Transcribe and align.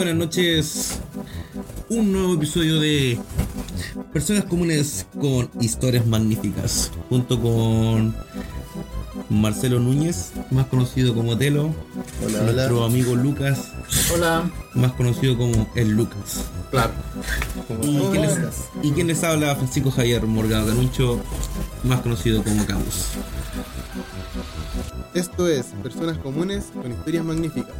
Buenas 0.00 0.16
noches. 0.16 0.98
Un 1.90 2.10
nuevo 2.10 2.32
episodio 2.32 2.80
de 2.80 3.18
Personas 4.14 4.46
Comunes 4.46 5.06
con 5.20 5.50
Historias 5.60 6.06
Magníficas. 6.06 6.90
Junto 7.10 7.38
con 7.38 8.16
Marcelo 9.28 9.78
Núñez, 9.78 10.32
más 10.52 10.68
conocido 10.68 11.14
como 11.14 11.36
Telo. 11.36 11.74
Hola, 12.24 12.40
nuestro 12.44 12.78
hola. 12.78 12.86
amigo 12.86 13.14
Lucas, 13.14 13.72
Hola. 14.14 14.50
más 14.72 14.92
conocido 14.92 15.36
como 15.36 15.68
el 15.74 15.90
Lucas. 15.90 16.46
Claro. 16.70 16.92
Y 17.82 17.98
quien, 17.98 18.22
les, 18.22 18.38
y 18.82 18.92
quien 18.92 19.06
les 19.06 19.22
habla, 19.22 19.54
Francisco 19.54 19.90
Javier 19.90 20.26
Morgado 20.26 20.68
Canucho, 20.68 21.20
más 21.84 22.00
conocido 22.00 22.42
como 22.42 22.64
Camus. 22.64 23.04
Esto 25.12 25.46
es 25.46 25.66
Personas 25.82 26.16
Comunes 26.16 26.68
con 26.72 26.90
Historias 26.90 27.22
Magníficas. 27.22 27.74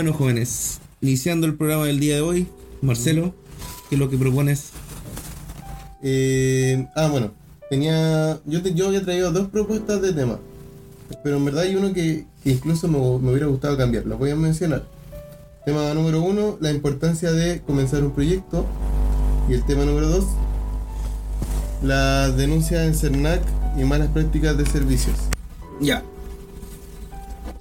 Bueno, 0.00 0.14
jóvenes, 0.14 0.78
iniciando 1.02 1.46
el 1.46 1.56
programa 1.56 1.84
del 1.84 2.00
día 2.00 2.14
de 2.14 2.20
hoy, 2.22 2.46
Marcelo, 2.80 3.34
¿qué 3.90 3.96
es 3.96 3.98
lo 3.98 4.08
que 4.08 4.16
propones? 4.16 4.70
Eh, 6.02 6.86
ah, 6.96 7.08
bueno, 7.08 7.32
tenía. 7.68 8.40
Yo, 8.46 8.62
te- 8.62 8.72
yo 8.72 8.86
había 8.86 9.02
traído 9.04 9.30
dos 9.30 9.48
propuestas 9.48 10.00
de 10.00 10.14
tema. 10.14 10.38
Pero 11.22 11.36
en 11.36 11.44
verdad 11.44 11.64
hay 11.64 11.76
uno 11.76 11.92
que, 11.92 12.24
que 12.42 12.50
incluso 12.52 12.88
me, 12.88 12.96
me 12.96 13.30
hubiera 13.30 13.44
gustado 13.48 13.76
cambiar. 13.76 14.06
Los 14.06 14.18
voy 14.18 14.30
a 14.30 14.36
mencionar. 14.36 14.86
Tema 15.66 15.92
número 15.92 16.22
uno, 16.22 16.56
la 16.62 16.70
importancia 16.70 17.30
de 17.32 17.60
comenzar 17.60 18.02
un 18.02 18.12
proyecto. 18.12 18.64
Y 19.50 19.52
el 19.52 19.66
tema 19.66 19.84
número 19.84 20.08
dos, 20.08 20.24
las 21.82 22.34
denuncias 22.38 22.86
en 22.86 22.94
CERNAC 22.94 23.42
y 23.78 23.84
malas 23.84 24.08
prácticas 24.08 24.56
de 24.56 24.64
servicios. 24.64 25.16
Ya. 25.78 26.02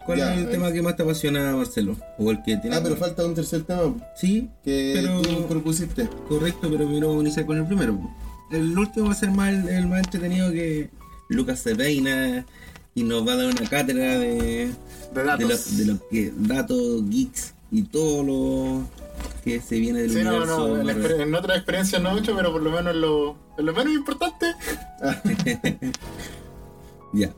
¿Cuál 0.10 0.18
Ya, 0.18 0.34
es 0.34 0.40
el 0.40 0.46
eh. 0.46 0.48
tema 0.54 0.72
que 0.72 0.82
más 0.82 0.96
te 0.96 1.04
apasiona, 1.04 1.56
Marcelo? 1.56 1.96
O 2.18 2.32
el 2.32 2.42
que 2.42 2.58
tiene. 2.58 2.76
Ah, 2.76 2.80
pero 2.82 2.96
falta 2.96 3.24
un 3.24 3.36
tercer 3.36 3.62
tema 3.62 3.94
Sí, 4.16 4.50
que 4.64 4.94
Pero- 4.96 5.22
tú 5.22 5.46
propusiste. 5.48 6.10
correcto, 6.28 6.68
pero 6.68 6.88
quiero 6.90 7.22
iniciar 7.22 7.46
con 7.46 7.58
el 7.60 7.68
primero. 7.68 8.00
El 8.50 8.76
último 8.76 9.06
va 9.06 9.12
a 9.12 9.16
ser 9.16 9.30
más 9.30 9.50
el, 9.54 9.86
más 9.88 10.00
entretenido 10.00 10.52
que 10.52 10.90
Lucas 11.30 11.60
se 11.60 11.76
peina 11.76 12.44
y 12.96 13.04
nos 13.04 13.28
va 13.28 13.34
a 13.34 13.36
dar 13.36 13.46
una 13.46 13.70
cátedra 13.70 14.18
de, 14.18 14.32
De 14.34 14.74
de 15.14 15.24
datos. 15.24 15.48
los 15.48 15.78
de 15.78 15.86
lo 15.86 16.08
que 16.10 16.34
datos, 16.36 17.08
geeks 17.08 17.54
y 17.72 17.84
todo 17.84 18.24
lo 18.24 18.88
que 19.44 19.62
se 19.62 19.78
viene 19.80 20.02
del 20.02 20.10
Sí, 20.10 20.24
no, 20.24 20.32
universo. 20.32 20.58
no, 20.70 20.76
en, 20.80 20.86
Marvel. 20.88 21.04
exper- 21.06 21.22
en 21.22 21.36
otras 21.36 21.58
experiencias 21.58 22.02
no 22.02 22.14
mucho, 22.16 22.36
pero 22.36 22.52
por 22.52 22.64
lo 22.64 22.72
menos 22.72 22.96
en 22.96 23.02
lo, 23.02 23.36
en 23.60 23.66
lo 23.68 23.74
menos 23.74 23.94
importante. 23.94 24.48
Ya. 27.14 27.32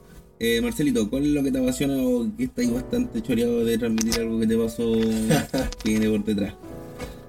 Eh, 0.44 0.60
Marcelito, 0.60 1.08
¿cuál 1.08 1.24
es 1.26 1.30
lo 1.34 1.44
que 1.44 1.52
te 1.52 1.60
apasiona 1.60 1.94
o 2.02 2.26
que 2.36 2.46
estáis 2.46 2.74
bastante 2.74 3.22
choreado 3.22 3.64
de 3.64 3.78
transmitir 3.78 4.22
algo 4.22 4.40
que 4.40 4.48
te 4.48 4.58
pasó 4.58 4.92
que 5.84 5.90
viene 5.90 6.10
por 6.10 6.24
detrás? 6.26 6.56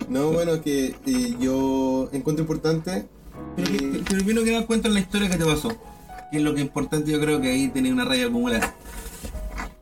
No, 0.09 0.33
bueno, 0.33 0.63
que 0.63 0.95
eh, 1.05 1.37
yo 1.39 2.09
encuentro 2.15 2.43
importante. 2.43 3.05
Pero, 3.55 3.71
eh, 3.71 4.03
pero 4.09 4.25
primero 4.25 4.45
que 4.45 4.53
nada 4.53 4.67
cuentan 4.67 4.95
la 4.95 5.01
historia 5.01 5.29
que 5.29 5.37
te 5.37 5.45
pasó. 5.45 5.77
Que 6.31 6.39
es 6.39 6.43
lo 6.43 6.55
que 6.55 6.61
es 6.63 6.67
importante, 6.67 7.11
yo 7.11 7.21
creo 7.21 7.39
que 7.39 7.51
ahí 7.51 7.69
tenés 7.69 7.93
una 7.93 8.07
raya 8.07 8.29
acumulada. 8.29 8.75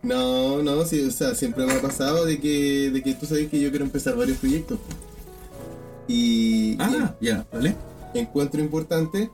no, 0.03 0.61
no, 0.65 0.84
sí, 0.84 1.00
o 1.03 1.11
sea, 1.12 1.37
siempre 1.37 1.65
me 1.67 1.75
ha 1.75 1.81
pasado 1.81 2.25
de 2.27 2.41
que, 2.41 2.91
de 2.91 3.00
que 3.00 3.15
tú 3.15 3.27
sabes 3.27 3.48
que 3.48 3.61
yo 3.61 3.70
quiero 3.70 3.84
empezar 3.84 4.17
varios 4.17 4.39
proyectos. 4.39 4.81
Y, 6.09 6.75
Ah, 6.81 7.15
ya, 7.21 7.47
¿vale? 7.53 7.76
y 8.12 8.19
encuentro 8.19 8.60
importante 8.60 9.31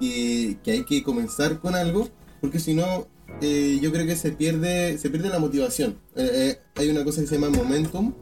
que, 0.00 0.56
que 0.64 0.72
hay 0.72 0.84
que 0.84 1.04
comenzar 1.04 1.60
con 1.60 1.76
algo, 1.76 2.08
porque 2.46 2.60
si 2.60 2.74
no, 2.74 3.08
eh, 3.40 3.80
yo 3.82 3.90
creo 3.90 4.06
que 4.06 4.14
se 4.14 4.30
pierde, 4.30 4.98
se 4.98 5.10
pierde 5.10 5.28
la 5.30 5.40
motivación. 5.40 5.98
Eh, 6.14 6.30
eh, 6.32 6.58
hay 6.76 6.90
una 6.90 7.02
cosa 7.02 7.20
que 7.20 7.26
se 7.26 7.34
llama 7.40 7.50
momentum. 7.50 8.14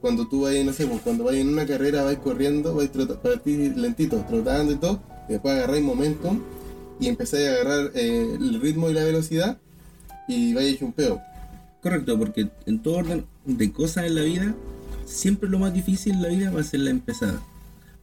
Cuando 0.00 0.26
tú 0.26 0.42
vas, 0.44 0.54
no 0.64 0.72
sé, 0.72 0.86
pues, 0.86 1.02
cuando 1.02 1.24
vas 1.24 1.34
en 1.34 1.50
una 1.50 1.66
carrera, 1.66 2.04
vas 2.04 2.16
corriendo, 2.16 2.74
vas 2.74 2.90
trota- 2.90 3.20
partís 3.20 3.76
lentito, 3.76 4.24
trotando 4.26 4.72
y 4.72 4.76
todo, 4.76 5.02
y 5.28 5.32
después 5.32 5.54
agarráis 5.58 5.84
momentum 5.84 6.40
y 6.98 7.08
empezáis 7.08 7.48
a 7.48 7.50
agarrar 7.50 7.90
el 7.94 8.58
ritmo 8.62 8.88
y 8.88 8.94
la 8.94 9.04
velocidad 9.04 9.58
y 10.26 10.54
vais 10.54 10.72
hecho 10.74 10.86
un 10.86 10.92
peo. 10.94 11.20
Correcto, 11.82 12.18
porque 12.18 12.48
en 12.64 12.82
todo 12.82 12.96
orden 12.96 13.26
de 13.44 13.70
cosas 13.72 14.06
en 14.06 14.14
la 14.14 14.22
vida, 14.22 14.54
siempre 15.04 15.50
lo 15.50 15.58
más 15.58 15.74
difícil 15.74 16.14
en 16.14 16.22
la 16.22 16.28
vida 16.28 16.50
va 16.50 16.62
a 16.62 16.64
ser 16.64 16.80
la 16.80 16.90
empezada. 16.90 17.42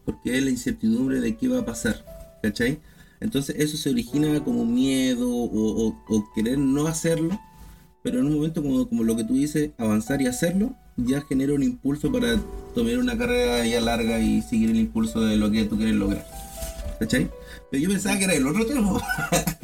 Porque 0.05 0.37
es 0.37 0.43
la 0.43 0.51
incertidumbre 0.51 1.19
de 1.19 1.35
qué 1.35 1.47
va 1.47 1.61
a 1.61 1.65
pasar. 1.65 2.05
¿Cachai? 2.43 2.77
Entonces 3.25 3.55
eso 3.59 3.75
se 3.75 3.89
origina 3.89 4.41
como 4.43 4.65
miedo 4.65 5.29
o, 5.29 5.87
o- 5.87 5.95
o 6.07 6.33
querer 6.33 6.57
no 6.57 6.87
hacerlo. 6.87 7.37
Pero 8.03 8.19
en 8.19 8.27
un 8.27 8.35
momento 8.35 8.61
como, 8.61 8.87
como 8.87 9.03
lo 9.03 9.15
que 9.15 9.23
tú 9.23 9.33
dices, 9.33 9.71
avanzar 9.77 10.21
y 10.21 10.27
hacerlo, 10.27 10.75
ya 10.95 11.21
genera 11.21 11.53
un 11.53 11.63
impulso 11.63 12.11
para 12.11 12.37
tomar 12.75 12.97
una 12.99 13.17
carrera 13.17 13.65
ya 13.65 13.81
larga 13.81 14.19
y 14.19 14.41
seguir 14.43 14.69
el 14.69 14.77
impulso 14.77 15.21
de 15.21 15.35
lo 15.37 15.49
que 15.51 15.65
tú 15.65 15.75
quieres 15.75 15.95
lograr. 15.95 16.25
¿Cachai? 16.99 17.29
Pero 17.71 17.83
yo 17.83 17.89
pensaba 17.89 18.17
que 18.17 18.23
era 18.25 18.35
el 18.35 18.47
otro 18.47 18.65
tema. 18.65 19.01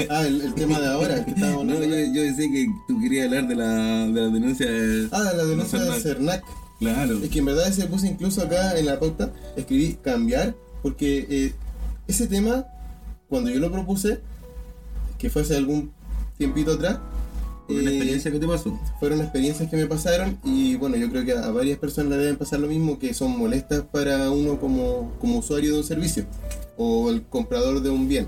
Ah, 0.10 0.26
el, 0.26 0.42
el 0.42 0.54
tema 0.56 0.80
de 0.80 0.88
ahora 0.88 1.24
que 1.24 1.30
estábamos 1.32 1.64
No, 1.66 1.76
yo, 1.76 1.86
yo 1.86 2.24
decía 2.24 2.50
que 2.52 2.66
tú 2.88 3.00
querías 3.00 3.28
hablar 3.28 3.48
de 3.48 3.56
la, 3.56 4.08
de 4.08 4.22
la 4.22 4.28
denuncia 4.30 4.66
de... 4.70 5.08
Ah, 5.12 5.32
la 5.38 5.46
denuncia 5.46 5.80
de 5.80 6.00
Cernac. 6.02 6.44
Claro. 6.80 7.20
Es 7.24 7.30
que 7.30 7.38
en 7.40 7.46
verdad 7.46 7.72
se 7.72 7.86
puse 7.86 8.08
incluso 8.08 8.42
acá 8.42 8.78
en 8.80 8.88
la 8.88 9.00
pauta, 9.00 9.32
escribí 9.56 9.94
cambiar, 10.02 10.56
porque 10.82 11.28
eh, 11.30 11.54
ese 12.08 12.26
tema, 12.26 12.66
cuando 13.32 13.50
yo 13.50 13.62
lo 13.62 13.72
propuse, 13.72 14.20
que 15.18 15.30
fue 15.30 15.44
hace 15.44 15.56
algún 15.56 15.94
tiempito 16.38 16.74
atrás, 16.74 17.00
Por 17.66 17.78
una 17.78 17.90
eh, 17.90 17.94
experiencia 17.94 18.30
que 18.30 18.40
te 18.40 18.48
pasó. 18.48 18.78
fueron 19.00 19.22
experiencias 19.22 19.70
que 19.70 19.78
me 19.78 19.86
pasaron 19.86 20.38
y 20.44 20.76
bueno, 20.76 20.98
yo 20.98 21.10
creo 21.10 21.24
que 21.24 21.32
a 21.32 21.50
varias 21.50 21.80
personas 21.80 22.12
le 22.12 22.18
deben 22.18 22.36
pasar 22.36 22.60
lo 22.60 22.68
mismo, 22.68 23.00
que 23.00 23.14
son 23.14 23.40
molestas 23.40 23.84
para 23.90 24.30
uno 24.32 24.60
como, 24.60 25.14
como 25.22 25.38
usuario 25.38 25.72
de 25.72 25.78
un 25.78 25.84
servicio 25.86 26.26
o 26.76 27.10
el 27.10 27.24
comprador 27.24 27.82
de 27.82 27.90
un 27.90 28.10
bien. 28.10 28.28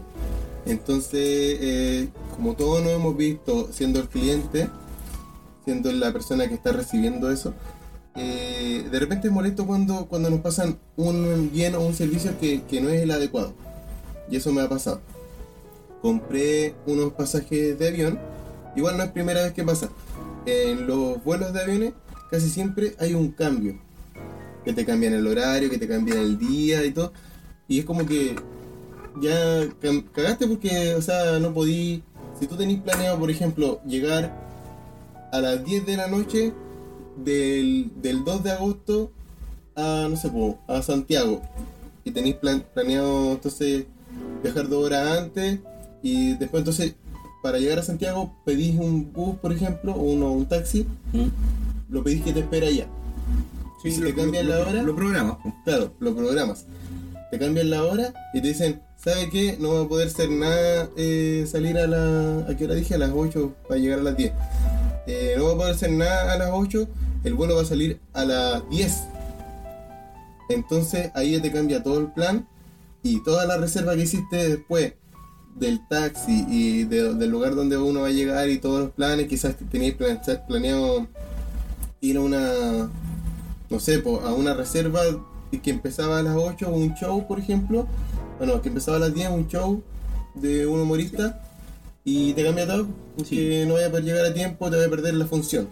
Entonces, 0.66 1.20
eh, 1.22 2.08
como 2.38 2.54
todos 2.54 2.82
nos 2.82 2.94
hemos 2.94 3.18
visto 3.18 3.74
siendo 3.74 4.00
el 4.00 4.08
cliente, 4.08 4.70
siendo 5.66 5.92
la 5.92 6.14
persona 6.14 6.48
que 6.48 6.54
está 6.54 6.72
recibiendo 6.72 7.30
eso, 7.30 7.54
eh, 8.16 8.88
de 8.90 9.00
repente 9.00 9.28
es 9.28 9.34
molesto 9.34 9.68
cuando, 9.68 10.06
cuando 10.06 10.30
nos 10.30 10.40
pasan 10.40 10.80
un 10.96 11.50
bien 11.52 11.76
o 11.76 11.82
un 11.82 11.94
servicio 11.94 12.40
que, 12.40 12.62
que 12.64 12.80
no 12.80 12.88
es 12.88 13.02
el 13.02 13.12
adecuado. 13.12 13.54
Y 14.30 14.38
eso 14.38 14.52
me 14.52 14.62
ha 14.62 14.70
pasado. 14.70 15.02
Compré 16.02 16.76
unos 16.86 17.14
pasajes 17.14 17.78
de 17.80 17.88
avión, 17.88 18.20
igual 18.76 18.98
no 18.98 19.04
es 19.04 19.12
primera 19.12 19.44
vez 19.44 19.54
que 19.54 19.64
pasa. 19.64 19.90
En 20.46 20.86
los 20.88 21.24
vuelos 21.24 21.54
de 21.54 21.62
aviones 21.62 21.94
casi 22.30 22.50
siempre 22.50 22.96
hay 23.00 23.14
un 23.14 23.32
cambio. 23.32 23.80
Que 24.66 24.74
te 24.74 24.86
cambian 24.86 25.14
el 25.14 25.28
horario, 25.28 25.70
que 25.70 25.78
te 25.78 25.88
cambian 25.88 26.18
el 26.20 26.38
día 26.38 26.84
y 26.86 26.92
todo. 26.92 27.14
Y 27.68 27.80
es 27.80 27.86
como 27.86 28.06
que 28.06 28.36
ya 29.22 29.68
cagaste 30.14 30.48
porque, 30.48 30.96
o 30.96 31.02
sea, 31.02 31.40
no 31.40 31.54
podí... 31.54 32.04
Si 32.40 32.48
tú 32.48 32.56
tenés 32.58 32.82
planeado, 32.82 33.20
por 33.20 33.30
ejemplo, 33.30 33.80
llegar 33.86 34.34
a 35.32 35.40
las 35.40 35.64
10 35.64 35.86
de 35.86 35.98
la 35.98 36.08
noche 36.08 36.52
del, 37.24 37.92
del 38.02 38.24
2 38.26 38.44
de 38.44 38.52
agosto 38.52 39.12
a, 39.76 40.08
no 40.10 40.18
sé, 40.18 40.32
a 40.68 40.82
Santiago. 40.82 41.42
Y 42.04 42.12
tenéis 42.12 42.36
plan- 42.36 42.66
planeado, 42.74 43.34
entonces, 43.34 43.86
viajar 44.42 44.68
dos 44.68 44.86
horas 44.86 45.20
antes. 45.20 45.60
Y 46.02 46.34
después, 46.36 46.62
entonces, 46.62 46.96
para 47.42 47.60
llegar 47.60 47.80
a 47.80 47.84
Santiago, 47.84 48.34
pedís 48.46 48.78
un 48.78 49.12
bus, 49.14 49.38
por 49.38 49.54
ejemplo, 49.54 49.94
o 49.94 50.02
uno, 50.02 50.32
un 50.32 50.48
taxi. 50.48 50.86
¿Mm? 51.12 51.28
Lo 51.90 52.04
pedís 52.04 52.24
que 52.24 52.34
te 52.34 52.40
espera 52.40 52.68
allá. 52.68 52.88
Si 53.84 54.00
te 54.00 54.16
cambian 54.16 54.48
la 54.48 54.60
hora, 54.60 54.82
Lo 54.82 54.96
programas. 54.96 55.38
Claro, 55.66 55.92
lo 56.00 56.16
programas. 56.16 56.66
Te 57.32 57.38
cambian 57.38 57.70
la 57.70 57.84
hora 57.84 58.14
y 58.34 58.42
te 58.42 58.48
dicen, 58.48 58.82
¿sabe 58.96 59.30
qué? 59.30 59.58
No 59.60 59.74
va 59.74 59.82
a 59.82 59.88
poder 59.90 60.10
ser 60.10 60.30
nada 60.30 60.90
eh, 60.96 61.46
salir 61.52 61.78
a 61.78 61.88
la... 61.88 62.46
¿A 62.48 62.56
qué 62.56 62.64
hora 62.64 62.76
dije? 62.76 62.96
A 62.96 62.98
las 62.98 63.12
8 63.14 63.54
para 63.68 63.80
llegar 63.80 64.00
a 64.00 64.04
las 64.04 64.16
10. 64.16 64.32
Eh, 65.06 65.34
no 65.38 65.48
va 65.48 65.52
a 65.52 65.58
poder 65.58 65.76
ser 65.76 65.92
nada 65.92 66.32
a 66.32 66.38
las 66.38 66.52
8, 66.54 66.88
el 67.26 67.34
vuelo 67.34 67.56
va 67.56 67.64
a 67.64 67.66
salir 67.66 68.00
a 68.14 68.24
las 68.24 68.70
10. 68.70 69.04
Entonces 70.50 71.12
ahí 71.14 71.32
ya 71.32 71.42
te 71.42 71.52
cambia 71.52 71.84
todo 71.84 72.00
el 72.00 72.08
plan 72.08 72.48
y 73.04 73.22
toda 73.24 73.46
la 73.46 73.58
reserva 73.58 73.96
que 73.96 74.04
hiciste 74.04 74.50
después 74.50 74.94
del 75.56 75.86
taxi 75.88 76.46
y 76.50 76.84
de- 76.86 77.14
del 77.14 77.30
lugar 77.30 77.54
donde 77.56 77.78
uno 77.78 78.02
va 78.02 78.08
a 78.08 78.12
llegar 78.12 78.50
y 78.50 78.58
todos 78.58 78.80
los 78.82 78.90
planes, 78.92 79.28
quizás 79.28 79.56
tenías 79.72 79.96
plan- 79.96 80.20
planeado 80.48 81.08
ir 82.02 82.18
a 82.18 82.22
una, 82.22 82.90
no 83.70 83.80
sé, 83.80 84.02
a 84.26 84.34
una 84.34 84.54
reserva 84.54 85.02
que 85.62 85.70
empezaba 85.70 86.18
a 86.18 86.24
las 86.24 86.36
8, 86.36 86.70
un 86.70 86.96
show, 86.96 87.28
por 87.28 87.40
ejemplo, 87.40 87.86
bueno, 88.40 88.62
que 88.62 88.70
empezaba 88.70 88.98
a 88.98 89.00
las 89.02 89.14
10, 89.14 89.30
un 89.30 89.48
show 89.48 89.84
de 90.34 90.66
un 90.66 90.80
humorista, 90.80 91.40
y 92.04 92.34
te 92.34 92.44
cambia 92.44 92.66
todo, 92.66 92.88
porque 93.16 93.64
no 93.68 93.76
vaya 93.76 93.88
a 93.88 93.90
poder 93.90 94.06
llegar 94.06 94.26
a 94.26 94.34
tiempo, 94.34 94.70
te 94.70 94.76
vaya 94.78 94.88
a 94.88 94.90
perder 94.90 95.14
la 95.14 95.26
función. 95.28 95.68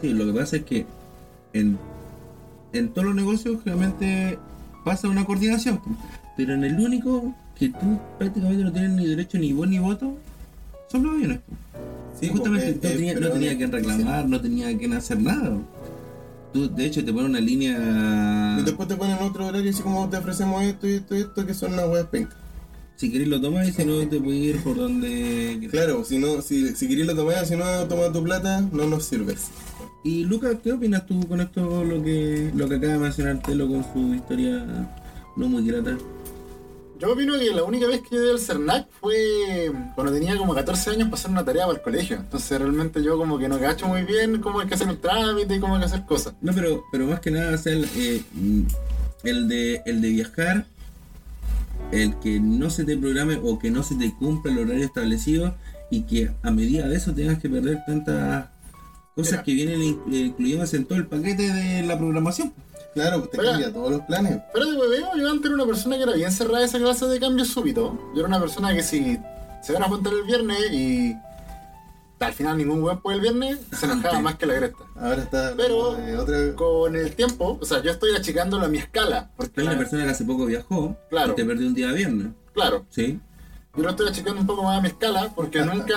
Sí, 0.00 0.08
lo 0.14 0.24
que 0.24 0.32
pasa 0.40 0.56
es 0.56 0.64
que 0.64 0.86
en, 1.52 1.78
en 2.72 2.88
todos 2.88 3.04
los 3.06 3.14
negocios 3.14 3.58
realmente 3.64 4.38
pasa 4.84 5.06
una 5.08 5.24
coordinación. 5.26 5.80
Pero 6.36 6.54
en 6.54 6.64
el 6.64 6.78
único 6.80 7.34
que 7.58 7.68
tú 7.68 7.98
prácticamente 8.18 8.64
no 8.64 8.72
tienes 8.72 8.90
ni 8.92 9.06
derecho 9.06 9.38
ni 9.38 9.52
voz 9.52 9.68
ni 9.68 9.78
voto 9.78 10.16
son 10.90 11.02
los 11.04 11.14
aviones. 11.14 11.40
Sí, 12.20 12.28
Justamente 12.28 12.66
no 12.70 12.72
eh, 12.72 12.78
tenía, 12.94 13.14
no 13.14 13.28
tenía 13.30 13.52
es- 13.52 13.58
que 13.58 13.66
reclamar, 13.66 14.28
no 14.28 14.40
tenía 14.40 14.76
que 14.78 14.86
hacer 14.94 15.20
nada. 15.20 15.56
Tú, 16.52 16.68
de 16.74 16.84
hecho, 16.86 17.02
te 17.04 17.12
ponen 17.12 17.30
una 17.30 17.40
línea. 17.40 18.58
Y 18.60 18.62
después 18.62 18.86
te 18.88 18.96
ponen 18.96 19.16
otro 19.20 19.46
horario 19.46 19.70
así 19.70 19.82
como 19.82 20.08
te 20.10 20.18
ofrecemos 20.18 20.62
esto 20.62 20.86
y 20.86 20.92
esto 20.94 21.16
y 21.16 21.20
esto 21.20 21.46
que 21.46 21.54
son 21.54 21.72
unas 21.72 21.88
weas 21.88 22.06
pencas. 22.06 22.36
Si 22.96 23.10
querés 23.10 23.26
lo 23.28 23.40
tomas 23.40 23.66
y 23.68 23.72
si 23.72 23.84
no, 23.86 23.98
te 24.06 24.20
puedes 24.20 24.40
ir 24.42 24.62
por 24.62 24.76
donde. 24.76 25.66
Claro, 25.70 26.04
si 26.04 26.18
no, 26.18 26.42
si, 26.42 26.74
si 26.76 26.86
querés 26.88 27.06
lo 27.06 27.16
tomar, 27.16 27.46
si 27.46 27.56
no 27.56 27.64
toma 27.88 28.12
tu 28.12 28.22
plata, 28.22 28.60
no 28.70 28.86
nos 28.86 29.04
sirves. 29.06 29.46
Y 30.04 30.24
Lucas, 30.24 30.56
¿qué 30.62 30.72
opinas 30.72 31.06
tú 31.06 31.26
con 31.26 31.40
esto, 31.40 31.84
lo 31.84 32.02
que, 32.02 32.50
lo 32.54 32.68
que 32.68 32.74
acaba 32.76 32.92
de 32.92 32.98
mencionar 32.98 33.40
Telo 33.42 33.66
con 33.68 33.82
su 33.92 34.14
historia 34.14 34.64
no 35.36 35.48
muy 35.48 35.64
grata? 35.66 35.96
Yo 37.02 37.12
opino 37.14 37.36
que 37.36 37.50
la 37.50 37.64
única 37.64 37.88
vez 37.88 38.00
que 38.02 38.14
yo 38.14 38.22
di 38.22 38.30
al 38.30 38.38
CERNAC 38.38 38.86
fue 39.00 39.72
cuando 39.96 40.12
tenía 40.12 40.36
como 40.36 40.54
14 40.54 40.90
años 40.90 41.04
para 41.08 41.14
hacer 41.16 41.30
una 41.32 41.44
tarea 41.44 41.66
para 41.66 41.76
el 41.78 41.82
colegio. 41.82 42.16
Entonces 42.16 42.56
realmente 42.60 43.02
yo 43.02 43.18
como 43.18 43.40
que 43.40 43.48
no 43.48 43.58
cacho 43.58 43.88
muy 43.88 44.02
bien 44.04 44.40
cómo 44.40 44.60
hay 44.60 44.68
que 44.68 44.74
hacer 44.74 44.86
un 44.86 45.00
trámite 45.00 45.56
y 45.56 45.58
cómo 45.58 45.74
hay 45.74 45.80
que 45.80 45.86
hacer 45.86 46.04
cosas. 46.06 46.34
No, 46.40 46.52
pero, 46.54 46.84
pero 46.92 47.08
más 47.08 47.18
que 47.18 47.32
nada, 47.32 47.58
el, 47.64 47.88
eh, 47.96 48.22
el 49.24 49.48
de, 49.48 49.82
el 49.84 50.00
de 50.00 50.08
viajar, 50.10 50.64
el 51.90 52.14
que 52.20 52.38
no 52.38 52.70
se 52.70 52.84
te 52.84 52.96
programe 52.96 53.40
o 53.42 53.58
que 53.58 53.72
no 53.72 53.82
se 53.82 53.96
te 53.96 54.14
cumpla 54.14 54.52
el 54.52 54.58
horario 54.60 54.84
establecido 54.84 55.56
y 55.90 56.02
que 56.02 56.30
a 56.44 56.52
medida 56.52 56.86
de 56.86 56.96
eso 56.96 57.12
tengas 57.12 57.40
que 57.40 57.48
perder 57.50 57.80
tantas 57.84 58.46
cosas 59.16 59.32
Mira. 59.32 59.42
que 59.42 59.54
vienen 59.54 59.82
in- 59.82 60.00
incluidas 60.14 60.72
en 60.74 60.84
todo 60.84 60.98
el 60.98 61.06
paquete 61.08 61.52
de 61.52 61.82
la 61.82 61.98
programación. 61.98 62.52
Claro, 62.94 63.22
te 63.22 63.38
Oiga. 63.40 63.52
cambia 63.52 63.72
todos 63.72 63.90
los 63.92 64.00
planes. 64.02 64.38
Pero 64.52 64.66
de 64.70 64.76
hueveo, 64.76 65.08
yo 65.16 65.30
antes 65.30 65.46
era 65.46 65.54
una 65.54 65.66
persona 65.66 65.96
que 65.96 66.02
era 66.02 66.12
bien 66.12 66.30
cerrada 66.32 66.58
a 66.58 66.64
esa 66.64 66.78
clase 66.78 67.06
de 67.06 67.18
cambio 67.20 67.44
súbito. 67.44 67.98
Yo 68.14 68.20
era 68.20 68.28
una 68.28 68.40
persona 68.40 68.74
que 68.74 68.82
si 68.82 69.18
se 69.62 69.72
van 69.72 69.82
a 69.82 69.88
juntar 69.88 70.12
el 70.12 70.24
viernes 70.24 70.70
y 70.72 71.16
al 72.20 72.32
final 72.34 72.56
ningún 72.58 72.82
huevo 72.82 73.00
puede 73.00 73.16
el 73.16 73.22
viernes, 73.22 73.58
se 73.76 73.86
enojaba 73.86 74.20
más 74.20 74.36
que 74.36 74.46
la 74.46 74.56
cresta. 74.58 74.84
Ahora 74.96 75.22
está 75.22 75.54
Pero- 75.56 75.98
eh, 75.98 76.16
otra 76.16 76.54
Con 76.54 76.94
el 76.94 77.14
tiempo, 77.16 77.58
o 77.60 77.64
sea, 77.64 77.82
yo 77.82 77.90
estoy 77.90 78.14
achicándolo 78.14 78.66
a 78.66 78.68
mi 78.68 78.78
escala. 78.78 79.30
Porque 79.36 79.60
Hay 79.62 79.66
una 79.66 79.72
la- 79.72 79.78
persona 79.80 80.04
que 80.04 80.10
hace 80.10 80.24
poco 80.24 80.44
viajó 80.46 80.96
Claro. 81.10 81.32
y 81.32 81.36
te 81.36 81.44
perdió 81.44 81.66
un 81.66 81.74
día 81.74 81.90
viernes. 81.92 82.28
claro, 82.52 82.84
¿Sí? 82.90 83.18
yo 83.74 83.82
lo 83.82 83.88
estoy 83.90 84.08
achicando 84.08 84.40
un 84.40 84.46
poco 84.46 84.62
más 84.64 84.78
a 84.78 84.82
mi 84.82 84.88
escala 84.88 85.32
porque 85.34 85.62
nunca. 85.62 85.96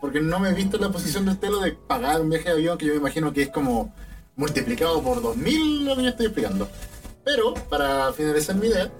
Porque 0.00 0.20
no 0.20 0.38
me 0.38 0.50
he 0.50 0.54
visto 0.54 0.76
en 0.76 0.82
la 0.84 0.90
posición 0.90 1.24
del 1.26 1.38
telo 1.38 1.58
de 1.60 1.72
pagar 1.72 2.20
un 2.20 2.30
viaje 2.30 2.44
de 2.44 2.50
avión 2.52 2.78
que 2.78 2.86
yo 2.86 2.92
me 2.92 2.98
imagino 3.00 3.32
que 3.32 3.42
es 3.42 3.48
como 3.48 3.92
multiplicado 4.36 5.02
por 5.02 5.22
2000 5.22 5.84
lo 5.84 5.96
que 5.96 6.02
yo 6.02 6.08
estoy 6.10 6.26
explicando. 6.26 6.68
Pero, 7.24 7.54
para 7.68 8.12
finalizar 8.12 8.54
mi 8.56 8.68
idea, 8.68 8.90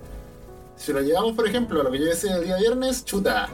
si 0.76 0.92
lo 0.92 1.00
llevamos, 1.00 1.34
por 1.34 1.46
ejemplo, 1.46 1.80
a 1.80 1.84
lo 1.84 1.90
que 1.90 1.98
yo 1.98 2.06
decía 2.06 2.36
el 2.36 2.44
día 2.44 2.56
viernes, 2.56 3.04
chuta, 3.04 3.48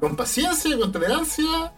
con 0.00 0.16
paciencia 0.16 0.74
y 0.74 0.78
con 0.78 0.92
tolerancia, 0.92 1.72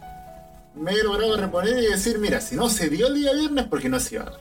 me 0.75 0.91
he 0.91 1.03
logrado 1.03 1.35
reponer 1.37 1.81
y 1.83 1.87
decir, 1.87 2.19
mira, 2.19 2.41
si 2.41 2.55
no 2.55 2.69
se 2.69 2.89
dio 2.89 3.07
el 3.07 3.15
día 3.15 3.33
viernes, 3.33 3.65
porque 3.69 3.89
no 3.89 3.99
se 3.99 4.15
iba 4.15 4.25
a 4.25 4.29
dar. 4.31 4.39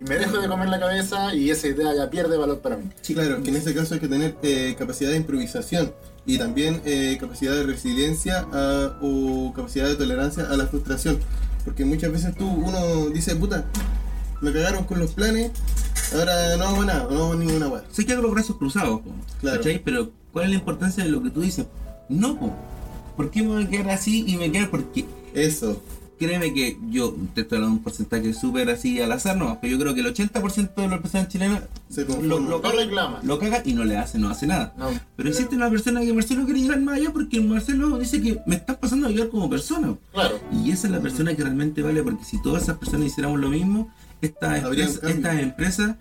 Y 0.00 0.04
me 0.04 0.16
dejo 0.16 0.38
de 0.38 0.48
comer 0.48 0.68
la 0.68 0.80
cabeza 0.80 1.34
y 1.34 1.50
esa 1.50 1.68
idea 1.68 1.94
ya 1.94 2.10
pierde 2.10 2.36
valor 2.36 2.58
para 2.58 2.76
mí. 2.76 2.90
Sí, 3.00 3.14
claro, 3.14 3.42
que 3.42 3.50
en 3.50 3.56
este 3.56 3.74
caso 3.74 3.94
hay 3.94 4.00
que 4.00 4.08
tener 4.08 4.34
eh, 4.42 4.74
capacidad 4.76 5.10
de 5.10 5.16
improvisación 5.18 5.92
y 6.26 6.36
también 6.38 6.82
eh, 6.84 7.16
capacidad 7.20 7.52
de 7.54 7.62
resiliencia 7.64 8.46
a- 8.52 8.98
o 9.00 9.52
capacidad 9.54 9.86
de 9.86 9.94
tolerancia 9.94 10.46
a 10.50 10.56
la 10.56 10.66
frustración. 10.66 11.20
Porque 11.64 11.84
muchas 11.84 12.10
veces 12.10 12.34
tú, 12.36 12.46
uno 12.48 13.06
dice, 13.10 13.36
puta, 13.36 13.64
me 14.40 14.52
cagaron 14.52 14.84
con 14.84 14.98
los 14.98 15.12
planes, 15.12 15.50
ahora 16.14 16.56
no 16.56 16.64
hago 16.64 16.84
nada, 16.84 17.08
no 17.10 17.24
hago 17.24 17.34
ninguna 17.34 17.68
weá. 17.68 17.84
Sé 17.90 18.04
que 18.06 18.12
hago 18.12 18.22
los 18.22 18.32
brazos 18.32 18.56
cruzados, 18.56 19.00
po, 19.00 19.10
Claro. 19.40 19.58
¿cachai? 19.58 19.82
Pero 19.82 20.10
¿cuál 20.32 20.46
es 20.46 20.50
la 20.50 20.56
importancia 20.56 21.04
de 21.04 21.10
lo 21.10 21.22
que 21.22 21.30
tú 21.30 21.40
dices? 21.40 21.66
No, 22.08 22.38
po. 22.38 22.52
¿por 23.16 23.30
qué 23.30 23.42
me 23.42 23.48
voy 23.48 23.64
a 23.64 23.68
quedar 23.70 23.90
así 23.90 24.24
y 24.26 24.36
me 24.36 24.50
quedo? 24.50 24.70
Porque 24.70 25.04
Eso, 25.34 25.80
créeme 26.18 26.52
que 26.54 26.78
yo 26.90 27.14
te 27.34 27.42
estoy 27.42 27.56
hablando 27.56 27.74
de 27.74 27.78
un 27.78 27.82
porcentaje 27.84 28.32
súper 28.34 28.68
así 28.70 29.00
al 29.00 29.12
azar, 29.12 29.36
no, 29.36 29.58
pero 29.60 29.72
yo 29.72 29.78
creo 29.80 29.94
que 29.94 30.00
el 30.00 30.12
80% 30.14 30.74
de 30.74 30.88
las 30.88 31.00
personas 31.00 31.28
chilenas 31.28 31.62
se 31.88 32.04
lo, 32.04 32.20
lo, 32.22 32.40
No 32.40 32.60
caga, 32.60 32.74
reclama. 32.76 33.20
lo 33.22 33.38
caga 33.38 33.62
y 33.64 33.72
no 33.74 33.84
le 33.84 33.96
hace, 33.96 34.18
no 34.18 34.28
hace 34.30 34.46
nada. 34.48 34.74
No. 34.76 34.88
Pero 35.16 35.28
existe 35.28 35.54
una 35.56 35.70
persona 35.70 36.00
que 36.00 36.12
Marcelo 36.12 36.44
quiere 36.44 36.60
llegar 36.60 36.80
más 36.80 36.96
allá 36.98 37.10
porque 37.12 37.40
Marcelo 37.40 37.98
dice 37.98 38.20
que 38.20 38.38
me 38.46 38.56
estás 38.56 38.76
pasando 38.76 39.06
a 39.06 39.10
ayudar 39.10 39.28
como 39.28 39.48
persona. 39.48 39.94
Claro. 40.12 40.40
Y 40.52 40.70
esa 40.72 40.88
es 40.88 40.92
la 40.92 41.00
persona 41.00 41.34
que 41.34 41.42
realmente 41.42 41.82
vale, 41.82 42.02
porque 42.02 42.24
si 42.24 42.40
todas 42.42 42.64
esas 42.64 42.78
personas 42.78 43.06
hiciéramos 43.06 43.38
lo 43.40 43.48
mismo, 43.48 43.90
estas 44.24 44.62
empresas, 44.64 45.00
estas 45.04 45.38
empresas 45.40 45.96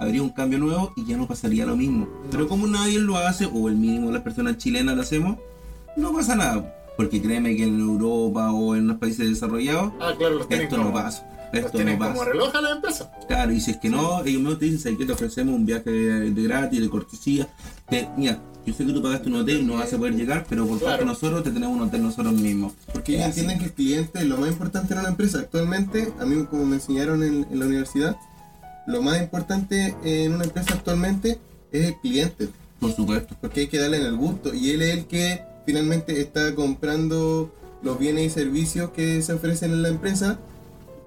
habría 0.00 0.22
un 0.22 0.30
cambio 0.30 0.58
nuevo 0.58 0.92
y 0.96 1.06
ya 1.06 1.16
no 1.16 1.26
pasaría 1.26 1.64
lo 1.66 1.76
mismo. 1.76 2.06
Pero 2.30 2.48
como 2.48 2.66
nadie 2.66 2.98
lo 2.98 3.16
hace, 3.16 3.46
o 3.46 3.68
el 3.68 3.76
mínimo 3.76 4.10
las 4.10 4.22
personas 4.22 4.58
chilenas 4.58 4.96
lo 4.96 5.02
hacemos, 5.02 5.38
no 5.96 6.12
pasa 6.12 6.34
nada. 6.36 6.72
Porque 6.96 7.20
créeme 7.20 7.54
que 7.56 7.64
en 7.64 7.78
Europa 7.80 8.52
o 8.52 8.74
en 8.74 8.86
los 8.88 8.96
países 8.96 9.28
desarrollados, 9.28 9.92
Ah, 10.00 10.12
claro, 10.16 10.36
los 10.36 10.48
tienen 10.48 10.64
esto 10.66 10.76
como, 10.76 10.88
no 10.88 10.94
pasa. 10.94 11.26
los 11.52 11.64
Esto 11.64 11.76
tienen 11.76 11.98
no 11.98 12.04
como 12.06 12.18
pasa. 12.20 12.30
reloj 12.32 12.54
a 12.56 12.60
la 12.62 12.70
empresa. 12.70 13.12
Claro, 13.28 13.52
y 13.52 13.60
si 13.60 13.70
es 13.72 13.76
que 13.76 13.90
no, 13.90 14.20
ellos 14.24 14.40
mismos 14.40 14.58
te 14.58 14.64
dicen, 14.66 14.80
¿sabes 14.80 14.98
qué? 14.98 15.04
Te 15.04 15.12
ofrecemos 15.12 15.54
un 15.54 15.66
viaje 15.66 15.90
de, 15.90 16.30
de 16.30 16.42
gratis, 16.42 16.80
de 16.80 16.88
cortesía. 16.88 17.48
Te- 17.88 18.08
mira, 18.16 18.38
yo 18.66 18.74
sé 18.74 18.84
que 18.84 18.92
tú 18.92 19.00
pagaste 19.00 19.28
un 19.28 19.36
hotel, 19.36 19.64
no 19.64 19.74
vas 19.74 19.92
a 19.92 19.96
poder 19.96 20.14
llegar, 20.14 20.44
pero 20.48 20.66
por 20.66 20.80
parte 20.80 21.00
de 21.00 21.06
nosotros 21.06 21.44
te 21.44 21.52
tenemos 21.52 21.76
un 21.76 21.86
hotel 21.86 22.02
nosotros 22.02 22.34
mismos. 22.34 22.72
Porque 22.92 23.14
ellos 23.14 23.26
entienden 23.26 23.58
que 23.58 23.66
el 23.66 23.72
cliente 23.72 24.18
es 24.18 24.26
lo 24.26 24.36
más 24.38 24.50
importante 24.50 24.92
en 24.92 25.00
una 25.00 25.10
empresa. 25.10 25.38
Actualmente, 25.38 26.12
a 26.18 26.26
mí 26.26 26.44
como 26.46 26.66
me 26.66 26.76
enseñaron 26.76 27.22
en, 27.22 27.46
en 27.48 27.58
la 27.60 27.66
universidad, 27.66 28.16
lo 28.86 29.02
más 29.02 29.20
importante 29.20 29.94
en 30.02 30.34
una 30.34 30.44
empresa 30.44 30.74
actualmente 30.74 31.38
es 31.70 31.86
el 31.86 31.96
cliente. 32.00 32.48
Por 32.80 32.92
supuesto. 32.92 33.36
Porque 33.40 33.60
hay 33.60 33.66
que 33.68 33.78
darle 33.78 33.98
en 33.98 34.06
el 34.06 34.16
gusto. 34.16 34.52
Y 34.52 34.70
él 34.70 34.82
es 34.82 34.96
el 34.96 35.06
que 35.06 35.42
finalmente 35.64 36.20
está 36.20 36.54
comprando 36.54 37.52
los 37.82 37.98
bienes 37.98 38.26
y 38.26 38.30
servicios 38.30 38.90
que 38.90 39.22
se 39.22 39.32
ofrecen 39.32 39.72
en 39.72 39.82
la 39.82 39.88
empresa, 39.88 40.38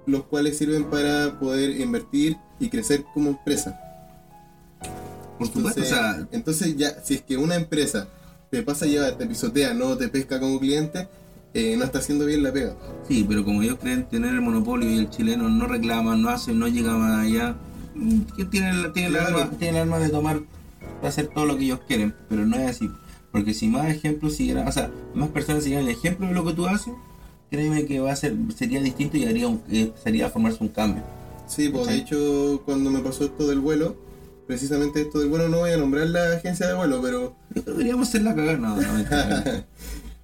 los 0.06 0.24
cuales 0.24 0.58
sirven 0.58 0.86
para 0.86 1.40
poder 1.40 1.80
invertir 1.80 2.38
y 2.60 2.70
crecer 2.70 3.06
como 3.14 3.32
empresa. 3.32 3.89
Por 5.40 5.48
supuesto, 5.48 5.80
Entonces, 5.82 5.94
o 5.94 5.96
sea, 5.96 6.28
entonces 6.32 6.78
ya, 6.78 7.02
si 7.04 7.16
es 7.16 7.22
que 7.22 7.38
una 7.38 7.56
empresa 7.56 8.08
te 8.52 8.62
pasa 8.62 8.86
a 8.86 8.88
llevar, 8.88 9.14
te 9.18 9.26
pisotea, 9.26 9.74
no 9.74 9.98
te 9.98 10.08
pesca 10.10 10.40
como 10.40 10.60
cliente, 10.60 11.08
eh, 11.54 11.76
no 11.78 11.86
está 11.86 11.98
haciendo 12.00 12.26
bien 12.26 12.44
la 12.44 12.52
pega. 12.52 12.76
Sí, 13.08 13.26
pero 13.28 13.44
como 13.44 13.64
ellos 13.64 13.78
creen 13.81 14.04
tener 14.08 14.34
el 14.36 14.42
monopolio 14.42 14.90
y 14.92 14.98
el 15.00 15.10
chileno 15.10 15.50
no 15.50 15.66
reclama, 15.66 16.16
no 16.16 16.30
hace, 16.30 16.54
no 16.54 16.68
llega 16.68 16.96
más 16.98 17.26
allá, 17.26 17.56
tienen, 18.52 18.84
la- 18.84 18.94
tienen, 18.94 19.12
Claro. 19.14 19.28
el 19.30 19.36
arma, 19.44 19.58
tienen 19.58 19.76
el 19.78 19.81
arma 19.84 20.00
de 20.00 20.10
tomar, 20.10 20.42
de 21.02 21.08
hacer 21.08 21.28
todo 21.28 21.46
lo 21.46 21.58
que 21.58 21.66
ellos 21.66 21.80
quieren, 21.88 22.14
pero 22.28 22.46
no 22.46 22.58
es 22.58 22.69
así. 22.69 22.90
Porque 23.31 23.54
si 23.54 23.68
más 23.68 23.88
ejemplos 23.90 24.36
siguieran, 24.36 24.68
o 24.68 24.72
sea, 24.72 24.90
más 25.14 25.30
personas 25.30 25.64
siguieran 25.64 25.88
el 25.88 25.92
ejemplo 25.96 26.28
de 26.28 26.34
lo 26.34 26.44
que 26.46 26.54
tú 26.54 26.66
haces, 26.68 26.94
créeme 27.52 27.86
que 27.86 28.00
va 28.00 28.12
a 28.12 28.16
ser, 28.16 28.36
sería 28.56 28.81
distinto 28.81 29.18
y 29.18 29.26
haría 29.26 29.48
un, 29.48 29.62
eh, 29.72 29.81
empezaría 29.84 30.26
a 30.26 30.30
formarse 30.30 30.58
un 30.62 30.69
cambio. 30.69 31.04
Sí, 31.48 31.69
pues 31.69 31.88
de 31.88 31.96
hecho 31.96 32.62
cuando 32.66 32.90
me 32.92 33.00
pasó 33.00 33.26
esto 33.26 33.48
del 33.48 33.60
vuelo, 33.60 33.96
precisamente 34.50 35.02
esto 35.02 35.20
del 35.20 35.30
vuelo 35.30 35.48
no 35.48 35.60
voy 35.60 35.70
a 35.70 35.78
nombrar 35.78 36.08
la 36.08 36.34
agencia 36.38 36.66
de 36.66 36.74
vuelo, 36.74 37.00
pero 37.04 37.36
Deberíamos 37.54 38.08
hacer 38.08 38.24
la 38.24 38.34
no, 38.34 38.58
no, 38.58 38.76
mentira. 38.78 39.64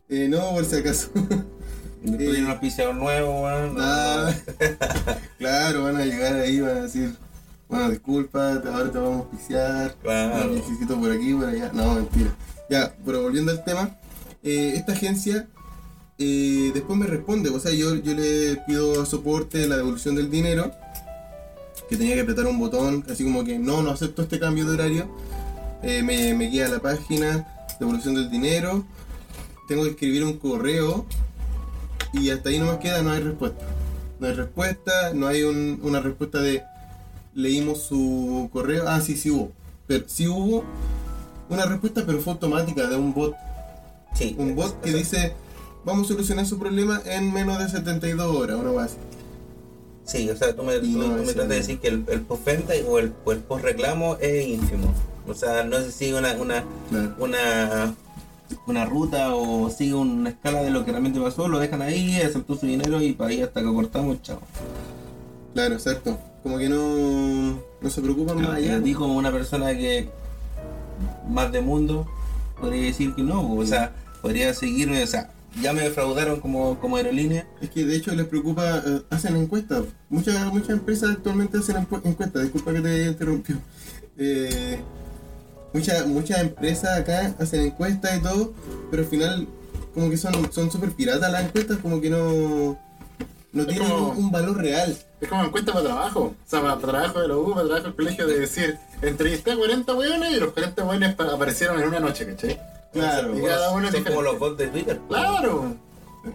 eh, 0.09 0.27
no 0.27 0.49
por 0.49 0.65
si 0.65 0.77
acaso. 0.77 1.09
Después 2.01 2.17
viene 2.31 2.45
un 2.45 2.49
auspiciador 2.49 2.95
nuevo, 2.95 3.47
no, 3.47 3.75
Ah, 3.79 4.33
no. 4.33 5.15
claro, 5.37 5.83
van 5.83 5.97
a 5.97 6.05
llegar 6.05 6.33
ahí, 6.37 6.59
van 6.59 6.77
a 6.77 6.81
decir, 6.81 7.13
bueno, 7.69 7.91
disculpa, 7.91 8.53
ahora 8.53 8.91
te 8.91 8.97
vamos 8.97 9.13
a 9.13 9.19
auspiciar, 9.29 9.95
Claro. 10.01 10.49
necesito 10.51 10.99
por 10.99 11.11
aquí, 11.11 11.31
por 11.35 11.45
allá. 11.45 11.69
No, 11.71 11.93
mentira. 11.93 12.35
Ya, 12.67 12.95
pero 13.05 13.21
volviendo 13.21 13.51
al 13.51 13.63
tema, 13.63 13.91
eh, 14.41 14.73
esta 14.75 14.93
agencia 14.93 15.47
eh, 16.17 16.71
después 16.73 16.97
me 16.97 17.05
responde, 17.05 17.51
o 17.51 17.59
sea, 17.59 17.71
yo, 17.73 17.93
yo 17.97 18.15
le 18.15 18.57
pido 18.65 19.05
soporte 19.05 19.67
la 19.67 19.77
devolución 19.77 20.15
del 20.15 20.31
dinero, 20.31 20.71
que 21.89 21.97
tenía 21.97 22.15
que 22.15 22.21
apretar 22.21 22.45
un 22.47 22.59
botón, 22.59 23.05
así 23.09 23.23
como 23.23 23.43
que 23.43 23.59
no, 23.59 23.81
no 23.83 23.91
acepto 23.91 24.23
este 24.23 24.39
cambio 24.39 24.65
de 24.65 24.73
horario, 24.73 25.07
eh, 25.83 26.01
me, 26.03 26.33
me 26.33 26.45
guía 26.45 26.65
a 26.65 26.69
la 26.69 26.79
página, 26.79 27.47
devolución 27.79 28.15
del 28.15 28.29
dinero, 28.31 28.83
tengo 29.67 29.83
que 29.83 29.89
escribir 29.91 30.23
un 30.23 30.37
correo 30.37 31.05
y 32.13 32.29
hasta 32.29 32.49
ahí 32.49 32.59
no 32.59 32.71
me 32.71 32.79
queda, 32.79 33.01
no 33.01 33.11
hay 33.11 33.21
respuesta. 33.21 33.65
No 34.19 34.27
hay 34.27 34.33
respuesta, 34.33 35.13
no 35.13 35.27
hay 35.27 35.43
un- 35.43 35.79
una 35.83 35.99
respuesta 35.99 36.39
de 36.39 36.63
leímos 37.33 37.81
su 37.81 38.49
correo, 38.53 38.85
ah, 38.87 39.01
sí, 39.01 39.17
sí 39.17 39.29
hubo, 39.29 39.51
pero 39.87 40.05
sí 40.07 40.27
hubo 40.27 40.63
una 41.49 41.65
respuesta, 41.65 42.03
pero 42.05 42.19
fue 42.21 42.33
automática 42.33 42.87
de 42.87 42.95
un 42.95 43.13
bot, 43.13 43.35
Sí, 44.13 44.33
un 44.39 44.55
bot 44.55 44.79
que 44.81 44.93
dice 44.93 45.33
vamos 45.83 46.05
a 46.05 46.13
solucionar 46.13 46.45
su 46.45 46.57
problema 46.57 47.01
en 47.05 47.33
menos 47.33 47.59
de 47.59 47.67
72 47.67 48.33
horas, 48.33 48.55
una 48.57 48.71
base. 48.71 48.95
Sí, 50.05 50.29
o 50.29 50.35
sea, 50.37 50.55
tú 50.55 50.63
me, 50.63 50.77
tú- 50.79 50.85
no, 50.87 51.15
tú 51.15 51.23
me 51.23 51.33
tratas 51.33 51.49
de 51.49 51.55
decir 51.55 51.79
que 51.79 51.87
el, 51.87 52.05
el 52.09 52.21
postventa 52.21 52.73
o 52.87 52.99
el, 52.99 53.11
el 53.27 53.37
post-reclamo 53.39 54.17
es 54.21 54.47
ínfimo. 54.47 54.93
O 55.27 55.33
sea, 55.33 55.63
no 55.63 55.77
se 55.81 55.91
sigue 55.91 56.13
una, 56.17 56.33
una, 56.33 56.63
Claro. 56.89 57.15
una, 57.17 57.95
una 58.67 58.85
ruta 58.85 59.33
o 59.35 59.69
sigue 59.71 59.95
una 59.95 60.29
escala 60.29 60.61
de 60.61 60.69
lo 60.69 60.85
que 60.85 60.91
realmente 60.91 61.19
pasó, 61.19 61.47
lo 61.47 61.57
dejan 61.57 61.81
ahí, 61.81 62.21
aceptó 62.21 62.55
su 62.55 62.67
dinero 62.67 63.01
y 63.01 63.13
para 63.13 63.31
ahí 63.31 63.41
hasta 63.41 63.61
que 63.61 63.73
cortamos, 63.73 64.21
chao. 64.21 64.39
Claro, 65.55 65.73
exacto. 65.73 66.19
Como 66.43 66.59
que 66.59 66.69
no, 66.69 67.59
no 67.81 67.89
se 67.89 68.01
preocupan 68.01 68.39
más 68.41 68.51
allá. 68.51 68.79
ti 68.83 68.93
como 68.93 69.15
una 69.17 69.31
persona 69.31 69.75
que 69.75 70.09
más 71.27 71.51
de 71.51 71.61
mundo, 71.61 72.05
podría 72.61 72.83
decir 72.83 73.15
que 73.15 73.23
no, 73.23 73.51
o 73.55 73.65
sea, 73.65 73.91
podría 74.21 74.53
seguir, 74.53 74.91
o 74.91 75.07
sea, 75.07 75.31
ya 75.61 75.73
me 75.73 75.81
defraudaron 75.81 76.39
como, 76.39 76.79
como 76.79 76.97
aerolínea. 76.97 77.47
Es 77.61 77.69
que 77.69 77.85
de 77.85 77.95
hecho 77.95 78.13
les 78.13 78.25
preocupa, 78.27 78.83
eh, 78.85 79.01
hacen 79.09 79.35
encuestas. 79.37 79.83
Muchas 80.09 80.51
muchas 80.53 80.69
empresas 80.71 81.11
actualmente 81.11 81.57
hacen 81.57 81.77
encu- 81.77 82.01
encuestas, 82.03 82.43
disculpa 82.43 82.73
que 82.73 82.81
te 82.81 83.05
interrumpió. 83.07 83.57
Eh, 84.17 84.79
muchas, 85.73 86.05
muchas 86.07 86.39
empresas 86.41 86.99
acá 86.99 87.35
hacen 87.39 87.61
encuestas 87.61 88.17
y 88.17 88.21
todo, 88.21 88.53
pero 88.91 89.03
al 89.03 89.09
final 89.09 89.47
como 89.93 90.09
que 90.09 90.17
son 90.17 90.51
son 90.51 90.69
súper 90.71 90.91
piratas 90.91 91.31
las 91.31 91.43
encuestas, 91.45 91.77
como 91.77 92.01
que 92.01 92.09
no, 92.09 92.77
no 93.53 93.65
tienen 93.65 93.89
como- 93.89 94.09
un, 94.09 94.31
valor 94.31 94.57
real. 94.57 94.97
Es 95.21 95.29
como 95.29 95.45
encuesta 95.45 95.71
para 95.71 95.85
trabajo. 95.85 96.19
O 96.19 96.35
sea, 96.45 96.61
para, 96.61 96.75
para 96.79 96.91
trabajo 96.91 97.21
de 97.21 97.27
la 97.29 97.37
U, 97.37 97.53
para 97.53 97.65
trabajo 97.65 97.83
del 97.85 97.95
colegio, 97.95 98.27
de 98.27 98.39
decir, 98.39 98.77
entrevisté 99.01 99.51
a 99.51 99.55
40 99.57 99.93
hueones 99.95 100.33
y 100.33 100.39
los 100.39 100.51
40 100.51 100.83
hueones 100.85 101.15
pa- 101.15 101.33
aparecieron 101.33 101.81
en 101.81 101.87
una 101.87 101.99
noche, 102.01 102.25
¿cachai? 102.25 102.59
Claro. 102.99 103.37
Y 103.37 103.41
cada 103.43 103.71
uno 103.71 103.87
es 103.87 103.93
Son 103.93 104.03
como 104.03 104.21
los 104.21 104.39
bots 104.39 104.57
de 104.57 104.67
Twitter. 104.67 104.99
pues. 105.07 105.19
Claro. 105.21 105.75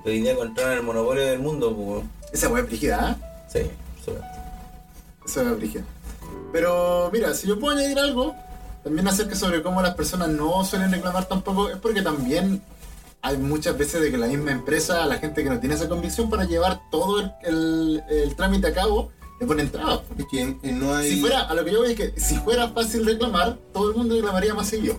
Que 0.05 0.11
hoy 0.11 0.21
día 0.21 0.33
encontraron 0.33 0.73
el 0.79 0.83
monopolio 0.85 1.25
del 1.25 1.41
mundo, 1.41 1.75
pues. 1.75 2.05
Esa 2.33 2.49
hueá 2.49 2.63
es 2.63 2.69
brígida, 2.69 3.19
¿eh? 3.19 3.23
Sí. 3.53 3.71
Esa 5.27 5.41
hueá 5.43 5.51
es 5.53 5.57
brígida. 5.59 5.85
Pero 6.53 7.11
mira, 7.13 7.35
si 7.35 7.47
yo 7.49 7.59
puedo 7.59 7.77
añadir 7.77 7.99
algo, 7.99 8.35
también 8.85 9.07
acerca 9.09 9.35
sobre 9.35 9.63
cómo 9.63 9.83
las 9.83 9.95
personas 9.95 10.29
no 10.29 10.65
suelen 10.65 10.91
reclamar 10.93 11.27
tampoco, 11.27 11.69
es 11.71 11.77
porque 11.77 12.03
también 12.03 12.63
hay 13.23 13.37
muchas 13.37 13.77
veces 13.77 14.01
de 14.01 14.11
que 14.11 14.17
la 14.19 14.27
misma 14.27 14.53
empresa, 14.53 15.03
a 15.03 15.07
la 15.07 15.19
gente 15.19 15.43
que 15.45 15.51
no 15.51 15.61
tiene 15.61 15.75
esa 15.75 15.89
convicción 15.89 16.31
para 16.31 16.45
llevar 16.45 16.81
todo 16.91 17.21
el, 17.21 17.33
el- 17.45 18.03
el 18.09 18.35
trámite 18.37 18.69
a 18.69 18.73
cabo, 18.75 19.11
le 19.41 19.47
ponen 19.47 19.71
trabas. 19.71 20.01
Es 20.19 20.25
que 20.31 20.43
eh, 20.43 20.73
no 20.73 20.95
hay... 20.95 21.11
Si 21.11 21.21
fuera, 21.21 21.43
a 21.43 21.55
lo 21.55 21.65
que 21.65 21.73
yo 21.73 21.81
voy 21.81 21.93
es 21.93 21.97
que 21.97 22.21
si 22.21 22.37
fuera 22.37 22.69
fácil 22.71 23.05
reclamar, 23.07 23.59
todo 23.73 23.91
el 23.91 23.97
mundo 23.97 24.15
reclamaría 24.15 24.55
más 24.55 24.69
seguido. 24.69 24.97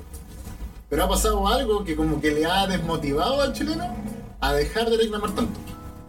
Pero 0.92 1.06
ha 1.06 1.08
pasado 1.08 1.48
algo 1.48 1.86
que 1.86 1.96
como 1.96 2.20
que 2.20 2.32
le 2.32 2.46
ha 2.46 2.68
desmotivado 2.68 3.42
al 3.42 3.54
chileno 3.54 3.96
a 4.42 4.52
dejar 4.52 4.90
de 4.90 4.98
reclamar 4.98 5.34
tanto. 5.34 5.58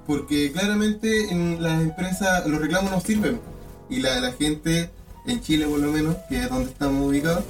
Porque 0.08 0.50
claramente 0.50 1.30
en 1.30 1.62
las 1.62 1.80
empresas 1.80 2.44
los 2.48 2.60
reclamos 2.60 2.90
no 2.90 3.00
sirven. 3.00 3.40
Y 3.88 4.00
la, 4.00 4.18
la 4.18 4.32
gente, 4.32 4.90
en 5.24 5.40
Chile 5.40 5.68
por 5.68 5.78
lo 5.78 5.92
menos, 5.92 6.16
que 6.28 6.40
es 6.40 6.50
donde 6.50 6.68
estamos 6.68 7.06
ubicados, 7.06 7.44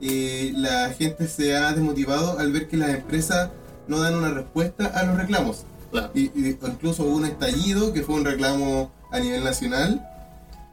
eh, 0.00 0.54
la 0.56 0.88
gente 0.94 1.28
se 1.28 1.54
ha 1.54 1.72
desmotivado 1.72 2.38
al 2.38 2.50
ver 2.52 2.68
que 2.68 2.78
las 2.78 2.88
empresas 2.88 3.50
no 3.86 4.00
dan 4.00 4.14
una 4.14 4.30
respuesta 4.30 4.86
a 4.86 5.04
los 5.04 5.18
reclamos. 5.18 5.66
Claro. 5.90 6.10
Y, 6.14 6.32
y 6.34 6.58
incluso 6.62 7.04
hubo 7.04 7.16
un 7.16 7.26
estallido 7.26 7.92
que 7.92 8.02
fue 8.02 8.14
un 8.14 8.24
reclamo 8.24 8.90
a 9.10 9.20
nivel 9.20 9.44
nacional 9.44 10.08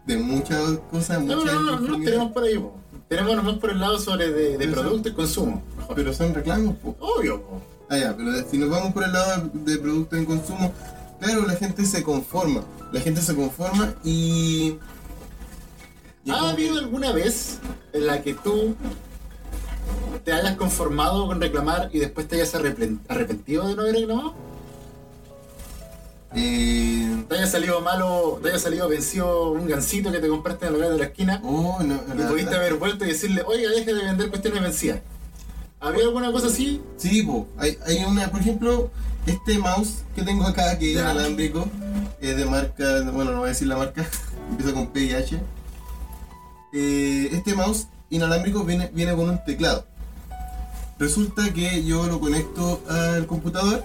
de 0.10 0.18
muchas 0.18 0.80
cosas, 0.90 1.22
No, 1.24 1.38
muchas 1.38 1.54
no, 1.54 1.62
no, 1.62 1.80
no, 1.80 2.04
tenemos 2.04 2.32
por 2.32 2.44
ahí. 2.44 2.58
po. 2.58 2.74
Tenemos 3.08 3.36
nomás 3.36 3.58
por 3.60 3.70
el 3.70 3.80
lado 3.80 4.00
sobre 4.00 4.32
de, 4.32 4.58
de 4.58 4.66
son- 4.66 4.74
producto 4.74 5.10
y 5.10 5.14
consumo. 5.14 5.64
mejor. 5.78 5.96
Pero 5.96 6.14
son 6.14 6.34
reclamos, 6.34 6.76
po. 6.78 6.96
Obvio. 7.00 7.42
po. 7.44 7.62
Ah, 7.90 7.98
ya, 7.98 8.16
pero 8.18 8.32
si 8.50 8.58
nos 8.58 8.70
vamos 8.70 8.92
por 8.94 9.04
el 9.04 9.12
lado 9.14 9.50
de 9.54 9.78
producto 9.78 10.16
en 10.16 10.26
consumo, 10.26 10.74
claro, 11.20 11.46
la 11.46 11.56
gente 11.56 11.86
se 11.86 12.04
conforma. 12.04 12.64
La 12.92 13.00
gente 13.02 13.22
se 13.22 13.36
conforma 13.36 13.94
y. 14.04 14.78
¿Ha 16.30 16.40
que- 16.40 16.48
habido 16.50 16.78
alguna 16.80 17.12
vez 17.12 17.60
en 17.94 18.08
la 18.08 18.22
que 18.22 18.34
tú 18.34 18.76
te 20.24 20.34
hayas 20.34 20.56
conformado 20.58 21.28
con 21.28 21.40
reclamar 21.40 21.90
y 21.94 22.00
después 22.00 22.28
te 22.28 22.36
hayas 22.36 22.54
arrepen- 22.56 23.00
arrepentido 23.08 23.68
de 23.68 23.76
no 23.76 23.82
haber 23.84 23.96
reclamado? 23.96 24.34
Eh, 26.36 27.24
¿Te 27.28 27.36
haya 27.36 27.48
salido 27.48 27.82
malo, 27.82 28.40
te 28.42 28.50
haya 28.50 28.60
salido 28.60 28.88
vencido 28.88 29.52
un 29.52 29.68
gansito 29.68 30.12
que 30.12 30.20
te 30.20 30.28
compraste 30.28 30.66
en 30.66 30.74
el 30.74 30.80
lugar 30.80 30.92
de 30.94 30.98
la 31.00 31.06
esquina? 31.06 31.42
oh, 31.44 31.80
no, 31.84 31.96
Y 32.14 32.18
la 32.18 32.28
pudiste 32.28 32.52
verdad- 32.52 32.56
haber 32.60 32.74
vuelto 32.76 33.06
y 33.06 33.10
decirle, 33.10 33.44
oiga, 33.46 33.70
deje 33.72 33.94
de 33.94 34.04
vender 34.04 34.30
cuestiones 34.30 34.62
vencidas. 34.62 35.00
¿Había 35.80 36.04
alguna 36.04 36.32
cosa 36.32 36.48
así? 36.48 36.82
Sí, 36.98 37.24
po. 37.24 37.48
Hay, 37.58 37.78
hay 37.86 38.04
una, 38.04 38.30
por 38.30 38.42
ejemplo, 38.42 38.92
este 39.26 39.58
mouse 39.60 40.04
que 40.16 40.24
tengo 40.24 40.46
acá, 40.46 40.78
que 40.78 40.90
es 40.92 40.96
Ya. 40.96 41.02
inalámbrico, 41.12 41.68
es 42.20 42.36
de 42.36 42.46
marca, 42.46 43.02
bueno, 43.14 43.32
no 43.32 43.38
voy 43.40 43.46
a 43.48 43.50
decir 43.50 43.68
la 43.68 43.78
marca, 43.78 44.06
empieza 44.52 44.74
con 44.74 44.88
P 44.88 45.00
y 45.06 45.14
H. 45.14 45.40
Eh, 46.74 47.30
este 47.32 47.56
mouse 47.56 47.88
inalámbrico 48.10 48.64
viene, 48.64 48.90
viene 48.94 49.16
con 49.16 49.30
un 49.30 49.44
teclado. 49.46 49.86
Resulta 51.00 51.54
que 51.54 51.84
yo 51.86 52.06
lo 52.08 52.20
conecto 52.20 52.82
al 52.90 53.26
computador 53.26 53.84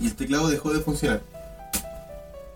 y 0.00 0.06
el 0.06 0.14
teclado 0.14 0.48
dejó 0.48 0.72
de 0.72 0.80
funcionar. 0.80 1.20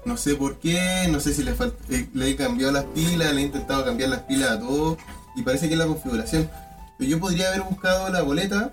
No 0.05 0.17
sé 0.17 0.35
por 0.37 0.59
qué, 0.59 1.09
no 1.11 1.19
sé 1.21 1.35
si 1.35 1.43
le, 1.43 1.53
eh, 1.91 2.09
le 2.15 2.31
he 2.31 2.37
cambiado 2.37 2.73
las 2.73 2.85
pilas, 2.85 3.35
le 3.35 3.41
he 3.41 3.45
intentado 3.45 3.85
cambiar 3.85 4.11
las 4.11 4.21
pilas 4.21 4.51
a 4.53 4.61
todo 4.61 4.97
y 5.35 5.43
parece 5.43 5.67
que 5.69 5.75
es 5.75 5.79
la 5.79 5.87
configuración. 5.87 6.49
Pero 6.99 7.11
yo 7.11 7.19
podría 7.21 7.49
haber 7.49 7.63
buscado 7.63 8.09
la 8.11 8.23
boleta 8.23 8.73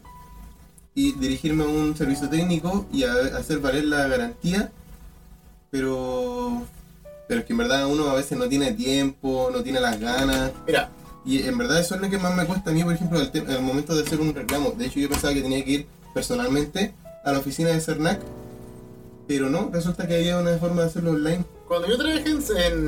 y 0.95 1.13
dirigirme 1.13 1.63
a 1.63 1.67
un 1.67 1.97
servicio 1.97 2.29
técnico 2.29 2.85
y 2.93 3.03
a- 3.03 3.37
hacer 3.37 3.59
valer 3.59 3.85
la 3.85 4.07
garantía, 4.07 4.71
pero 5.71 6.61
pero 7.27 7.39
es 7.39 7.45
que 7.45 7.53
en 7.53 7.57
verdad 7.57 7.87
uno 7.87 8.09
a 8.09 8.15
veces 8.15 8.37
no 8.37 8.47
tiene 8.47 8.73
tiempo, 8.73 9.49
no 9.51 9.63
tiene 9.63 9.79
las 9.79 9.99
ganas. 9.99 10.51
Mira, 10.67 10.89
Y 11.25 11.41
en 11.43 11.57
verdad 11.57 11.79
eso 11.79 11.95
es 11.95 12.01
lo 12.01 12.09
que 12.09 12.17
más 12.17 12.35
me 12.35 12.45
cuesta 12.45 12.69
a 12.69 12.73
mí, 12.73 12.83
por 12.83 12.93
ejemplo, 12.93 13.17
al, 13.17 13.31
al 13.49 13.61
momento 13.61 13.95
de 13.95 14.03
hacer 14.03 14.19
un 14.19 14.35
reclamo. 14.35 14.71
De 14.71 14.85
hecho, 14.87 14.99
yo 14.99 15.09
pensaba 15.09 15.33
que 15.33 15.41
tenía 15.41 15.63
que 15.63 15.71
ir 15.71 15.87
personalmente 16.13 16.93
a 17.23 17.31
la 17.31 17.39
oficina 17.39 17.69
de 17.69 17.79
CERNAC, 17.79 18.19
pero 19.27 19.49
no, 19.49 19.69
resulta 19.71 20.07
que 20.07 20.15
había 20.15 20.37
una 20.39 20.57
forma 20.57 20.81
de 20.81 20.87
hacerlo 20.87 21.11
online. 21.11 21.43
cuando 21.67 21.87
yo 21.87 21.97
trabajé 21.97 22.29
en, 22.29 22.43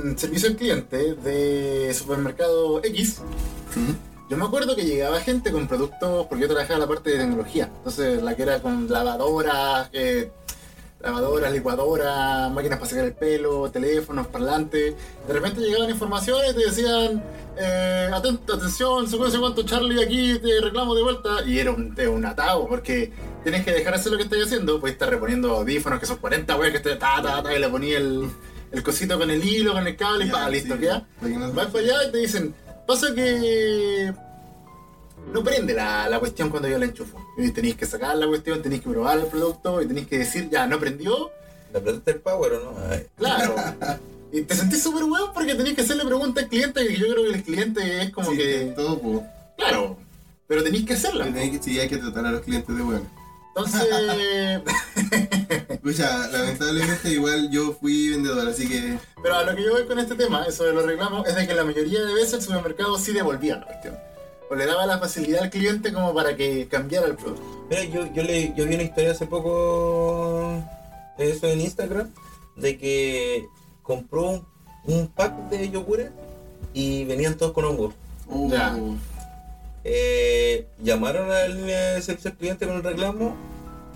en 0.09 0.17
servicio 0.17 0.49
al 0.49 0.55
cliente 0.55 1.15
de 1.15 1.93
supermercado 1.93 2.81
X, 2.83 3.21
yo 4.29 4.37
me 4.37 4.45
acuerdo 4.45 4.75
que 4.75 4.83
llegaba 4.85 5.19
gente 5.21 5.51
con 5.51 5.67
productos, 5.67 6.25
porque 6.27 6.43
yo 6.43 6.47
trabajaba 6.49 6.79
la 6.79 6.87
parte 6.87 7.11
de 7.11 7.17
tecnología, 7.19 7.69
entonces 7.77 8.21
la 8.23 8.35
que 8.35 8.43
era 8.43 8.59
con 8.59 8.89
lavadoras, 8.91 9.89
eh, 9.93 10.31
lavadoras, 11.01 11.51
licuadoras, 11.53 12.51
máquinas 12.51 12.79
para 12.79 12.89
sacar 12.89 13.05
el 13.05 13.13
pelo, 13.13 13.69
teléfonos, 13.69 14.25
parlantes. 14.27 14.95
De 15.27 15.33
repente 15.33 15.61
llegaban 15.61 15.89
informaciones 15.91 16.51
y 16.51 16.55
te 16.55 16.65
decían, 16.65 17.23
eh, 17.57 18.09
aten- 18.11 18.39
atención, 18.51 19.07
sé 19.07 19.17
cuánto 19.39 19.61
Charlie 19.63 20.03
aquí 20.03 20.39
te 20.39 20.59
reclamo 20.61 20.95
de 20.95 21.03
vuelta. 21.03 21.43
Y 21.45 21.59
era 21.59 21.69
un, 21.71 21.95
un 22.09 22.25
atado, 22.25 22.67
porque 22.67 23.11
tienes 23.45 23.63
que 23.63 23.71
dejar 23.71 23.93
de 23.93 23.99
hacer 23.99 24.11
lo 24.11 24.17
que 24.17 24.23
estás 24.25 24.39
haciendo, 24.43 24.79
puedes 24.81 24.95
estar 24.95 25.09
reponiendo 25.09 25.55
audífonos 25.55 25.99
que 25.99 26.05
son 26.05 26.17
40 26.17 26.55
weas 26.57 26.73
que 26.73 26.79
te 26.79 26.95
ta, 26.95 27.21
ta, 27.21 27.41
ta, 27.43 27.55
y 27.55 27.59
le 27.59 27.69
ponía 27.69 27.97
el, 27.99 28.29
el 28.71 28.83
cosito 28.83 29.17
con 29.17 29.29
el 29.29 29.41
hilo, 29.43 29.73
con 29.73 29.85
el 29.87 29.95
cable 29.95 30.25
y 30.25 30.29
pa, 30.29 30.49
listo, 30.49 30.73
sí, 30.73 30.79
¿queda? 30.81 31.05
que 31.21 31.37
Vas 31.53 31.67
para 31.67 31.79
allá 31.83 32.03
y 32.07 32.11
te 32.11 32.17
dicen, 32.17 32.53
pasa 32.87 33.13
que 33.15 34.13
no 35.31 35.43
prende 35.43 35.73
la, 35.73 36.09
la 36.09 36.19
cuestión 36.19 36.49
cuando 36.49 36.67
yo 36.69 36.77
la 36.77 36.85
enchufo. 36.85 37.17
Y 37.37 37.51
tenéis 37.51 37.75
que 37.75 37.85
sacar 37.85 38.15
la 38.17 38.27
cuestión, 38.27 38.61
tenéis 38.61 38.81
que 38.81 38.89
probar 38.89 39.19
el 39.19 39.25
producto 39.27 39.81
y 39.81 39.87
tenéis 39.87 40.07
que 40.07 40.17
decir, 40.19 40.49
ya, 40.49 40.67
no 40.67 40.79
prendió. 40.79 41.29
¿Le 41.71 41.79
apretaste 41.79 42.11
el 42.11 42.19
power 42.21 42.53
o 42.53 42.63
no? 42.71 42.77
Ay. 42.89 43.05
Claro. 43.17 43.55
y 44.31 44.41
te 44.41 44.55
sentís 44.55 44.81
súper 44.83 45.03
huevo 45.03 45.31
porque 45.33 45.55
tenéis 45.55 45.75
que 45.75 45.81
hacerle 45.81 46.05
preguntas 46.05 46.43
al 46.43 46.49
cliente 46.49 46.83
y 46.91 46.97
yo 46.97 47.07
creo 47.13 47.23
que 47.23 47.37
el 47.37 47.43
cliente 47.43 48.01
es 48.01 48.09
como 48.11 48.31
Sí, 48.31 48.37
que... 48.37 48.73
todo, 48.75 48.99
po. 48.99 49.23
Claro. 49.57 49.97
Pero 50.47 50.63
tenéis 50.63 50.85
que 50.85 50.93
hacerla. 50.93 51.25
Tenés 51.25 51.51
que- 51.57 51.63
Sí, 51.63 51.79
hay 51.79 51.87
que 51.89 51.97
tratar 51.97 52.25
a 52.27 52.31
los 52.31 52.41
clientes 52.41 52.75
de 52.75 52.81
bueno. 52.83 53.24
Entonces... 53.55 54.61
Escucha, 55.69 56.27
lamentablemente 56.27 57.09
igual 57.09 57.49
yo 57.49 57.73
fui 57.79 58.09
vendedor, 58.09 58.47
así 58.47 58.67
que 58.67 58.97
pero 59.21 59.37
a 59.37 59.43
lo 59.43 59.55
que 59.55 59.63
yo 59.63 59.71
voy 59.71 59.85
con 59.85 59.97
este 59.97 60.15
tema, 60.15 60.45
eso 60.45 60.65
de 60.65 60.73
los 60.73 60.85
reclamos, 60.85 61.27
es 61.27 61.35
de 61.35 61.47
que 61.47 61.53
la 61.55 61.63
mayoría 61.63 62.03
de 62.03 62.13
veces 62.13 62.33
el 62.33 62.41
supermercado 62.41 62.97
sí 62.99 63.11
devolvía 63.11 63.57
la 63.57 63.65
cuestión. 63.65 63.97
O 64.49 64.55
le 64.55 64.65
daba 64.67 64.85
la 64.85 64.99
facilidad 64.99 65.43
al 65.43 65.49
cliente 65.49 65.91
como 65.91 66.13
para 66.13 66.35
que 66.35 66.67
cambiara 66.67 67.07
el 67.07 67.15
producto. 67.15 67.65
Mira, 67.69 67.83
yo, 67.85 68.05
yo, 68.13 68.21
le, 68.23 68.53
yo 68.55 68.65
vi 68.65 68.75
una 68.75 68.83
historia 68.83 69.11
hace 69.11 69.25
poco, 69.25 70.63
eso 71.17 71.47
en 71.47 71.61
Instagram, 71.61 72.11
de 72.55 72.77
que 72.77 73.47
compró 73.81 74.29
un, 74.29 74.45
un 74.83 75.07
pack 75.07 75.49
de 75.49 75.71
yogures 75.71 76.11
y 76.73 77.05
venían 77.05 77.35
todos 77.35 77.53
con 77.53 77.65
hongos. 77.65 77.93
oh, 78.29 78.49
Ya. 78.49 78.77
Eh, 79.87 80.65
llamaron 80.81 81.25
a 81.29 81.41
la 81.41 81.47
línea 81.47 81.79
de 81.93 82.01
servicio 82.01 82.31
al 82.31 82.37
cliente 82.37 82.65
con 82.65 82.77
el 82.77 82.83
reclamo, 82.83 83.35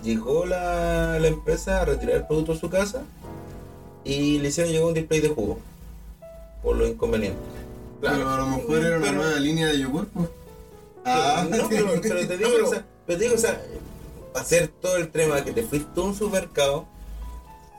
llegó 0.04 0.46
la, 0.46 1.18
la 1.18 1.26
empresa 1.26 1.82
a 1.82 1.84
retirar 1.84 2.14
el 2.16 2.26
producto 2.28 2.54
de 2.54 2.60
su 2.60 2.70
casa 2.70 3.02
y 4.04 4.38
le 4.38 4.48
hicieron 4.48 4.72
llegar 4.72 4.86
un 4.86 4.94
display 4.94 5.20
de 5.20 5.28
jugo 5.30 5.58
por 6.62 6.76
lo 6.76 6.86
inconveniente. 6.86 7.40
pero 8.00 8.30
a 8.30 8.36
lo 8.38 8.46
mejor 8.46 8.84
era 8.84 8.98
una 8.98 9.12
nueva 9.12 9.40
línea 9.40 9.66
de 9.66 9.80
yogur, 9.80 10.06
pues. 10.08 10.28
Ah, 11.04 11.44
no, 11.50 11.68
pero, 11.68 11.88
pero 12.00 12.26
te 12.28 12.36
digo, 12.38 12.50
No, 12.50 12.54
pero- 12.54 12.68
o 12.68 12.70
sea, 12.70 12.84
pero 13.06 13.18
te 13.18 13.24
digo, 13.24 13.34
o 13.34 13.38
sea, 13.38 13.60
hacer 14.36 14.68
todo 14.68 14.96
el 14.96 15.08
tema 15.08 15.42
que 15.44 15.52
te 15.52 15.64
fuiste 15.64 15.98
a 16.00 16.04
un 16.04 16.14
supermercado, 16.14 16.86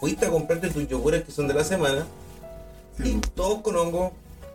fuiste 0.01 0.25
a 0.25 0.29
comprarte 0.29 0.69
tus 0.69 0.85
yogures 0.87 1.23
que 1.23 1.31
son 1.31 1.47
de 1.47 1.53
la 1.53 1.63
semana, 1.63 2.05
y 2.99 3.03
sí, 3.03 3.21
todos 3.35 3.61
con 3.61 3.77
hongo, 3.77 4.11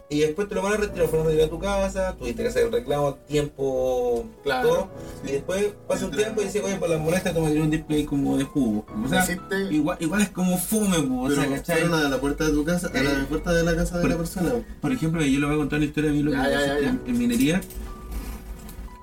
y 0.08 0.20
después 0.20 0.48
te 0.48 0.54
lo 0.54 0.62
van 0.62 0.74
a 0.74 0.76
retirar, 0.76 1.08
fueron 1.08 1.26
a 1.26 1.30
llegar 1.30 1.46
a 1.46 1.50
tu 1.50 1.58
casa, 1.58 2.14
tuviste 2.16 2.42
que 2.42 2.48
hacer 2.48 2.66
el 2.66 2.72
reclamo, 2.72 3.14
tiempo, 3.28 4.24
Claro. 4.44 4.68
todo, 4.68 4.88
y 5.26 5.32
después 5.32 5.72
pasa 5.88 6.04
un 6.06 6.12
tiempo 6.12 6.40
y 6.42 6.44
dices, 6.44 6.62
oye, 6.64 6.76
por 6.76 6.88
la 6.88 6.98
molestia 6.98 7.34
toma 7.34 7.48
un 7.48 7.70
display 7.70 8.04
como 8.04 8.36
de 8.38 8.44
jugo. 8.44 8.86
O 9.04 9.08
sea, 9.08 9.24
Existe- 9.24 9.72
igual, 9.72 9.96
igual 10.00 10.22
es 10.22 10.28
como 10.30 10.56
fome, 10.58 10.98
po, 11.02 11.22
o 11.22 11.30
sea, 11.30 11.48
¿cachai? 11.48 11.82
a 11.82 11.86
la 12.08 12.20
puerta 12.20 12.44
de 12.44 12.52
tu 12.52 12.64
casa, 12.64 12.88
a 12.94 13.02
la 13.02 13.26
puerta 13.26 13.52
de 13.52 13.64
la 13.64 13.74
casa 13.74 13.96
de 13.96 14.02
Por- 14.02 14.10
la 14.10 14.16
persona. 14.16 14.52
Por 14.80 14.92
ejemplo, 14.92 15.22
yo 15.24 15.40
le 15.40 15.46
voy 15.46 15.54
a 15.54 15.58
contar 15.58 15.78
una 15.78 15.86
historia 15.86 16.10
de 16.10 16.16
mí 16.16 16.22
lo 16.22 16.30
que 16.30 16.36
Ya, 16.36 16.42
me 16.44 16.50
ya, 16.50 16.56
pasó 16.58 16.66
ya, 16.74 16.80
ya. 16.80 16.88
En, 16.90 17.00
en 17.06 17.18
minería. 17.18 17.60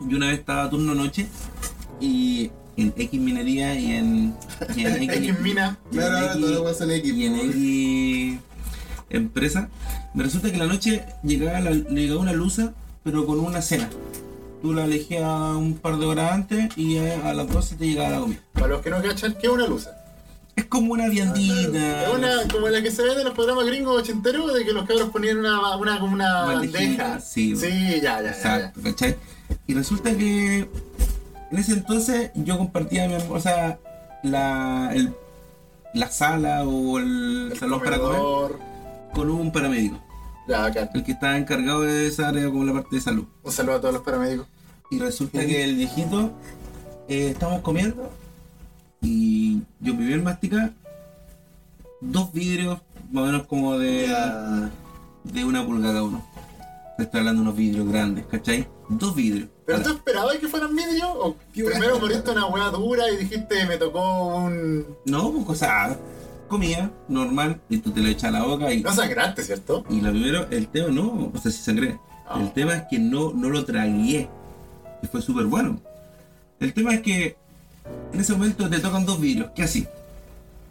Yo 0.07 0.17
una 0.17 0.27
vez 0.27 0.39
estaba 0.39 0.63
a 0.63 0.69
turno 0.69 0.95
noche 0.95 1.27
y 2.01 2.51
en 2.75 2.93
X 2.97 3.19
minería 3.21 3.73
y 3.79 3.91
en, 3.91 4.35
y 4.75 4.85
en 4.85 5.03
X 5.09 5.39
mina. 5.41 5.77
y 5.91 5.95
en 5.95 5.99
Claro, 6.01 6.17
ahora 6.17 6.33
X- 6.33 6.59
weas 6.59 6.77
son 6.77 6.91
X, 6.91 7.13
y 7.13 7.25
en 7.25 7.35
po. 7.35 7.43
X 7.43 8.39
empresa. 9.17 9.69
Me 10.13 10.23
resulta 10.23 10.51
que 10.51 10.57
la 10.57 10.65
noche 10.67 11.05
llegaba, 11.23 11.59
la, 11.59 11.71
le 11.71 12.01
llegaba 12.01 12.21
una 12.21 12.33
luza, 12.33 12.73
pero 13.03 13.25
con 13.25 13.39
una 13.39 13.61
cena. 13.61 13.89
Tú 14.61 14.73
la 14.73 14.85
elegías 14.85 15.23
un 15.55 15.73
par 15.75 15.97
de 15.97 16.05
horas 16.05 16.31
antes 16.31 16.77
y 16.77 16.97
a, 16.97 17.29
a 17.29 17.33
las 17.33 17.49
12 17.49 17.75
te 17.75 17.85
llegaba 17.87 18.09
la 18.11 18.19
comida. 18.19 18.39
Para 18.53 18.67
los 18.67 18.81
que 18.81 18.89
no 18.89 19.01
cachan, 19.01 19.33
¿qué 19.39 19.47
es 19.47 19.53
una 19.53 19.67
luz? 19.67 19.87
Es 20.55 20.65
como 20.65 20.93
una 20.93 21.07
viandita. 21.09 22.03
Es 22.03 22.13
una, 22.13 22.29
como 22.51 22.69
la 22.69 22.81
que 22.81 22.91
se 22.91 23.01
ve 23.03 23.11
en 23.13 23.23
los 23.23 23.33
programas 23.33 23.65
gringos 23.65 23.99
ochenteros, 23.99 24.53
de 24.53 24.63
que 24.63 24.71
los 24.71 24.87
cabros 24.87 25.09
ponían 25.09 25.37
una, 25.39 25.75
una, 25.77 25.99
como 25.99 26.13
una 26.13 26.43
bandeja. 26.43 27.19
sí. 27.19 27.55
sí, 27.55 27.69
ya, 28.01 28.21
ya, 28.21 28.21
ya, 28.21 28.23
ya. 28.23 28.29
Exacto, 28.31 28.79
¿cachai? 28.83 29.15
Y 29.67 29.73
resulta 29.73 30.15
que 30.15 30.69
en 31.51 31.57
ese 31.57 31.73
entonces 31.73 32.31
yo 32.35 32.57
compartía 32.57 33.07
mi 33.07 33.15
o 33.15 33.39
sea, 33.39 33.79
la, 34.23 34.91
el- 34.93 35.13
la 35.95 36.09
sala 36.09 36.63
o 36.65 36.97
el, 36.99 37.49
El 37.51 37.59
salón 37.59 37.81
para 37.83 37.99
comer. 37.99 38.19
Con 39.13 39.29
un 39.29 39.51
paramédico, 39.51 39.97
Ya, 40.47 40.67
el 40.67 41.03
que 41.03 41.11
estaba 41.11 41.37
encargado 41.37 41.81
de 41.81 42.07
esa 42.07 42.29
área 42.29 42.45
como 42.45 42.65
la 42.65 42.73
parte 42.73 42.95
de 42.95 43.01
salud. 43.01 43.25
Un 43.43 43.51
saludo 43.51 43.75
a 43.75 43.81
todos 43.81 43.93
los 43.93 44.03
paramédicos. 44.03 44.47
Y 44.89 44.99
resulta 44.99 45.45
que 45.45 45.63
el 45.63 45.75
viejito, 45.75 46.31
eh, 47.07 47.29
estamos 47.29 47.61
comiendo 47.61 48.11
y 49.01 49.61
yo 49.79 49.93
me 49.93 50.05
vi 50.05 50.13
en 50.13 50.23
masticar 50.23 50.71
dos 52.01 52.31
vidrios 52.33 52.79
más 53.11 53.23
o 53.23 53.25
menos 53.27 53.47
como 53.47 53.77
de, 53.77 54.13
de 55.23 55.45
una 55.45 55.65
pulgada 55.65 55.93
cada 55.93 56.03
uno. 56.03 56.25
Te 56.97 57.03
estoy 57.03 57.19
hablando 57.19 57.41
de 57.41 57.47
unos 57.47 57.57
vidrios 57.57 57.87
grandes, 57.87 58.25
¿cachai? 58.27 58.67
Dos 58.89 59.15
vidrios. 59.15 59.49
¿Pero 59.65 59.81
tú 59.81 59.89
esperabas 59.89 60.37
que 60.37 60.47
fueran 60.47 60.75
vidrio? 60.75 61.11
¿O 61.11 61.35
primero 61.53 61.99
moriste 61.99 62.31
una 62.31 62.47
hueá 62.47 62.69
dura 62.69 63.09
y 63.09 63.17
dijiste 63.17 63.65
me 63.65 63.77
tocó 63.77 64.35
un. 64.35 64.85
No, 65.05 65.31
pues 65.31 65.45
cosa, 65.45 65.97
comida 66.53 66.91
normal 67.07 67.59
y 67.67 67.79
tú 67.79 67.89
te 67.91 68.01
lo 68.01 68.09
echas 68.09 68.25
a 68.25 68.31
la 68.31 68.43
boca 68.43 68.71
y, 68.71 68.83
No 68.83 68.93
sangraste, 68.93 69.43
¿cierto? 69.43 69.83
y 69.89 70.01
lo 70.01 70.11
primero, 70.11 70.47
el 70.51 70.67
tema 70.67 70.89
no, 70.89 71.31
o 71.33 71.37
sea, 71.41 71.51
si 71.51 71.63
sangré. 71.63 71.97
Ah. 72.27 72.39
El 72.39 72.53
tema 72.53 72.75
es 72.75 72.83
que 72.89 72.99
no, 72.99 73.33
no 73.33 73.49
lo 73.49 73.65
tragué, 73.65 74.29
que 75.01 75.07
fue 75.07 75.21
súper 75.21 75.45
bueno. 75.45 75.79
El 76.59 76.73
tema 76.73 76.93
es 76.93 77.01
que 77.01 77.35
en 78.13 78.19
ese 78.19 78.33
momento 78.33 78.69
te 78.69 78.79
tocan 78.79 79.03
dos 79.03 79.19
vidrios, 79.19 79.49
¿qué 79.55 79.63
así? 79.63 79.87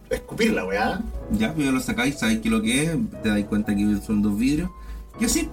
Escupir 0.08 0.52
la 0.52 0.64
weá. 0.64 1.00
Ya, 1.32 1.52
ya 1.56 1.72
lo 1.72 1.80
sacáis, 1.80 2.18
sabéis 2.20 2.40
qué 2.40 2.48
es 2.48 2.52
lo 2.52 2.62
que 2.62 2.84
es, 2.84 2.96
te 3.24 3.28
dais 3.30 3.46
cuenta 3.46 3.74
que 3.74 3.98
son 4.06 4.22
dos 4.22 4.38
vidrios, 4.38 4.70
¿qué 5.18 5.24
así? 5.24 5.48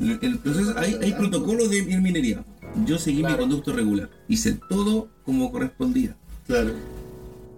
El, 0.00 0.18
el 0.22 0.38
proceso, 0.38 0.74
hay, 0.76 0.98
hay 1.00 1.12
protocolos 1.12 1.70
de 1.70 1.82
minería. 1.82 2.42
Yo 2.84 2.98
seguí 2.98 3.22
mi 3.22 3.36
conducto 3.36 3.72
regular, 3.72 4.10
hice 4.26 4.58
todo 4.68 5.08
como 5.24 5.52
correspondía. 5.52 6.16
Claro. 6.48 6.72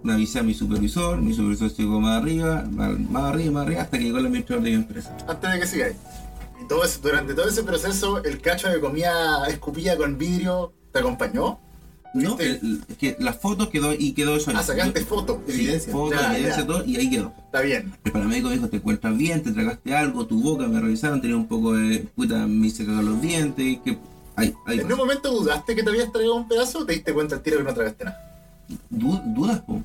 Me 0.03 0.13
avisé 0.13 0.39
a 0.39 0.43
mi 0.43 0.53
supervisor, 0.53 1.21
mi 1.21 1.33
supervisor 1.33 1.71
llegó 1.73 1.99
más 2.01 2.21
arriba, 2.21 2.65
más, 2.69 2.99
más 2.99 3.23
arriba, 3.23 3.51
más 3.53 3.65
arriba, 3.65 3.81
hasta 3.83 3.97
que 3.97 4.03
llegó 4.03 4.17
el 4.17 4.25
administrador 4.25 4.63
de 4.63 4.69
mi 4.71 4.75
empresa. 4.75 5.15
Antes 5.27 5.53
de 5.53 5.59
que 5.59 5.67
sigáis. 5.67 5.95
Y 6.61 6.67
todo 6.67 6.83
ese- 6.83 6.99
durante 7.01 7.33
todo 7.33 7.47
ese 7.47 7.63
proceso, 7.63 8.23
el 8.23 8.39
cacho 8.41 8.67
de 8.69 8.79
comida 8.81 9.45
escupida 9.47 9.95
con 9.97 10.17
vidrio 10.17 10.73
te 10.91 10.99
acompañó. 10.99 11.59
No, 12.13 12.35
¿Viste? 12.37 12.45
el- 12.45 12.59
el- 12.61 12.81
es 12.89 12.97
que 12.97 13.15
la 13.19 13.33
foto 13.33 13.69
quedó 13.69 13.91
y 13.93 14.11
quedó 14.13 14.35
eso. 14.35 14.51
Ah, 14.53 14.61
sacaste 14.61 14.99
Yo- 14.99 15.05
foto. 15.07 15.41
sí, 15.47 15.53
Evidencia. 15.53 15.91
foto, 15.91 16.13
Ya, 16.15 16.35
evidencia, 16.35 16.61
ya. 16.61 16.67
todo, 16.67 16.85
y 16.85 16.95
ahí 16.97 17.09
quedó. 17.09 17.33
Está 17.45 17.61
bien. 17.61 17.91
El 18.03 18.11
paramédico 18.11 18.49
dijo, 18.49 18.67
te 18.69 18.77
encuentras 18.77 19.17
bien, 19.17 19.41
te 19.41 19.51
tragaste 19.51 19.95
algo, 19.95 20.27
tu 20.27 20.39
boca, 20.41 20.67
me 20.67 20.79
revisaron, 20.79 21.21
tenía 21.21 21.37
un 21.37 21.47
poco 21.47 21.73
de 21.73 21.99
puta, 22.15 22.45
me 22.45 22.67
hice 22.67 22.85
cagar 22.85 23.03
los 23.03 23.19
dientes, 23.21 23.79
que... 23.83 23.97
Ahí, 24.35 24.53
ahí 24.67 24.79
¿En 24.79 24.91
un 24.91 24.97
momento 24.97 25.31
dudaste 25.31 25.75
que 25.75 25.81
te 25.83 25.89
habías 25.89 26.11
traído 26.11 26.35
un 26.35 26.47
pedazo 26.47 26.79
o 26.79 26.85
te 26.85 26.93
diste 26.93 27.13
cuenta 27.13 27.35
al 27.35 27.41
tiro 27.41 27.57
que 27.57 27.63
no 27.63 27.73
tragaste 27.73 28.03
nada? 28.05 28.17
Du- 28.89 29.21
dudas, 29.35 29.59
po. 29.61 29.81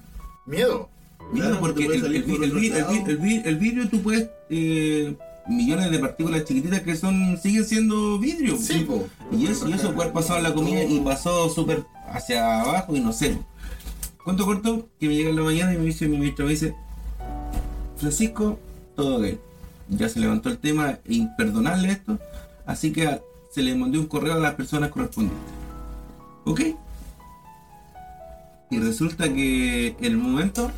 Miedo. 0.49 0.89
Claro, 1.35 1.61
porque 1.61 1.85
el, 1.85 3.59
vidrio 3.59 3.89
tú 3.89 4.03
puedes... 4.03 4.31
eh, 4.51 5.15
millones 5.49 5.91
de 5.91 5.99
partículas 5.99 6.45
chiquititas 6.45 6.83
que 6.83 6.95
son 6.95 7.39
siguen 7.43 7.65
siendo 7.65 8.19
vidrio. 8.19 8.57
po. 8.57 8.63
Sí, 8.63 8.81
po. 8.81 9.07
Y 9.33 9.47
eso, 9.47 9.69
y 9.69 9.73
eso 9.73 9.95
puede 9.95 10.11
pasar 10.11 10.39
en 10.39 10.45
la 10.45 10.55
comida 10.55 10.85
y 10.85 11.01
pasó 11.01 11.49
súper 11.49 11.85
hacia 12.13 12.61
abajo 12.61 12.95
y 12.95 13.01
no 13.01 13.13
sé. 13.13 13.39
Cuento 14.23 14.45
corto, 14.45 14.89
que 15.01 15.09
me 15.09 15.15
llega 15.17 15.31
en 15.31 15.37
la 15.37 15.43
mañana 15.43 15.73
y 15.73 15.79
me 15.79 15.85
dice 15.85 16.07
mi 16.07 16.19
ministro, 16.19 16.45
me 16.45 16.51
dice, 16.53 16.75
Francisco, 17.97 18.59
todo 18.95 19.19
ok. 19.19 19.39
Ya 19.89 20.09
se 20.09 20.21
levantó 20.21 20.51
el 20.51 20.59
tema, 20.59 20.99
imperdonable 21.09 21.91
esto, 21.91 22.19
así 22.67 22.93
que 22.93 23.21
se 23.51 23.63
le 23.63 23.75
mandó 23.75 23.99
un 23.99 24.07
correo 24.07 24.35
a 24.35 24.39
las 24.39 24.55
personas 24.55 24.91
correspondientes. 24.91 25.41
¿Ok? 26.45 26.61
Y 28.71 28.79
resulta 28.81 29.25
que 29.33 29.97
el 30.01 30.17
momento 30.17 30.71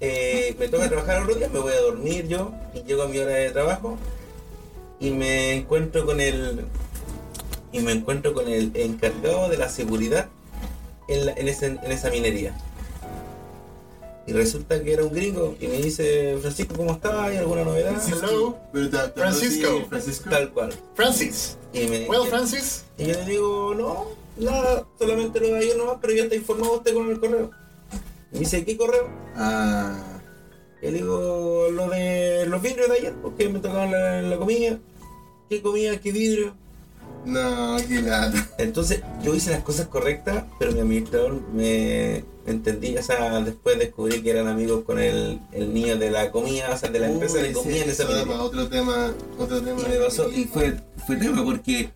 eh, 0.00 0.56
me 0.58 0.68
toca 0.68 0.88
trabajar 0.88 1.22
otro 1.22 1.34
día, 1.36 1.48
me 1.52 1.60
voy 1.60 1.72
a 1.72 1.80
dormir 1.80 2.26
yo 2.26 2.52
y 2.74 2.82
llego 2.82 3.02
a 3.02 3.08
mi 3.08 3.18
hora 3.18 3.32
de 3.34 3.50
trabajo 3.50 3.96
y 4.98 5.10
me 5.10 5.52
encuentro 5.54 6.04
con 6.06 6.20
el 6.20 6.64
y 7.72 7.78
me 7.80 7.92
encuentro 7.92 8.34
con 8.34 8.48
el 8.48 8.72
encargado 8.74 9.48
de 9.48 9.56
la 9.58 9.68
seguridad 9.68 10.26
en, 11.06 11.26
la- 11.26 11.32
en, 11.32 11.46
ese- 11.48 11.66
en 11.66 11.92
esa 11.92 12.10
minería. 12.10 12.56
Y 14.26 14.32
resulta 14.32 14.82
que 14.82 14.92
era 14.92 15.04
un 15.04 15.12
gringo 15.12 15.56
y 15.60 15.66
me 15.68 15.76
dice, 15.78 16.36
Francisco, 16.40 16.74
¿cómo 16.76 16.92
estás? 16.92 17.14
¿Hay 17.14 17.36
alguna 17.36 17.64
novedad? 17.64 17.94
Hello. 18.08 18.58
Francisco. 19.14 19.86
Francisco. 19.88 20.30
Tal 20.30 20.50
cual. 20.50 20.74
Francis. 20.94 21.56
Y, 21.72 21.86
me, 21.86 22.08
Well, 22.08 22.28
Francis. 22.28 22.84
y 22.98 23.06
yo 23.06 23.14
le 23.14 23.24
digo, 23.24 23.74
no, 23.74 24.06
nada, 24.40 24.86
solamente 24.98 25.40
lo 25.40 25.48
de 25.48 25.58
ayer 25.58 25.76
nomás, 25.76 25.98
pero 26.00 26.14
ya 26.14 26.24
está 26.24 26.34
informado 26.34 26.74
usted 26.74 26.94
con 26.94 27.10
el 27.10 27.20
correo. 27.20 27.50
Me 28.32 28.38
dice, 28.40 28.64
¿qué 28.64 28.76
correo? 28.76 29.08
Ah. 29.36 30.20
Y 30.82 30.86
le 30.86 30.98
digo, 30.98 31.68
lo 31.70 31.88
de 31.90 32.46
los 32.46 32.62
vidrios 32.62 32.88
de 32.88 32.94
ayer, 32.94 33.14
porque 33.22 33.48
me 33.48 33.58
tocaban 33.58 33.90
la, 33.90 34.22
la 34.22 34.36
comida. 34.38 34.78
¿Qué 35.48 35.60
comida? 35.60 36.00
¿Qué 36.00 36.12
vidrio? 36.12 36.54
No, 37.24 37.76
qué 37.86 38.00
lata. 38.00 38.48
Entonces 38.58 39.02
yo 39.22 39.34
hice 39.34 39.50
las 39.50 39.62
cosas 39.62 39.88
correctas, 39.88 40.44
pero 40.58 40.72
mi 40.72 40.80
administrador 40.80 41.40
me 41.52 42.24
entendí, 42.46 42.96
o 42.96 43.02
sea, 43.02 43.40
después 43.40 43.78
descubrí 43.78 44.22
que 44.22 44.30
eran 44.30 44.48
amigos 44.48 44.84
con 44.84 44.98
el, 44.98 45.40
el 45.52 45.74
niño 45.74 45.98
de 45.98 46.10
la 46.10 46.30
comida, 46.30 46.70
o 46.72 46.78
sea, 46.78 46.90
de 46.90 46.98
la 46.98 47.10
empresa 47.10 47.38
de 47.38 47.52
comida 47.52 47.74
sí, 47.74 47.82
en 47.82 47.90
esa 47.90 48.42
otro 48.42 48.68
tema, 48.68 49.12
otro 49.38 49.60
tema. 49.60 49.82
Y 49.82 49.90
me 49.90 49.96
pasó, 49.96 50.30
y 50.30 50.44
fue, 50.44 50.76
fue 51.06 51.16
tema, 51.16 51.44
porque, 51.44 51.90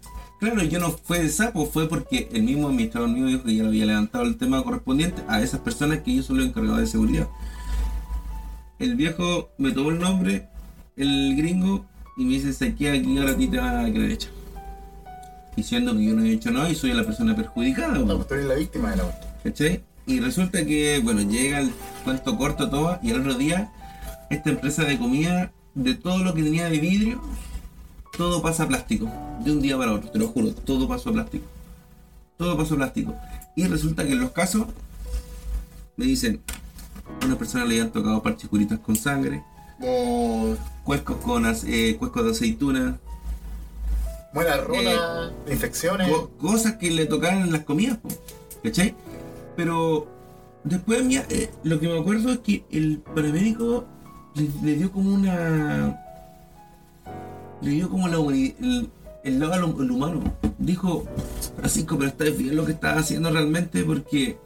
claro, 0.52 0.68
yo 0.68 0.80
no 0.80 0.90
fue 0.90 1.20
de 1.20 1.28
sapo, 1.28 1.66
fue 1.66 1.88
porque 1.88 2.28
el 2.32 2.42
mismo 2.42 2.68
administrador 2.68 3.08
mío 3.08 3.26
dijo 3.26 3.44
que 3.44 3.54
ya 3.54 3.62
lo 3.62 3.68
había 3.68 3.86
levantado 3.86 4.24
el 4.24 4.36
tema 4.36 4.62
correspondiente 4.62 5.22
a 5.28 5.40
esas 5.40 5.60
personas 5.60 6.00
que 6.00 6.14
yo 6.16 6.22
solo 6.22 6.42
encargado 6.42 6.78
de 6.78 6.86
seguridad. 6.86 7.28
El 8.78 8.96
viejo 8.96 9.50
me 9.58 9.72
tomó 9.72 9.90
el 9.90 9.98
nombre, 9.98 10.48
el 10.96 11.36
gringo, 11.36 11.86
y 12.16 12.24
me 12.24 12.34
dice, 12.34 12.52
se 12.52 12.74
queda 12.74 12.94
aquí 12.94 13.18
ahora 13.18 13.32
a 13.32 13.36
ti 13.36 13.46
te 13.48 13.58
van 13.58 13.86
a 13.86 13.92
quedar 13.92 14.10
hecha. 14.10 14.28
Diciendo 15.56 15.96
que 15.96 16.04
yo 16.04 16.14
no 16.14 16.24
he 16.24 16.32
hecho 16.32 16.50
nada 16.50 16.68
y 16.68 16.74
soy 16.74 16.92
la 16.92 17.04
persona 17.04 17.34
perjudicada. 17.34 17.98
No, 17.98 18.16
pues 18.16 18.28
tú 18.28 18.34
eres 18.34 18.46
la 18.46 18.54
víctima 18.54 18.90
de 18.90 18.96
la 18.96 19.02
cuestión. 19.04 19.34
¿Cachai? 19.44 19.84
Y 20.06 20.20
resulta 20.20 20.64
que, 20.64 21.00
bueno, 21.02 21.22
llega 21.22 21.60
el 21.60 21.72
cuento 22.04 22.36
corto 22.36 22.68
todo, 22.68 22.98
y 23.02 23.10
el 23.10 23.20
otro 23.20 23.34
día, 23.34 23.72
esta 24.30 24.50
empresa 24.50 24.84
de 24.84 24.98
comida, 24.98 25.52
de 25.74 25.94
todo 25.94 26.18
lo 26.18 26.34
que 26.34 26.42
tenía 26.42 26.68
de 26.68 26.78
vidrio, 26.78 27.22
todo 28.16 28.42
pasa 28.42 28.64
a 28.64 28.68
plástico. 28.68 29.10
De 29.44 29.52
un 29.52 29.60
día 29.60 29.76
para 29.76 29.92
otro, 29.92 30.10
te 30.10 30.18
lo 30.18 30.28
juro, 30.28 30.52
todo 30.52 30.88
pasó 30.88 31.10
a 31.10 31.12
plástico. 31.12 31.44
Todo 32.36 32.56
pasó 32.56 32.74
a 32.74 32.78
plástico. 32.78 33.14
Y 33.56 33.66
resulta 33.66 34.04
que 34.04 34.12
en 34.12 34.20
los 34.20 34.30
casos, 34.30 34.66
me 35.96 36.04
dicen, 36.06 36.40
a 37.22 37.26
una 37.26 37.36
persona 37.36 37.64
le 37.64 37.74
habían 37.74 37.90
tocado 37.92 38.22
parchicuritas 38.22 38.78
con 38.80 38.96
sangre, 38.96 39.42
No, 39.78 40.56
cuescos 40.84 41.16
con 41.18 41.44
eh, 41.66 41.96
cuescos 41.98 42.24
de 42.24 42.30
aceituna, 42.30 42.98
Muela 44.32 44.56
rota, 44.58 45.32
infecciones. 45.50 46.08
co- 46.10 46.30
cosas 46.38 46.74
que 46.76 46.90
le 46.90 47.06
tocaban 47.06 47.42
en 47.42 47.52
las 47.52 47.62
comidas, 47.64 47.98
po, 47.98 48.08
¿cachai? 48.64 48.94
Pero 49.56 50.08
después 50.64 51.02
eh, 51.10 51.50
lo 51.62 51.78
que 51.78 51.86
me 51.88 51.98
acuerdo 52.00 52.32
es 52.32 52.38
que 52.38 52.64
el 52.72 52.98
paramédico 52.98 53.84
le, 54.34 54.48
le 54.62 54.76
dio 54.76 54.90
como 54.90 55.12
una. 55.14 56.00
Le 57.64 57.70
dio 57.70 57.88
como 57.88 58.08
la 58.08 58.16
el, 58.18 58.90
el 59.24 59.38
lado 59.40 59.54
al 59.54 59.62
el 59.82 59.90
humano. 59.90 60.22
Dijo, 60.58 61.04
Francisco, 61.56 61.96
pero 61.96 62.10
estás 62.10 62.36
bien 62.36 62.56
lo 62.56 62.66
que 62.66 62.72
estás 62.72 62.98
haciendo 62.98 63.30
realmente 63.30 63.82
porque 63.84 64.36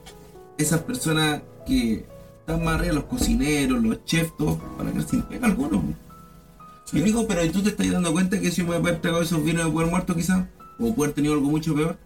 esas 0.57 0.81
personas 0.83 1.43
que 1.67 2.07
están 2.41 2.65
más 2.65 2.77
arriba, 2.77 2.95
los 2.95 3.05
cocineros, 3.05 3.83
los 3.83 4.05
chefs, 4.05 4.37
todos, 4.39 4.59
van 4.79 4.89
a 4.89 4.93
quedar 4.93 5.09
sin 5.09 5.23
pega 5.23 5.47
algunos. 5.47 5.83
po". 5.83 6.97
Y 6.97 7.01
dijo, 7.01 7.27
pero 7.27 7.45
¿y 7.45 7.51
tú 7.51 7.61
te 7.63 7.71
estás 7.71 7.91
dando 7.91 8.13
cuenta 8.13 8.41
que 8.41 8.51
si 8.53 8.63
me 8.63 8.79
hubiera 8.79 9.01
pegado 9.01 9.21
esos 9.21 9.45
vinos 9.45 9.67
de 9.67 9.73
poder 9.73 9.91
muerto 9.91 10.15
quizás? 10.15 10.47
O 10.79 10.95
puede 10.95 11.09
haber 11.09 11.15
tenido 11.15 11.35
algo 11.35 11.51
mucho 11.51 11.75
peor. 11.75 11.99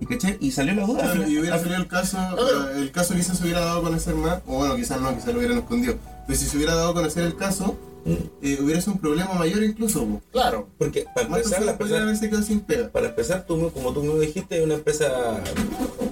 ¿Y 0.00 0.06
cachai? 0.06 0.36
Y 0.40 0.50
salió 0.50 0.74
la 0.74 0.84
duda. 0.86 1.02
Claro, 1.02 1.28
y 1.28 1.38
hubiera 1.38 1.56
al 1.56 1.62
salido 1.62 1.80
el 1.80 1.88
caso, 1.88 2.18
pero- 2.36 2.68
el 2.70 2.90
caso 2.92 3.14
quizás 3.14 3.38
se 3.38 3.44
hubiera 3.44 3.60
dado 3.60 3.78
a 3.80 3.82
conocer 3.82 4.14
más, 4.14 4.40
o 4.46 4.58
bueno, 4.58 4.76
quizás 4.76 5.00
no, 5.00 5.14
quizás 5.14 5.32
lo 5.32 5.38
hubieran 5.38 5.58
escondido. 5.58 5.96
Pero 6.26 6.38
si 6.38 6.46
se 6.46 6.56
hubiera 6.58 6.74
dado 6.74 6.90
a 6.90 6.94
conocer 6.94 7.24
el 7.24 7.34
caso. 7.36 7.76
Eh, 8.06 8.58
hubiera 8.60 8.80
sido 8.80 8.94
un 8.94 9.00
problema 9.00 9.32
mayor 9.34 9.62
incluso. 9.62 10.20
Claro. 10.30 10.68
Porque 10.78 11.06
para 11.14 11.26
empezar, 11.26 11.62
la 11.62 11.72
haberse 11.72 12.28
quedado 12.28 12.44
sin 12.44 12.60
pega. 12.60 12.90
para 12.90 13.08
empezar 13.08 13.46
tú, 13.46 13.70
como 13.72 13.92
tú 13.92 14.02
me 14.02 14.26
dijiste, 14.26 14.58
es 14.58 14.64
una 14.64 14.74
empresa 14.74 15.42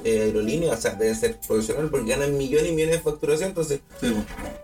eh, 0.05 0.23
aerolínea, 0.23 0.73
o 0.73 0.77
sea, 0.77 0.95
debe 0.95 1.15
ser 1.15 1.39
profesional 1.47 1.89
porque 1.91 2.11
ganan 2.11 2.37
millones 2.37 2.71
y 2.71 2.75
millones 2.75 2.97
de 2.97 3.03
facturación, 3.03 3.51
entonces, 3.51 3.81
Sí, 4.01 4.15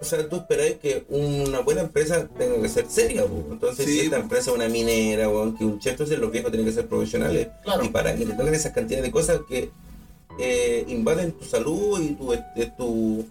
o 0.00 0.04
sea, 0.04 0.28
tú 0.28 0.36
esperáis 0.36 0.76
que 0.76 1.04
una 1.08 1.60
buena 1.60 1.82
empresa 1.82 2.26
tenga 2.38 2.60
que 2.62 2.68
ser 2.68 2.86
seria, 2.88 3.24
entonces 3.50 3.84
Sí, 3.84 3.92
si 3.92 4.00
esta 4.06 4.18
empresa 4.18 4.50
es 4.50 4.56
una 4.56 4.68
minera, 4.68 5.28
o 5.28 5.54
que 5.54 5.64
un 5.64 5.78
chef, 5.78 5.92
entonces 5.92 6.18
los 6.18 6.32
viejos 6.32 6.50
tienen 6.50 6.66
que 6.66 6.74
ser 6.74 6.86
profesionales, 6.86 7.48
Claro. 7.62 7.84
y 7.84 7.88
para 7.88 8.14
que 8.16 8.24
te 8.24 8.32
toquen 8.32 8.54
esas 8.54 8.72
cantidades 8.72 9.04
de 9.04 9.12
cosas 9.12 9.40
que 9.48 9.70
eh, 10.40 10.84
invaden 10.88 11.32
tu 11.32 11.44
salud 11.44 12.00
y 12.00 12.14
tu, 12.14 12.32
este, 12.32 12.66
tu, 12.76 13.26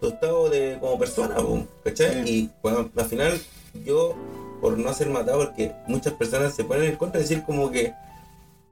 tu 0.00 0.08
estado 0.08 0.48
de 0.48 0.78
como 0.80 0.98
persona, 0.98 1.36
¿cachai? 1.84 2.28
Y 2.28 2.50
bueno, 2.62 2.90
al 2.96 3.06
final 3.06 3.40
yo, 3.84 4.14
por 4.60 4.78
no 4.78 4.92
ser 4.94 5.08
matado, 5.08 5.44
porque 5.46 5.74
muchas 5.86 6.12
personas 6.14 6.54
se 6.54 6.64
ponen 6.64 6.84
en 6.84 6.96
contra 6.96 7.18
de 7.18 7.24
decir 7.24 7.44
como 7.44 7.70
que 7.70 7.94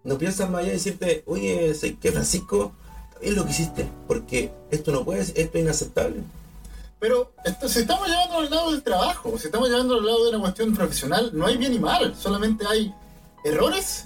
no 0.05 0.19
piensan 0.19 0.53
más 0.53 0.61
allá 0.61 0.69
de 0.69 0.75
decirte, 0.75 1.25
oye, 1.27 1.75
sé 1.75 1.97
que 1.97 2.13
Francisco, 2.13 2.73
bien 3.21 3.35
lo 3.35 3.45
que 3.45 3.51
hiciste, 3.51 3.89
porque 4.07 4.53
esto 4.71 4.93
no 4.93 5.05
puede, 5.05 5.23
esto 5.23 5.59
es 5.59 5.65
inaceptable. 5.65 6.23
Pero 6.99 7.33
esto, 7.45 7.69
si 7.69 7.81
estamos 7.81 8.09
llevando 8.09 8.39
al 8.39 8.51
lado 8.51 8.71
del 8.71 8.83
trabajo, 8.83 9.37
si 9.39 9.47
estamos 9.47 9.69
llevando 9.69 9.97
al 9.97 10.07
lado 10.07 10.25
de 10.25 10.31
una 10.31 10.41
cuestión 10.41 10.75
profesional, 10.75 11.31
no 11.35 11.47
hay 11.47 11.57
bien 11.57 11.75
y 11.75 11.79
mal, 11.79 12.15
solamente 12.17 12.65
hay 12.67 12.95
errores 13.45 14.06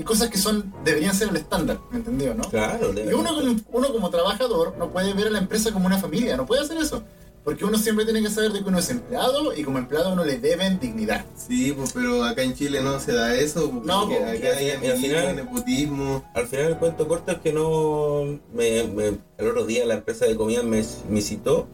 y 0.00 0.02
cosas 0.02 0.30
que 0.30 0.38
son 0.38 0.72
deberían 0.84 1.14
ser 1.14 1.28
el 1.28 1.36
estándar, 1.36 1.78
¿me 1.90 1.98
entendió, 1.98 2.34
no? 2.34 2.42
Claro, 2.48 2.92
Y 2.94 3.12
uno 3.12 3.34
como, 3.34 3.54
uno 3.72 3.92
como 3.92 4.10
trabajador 4.10 4.74
no 4.78 4.88
puede 4.90 5.12
ver 5.12 5.26
a 5.26 5.30
la 5.30 5.38
empresa 5.38 5.72
como 5.72 5.84
una 5.86 5.98
familia, 5.98 6.36
no 6.36 6.46
puede 6.46 6.62
hacer 6.62 6.78
eso. 6.78 7.02
Porque 7.44 7.64
uno 7.64 7.78
siempre 7.78 8.04
tiene 8.04 8.22
que 8.22 8.28
saber 8.28 8.52
de 8.52 8.62
que 8.62 8.68
uno 8.68 8.78
es 8.78 8.90
empleado 8.90 9.54
y 9.56 9.64
como 9.64 9.78
empleado 9.78 10.12
uno 10.12 10.24
le 10.24 10.38
deben 10.38 10.78
dignidad. 10.78 11.24
Sí, 11.36 11.72
pues, 11.72 11.92
pero 11.92 12.22
acá 12.24 12.42
en 12.42 12.54
Chile 12.54 12.82
no 12.82 13.00
se 13.00 13.12
da 13.12 13.34
eso. 13.34 13.70
porque 13.70 13.86
No, 13.86 14.06
pues, 14.06 14.20
acá 14.20 14.56
hay 14.58 14.66
y 14.66 14.86
al 14.90 14.98
final- 14.98 15.36
nepotismo. 15.36 16.22
Al 16.34 16.46
final 16.46 16.66
el 16.66 16.76
cuento 16.76 17.08
corto 17.08 17.32
es 17.32 17.38
que 17.38 17.52
no 17.54 18.24
me, 18.54 18.84
me- 18.84 19.18
el 19.38 19.48
otro 19.48 19.64
día 19.64 19.86
la 19.86 19.94
empresa 19.94 20.26
de 20.26 20.36
comida 20.36 20.62
me, 20.62 20.84
me 21.08 21.20
citó 21.22 21.66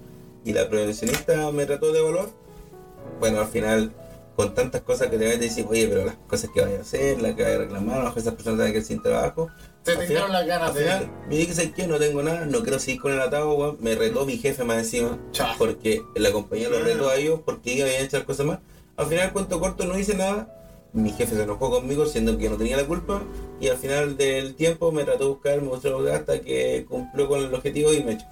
y 0.45 0.53
la 0.53 0.69
prevencionista 0.69 1.51
me 1.51 1.67
trató 1.67 1.93
de 1.93 1.99
evaluar. 1.99 2.29
Bueno, 3.19 3.41
al 3.41 3.49
final 3.49 3.93
con 4.37 4.55
tantas 4.55 4.83
cosas 4.83 5.09
que 5.09 5.17
te 5.17 5.25
van 5.25 5.35
a 5.35 5.39
decir, 5.39 5.65
oye, 5.67 5.89
pero 5.89 6.05
las 6.05 6.17
cosas 6.29 6.51
que 6.53 6.61
vayas 6.61 6.79
a 6.79 6.83
hacer, 6.83 7.23
las 7.23 7.35
que 7.35 7.43
vayas 7.43 7.57
a 7.57 7.63
reclamar, 7.63 8.05
las 8.05 8.17
esas 8.19 8.35
personas 8.35 8.59
van 8.59 8.69
a 8.69 8.73
quedar 8.73 8.85
sin 8.85 9.03
trabajo. 9.03 9.49
Te 9.83 10.07
dieron 10.07 10.31
las 10.31 10.47
ganas 10.47 10.71
Al 10.71 10.75
de... 10.75 10.81
final, 10.83 11.11
me 11.29 11.37
dije, 11.37 11.55
¿sabes 11.55 11.73
qué? 11.75 11.87
No 11.87 11.99
tengo 11.99 12.23
nada, 12.23 12.45
no 12.45 12.63
quiero 12.63 12.79
seguir 12.79 13.01
con 13.01 13.13
el 13.13 13.21
atado, 13.21 13.55
weón. 13.55 13.79
Me 13.81 13.95
retó 13.95 14.27
mi 14.27 14.37
jefe 14.37 14.63
más 14.65 14.79
encima, 14.79 15.19
Cha. 15.33 15.55
porque 15.57 16.03
la 16.17 16.33
compañía 16.33 16.69
lo 16.69 16.81
retó 16.81 17.09
a 17.09 17.17
ellos, 17.17 17.41
porque 17.45 17.73
ellos 17.73 17.89
habían 17.89 18.05
hecho 18.05 18.19
las 18.19 18.27
cosas 18.27 18.47
más. 18.47 18.59
Al 18.97 19.07
final, 19.07 19.33
cuento 19.33 19.59
corto, 19.59 19.85
no 19.87 19.99
hice 19.99 20.15
nada. 20.15 20.53
Mi 20.93 21.13
jefe 21.13 21.35
se 21.35 21.43
enojó 21.43 21.71
conmigo, 21.71 22.05
siendo 22.05 22.37
que 22.37 22.45
yo 22.45 22.51
no 22.51 22.57
tenía 22.57 22.77
la 22.77 22.85
culpa. 22.85 23.23
Y 23.59 23.69
al 23.69 23.79
final 23.79 24.17
del 24.19 24.55
tiempo 24.55 24.93
me 24.93 25.05
trató 25.05 25.25
de 25.25 25.31
buscar, 25.31 25.63
me 25.63 25.69
mostró 25.69 25.99
hasta 26.13 26.41
que 26.41 26.85
cumplió 26.89 27.27
con 27.29 27.41
el 27.43 27.55
objetivo 27.55 27.93
y 27.93 28.03
me 28.03 28.13
echó. 28.13 28.27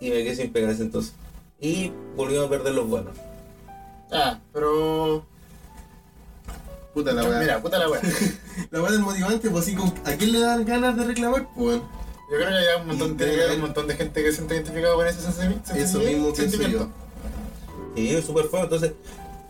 Y 0.00 0.10
me 0.10 0.24
quedé 0.24 0.34
sin 0.34 0.56
ese 0.56 0.82
entonces. 0.82 1.14
Y 1.60 1.92
volvimos 2.16 2.46
a 2.46 2.50
perder 2.50 2.74
los 2.74 2.88
buenos. 2.88 3.14
Ah, 4.12 4.38
pero... 4.52 5.24
Puta 6.94 7.12
la 7.12 7.24
weá. 7.24 7.38
Mira, 7.40 7.60
puta 7.62 7.78
la 7.78 7.90
wea. 7.90 8.00
La 8.70 8.80
weá 8.80 8.90
del 8.92 9.00
motivante, 9.00 9.50
pues 9.50 9.64
así, 9.64 9.76
¿a 10.06 10.12
quién 10.16 10.32
le 10.32 10.40
dan 10.40 10.64
ganas 10.64 10.96
de 10.96 11.04
reclamar? 11.04 11.46
Pues 11.54 11.76
Yo 11.78 12.36
creo 12.38 12.48
que 12.48 12.54
hay 12.54 12.80
un 12.80 12.86
montón, 12.86 13.12
haber 13.20 13.50
un 13.56 13.60
montón 13.60 13.86
de 13.86 13.94
gente 13.96 14.22
que 14.22 14.30
se 14.30 14.36
siente 14.36 14.54
identificado 14.54 14.96
con 14.96 15.06
ese 15.06 15.20
sensi- 15.20 15.76
eso 15.76 15.98
mismo 15.98 16.32
pienso 16.32 16.56
sentimiento. 16.56 16.88
yo. 17.94 18.02
Y 18.02 18.08
es 18.14 18.24
súper 18.24 18.46
feo, 18.48 18.62
entonces, 18.64 18.92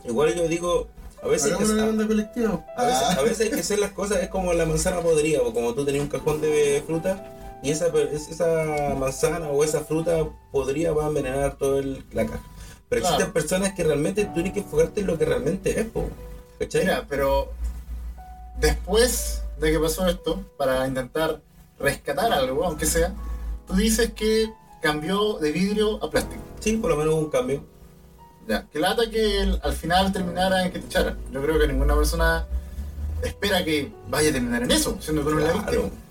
igual 0.05 0.35
yo 0.35 0.49
digo, 0.49 0.89
a 1.23 1.29
veces... 1.29 1.57
Que- 1.57 1.65
una 1.65 1.75
demanda 1.75 2.07
colectiva. 2.09 2.65
A 2.77 2.85
veces, 2.85 3.03
Ah. 3.11 3.17
a 3.19 3.23
veces 3.23 3.41
hay 3.43 3.51
que 3.51 3.61
hacer 3.61 3.79
las 3.79 3.93
cosas, 3.93 4.19
es 4.23 4.29
como 4.29 4.53
la 4.53 4.67
manzana 4.67 5.01
podrida, 5.01 5.41
o 5.43 5.55
como 5.55 5.73
tú 5.75 5.85
tenías 5.85 6.03
un 6.03 6.11
cajón 6.11 6.41
de 6.41 6.83
fruta 6.85 7.33
y 7.63 7.71
esa, 7.71 7.87
esa 7.87 8.95
manzana 8.99 9.49
o 9.49 9.63
esa 9.63 9.81
fruta 9.83 10.25
podría 10.51 10.93
va 10.93 11.05
a 11.05 11.09
envenenar 11.09 11.57
toda 11.59 11.81
la 12.13 12.27
caja. 12.27 12.41
Pero 12.89 13.01
Claro. 13.03 13.17
existen 13.17 13.33
personas 13.33 13.73
que 13.75 13.83
realmente 13.85 14.25
tú 14.27 14.35
tienes 14.35 14.53
que 14.53 14.61
enfocarte 14.61 15.01
en 15.01 15.07
lo 15.09 15.19
que 15.19 15.25
realmente 15.25 15.81
es, 15.81 15.87
po, 15.87 16.09
¿cachai? 16.59 16.83
Mira, 16.83 17.05
pero 17.09 17.51
después 18.59 19.43
de 19.61 19.73
que 19.73 19.79
pasó 19.79 20.07
esto, 20.07 20.45
para 20.57 20.87
intentar 20.87 21.41
rescatar 21.79 22.33
algo, 22.33 22.65
aunque 22.65 22.87
sea, 22.87 23.13
tú 23.67 23.75
dices 23.75 24.13
que 24.15 24.51
cambió 24.81 25.35
de 25.39 25.53
vidrio 25.53 26.03
a 26.05 26.11
plástico. 26.11 26.43
Sí, 26.61 26.77
por 26.77 26.91
lo 26.91 26.97
menos 26.97 27.15
hubo 27.15 27.21
un 27.23 27.31
cambio. 27.31 27.65
Ya, 28.49 28.67
que 28.69 28.79
lata 28.79 29.11
que 29.11 29.41
el- 29.41 29.61
al 29.63 29.73
final 29.73 30.13
terminara 30.13 30.65
en 30.65 30.73
que 30.73 30.79
te 30.79 30.87
echaran. 30.87 31.19
Yo 31.33 31.43
creo 31.43 31.59
que 31.59 31.67
ninguna 31.67 31.97
persona 31.97 32.47
espera 33.23 33.65
que 33.65 33.93
vaya 34.09 34.31
a 34.31 34.33
terminar 34.33 34.63
en 34.63 34.71
eso, 34.71 34.97
siendo 35.01 35.23
que 35.23 35.29
uno 35.33 35.41
es 35.41 35.47
la 35.47 35.53
Claro. 35.65 35.83
víctima. 35.83 36.03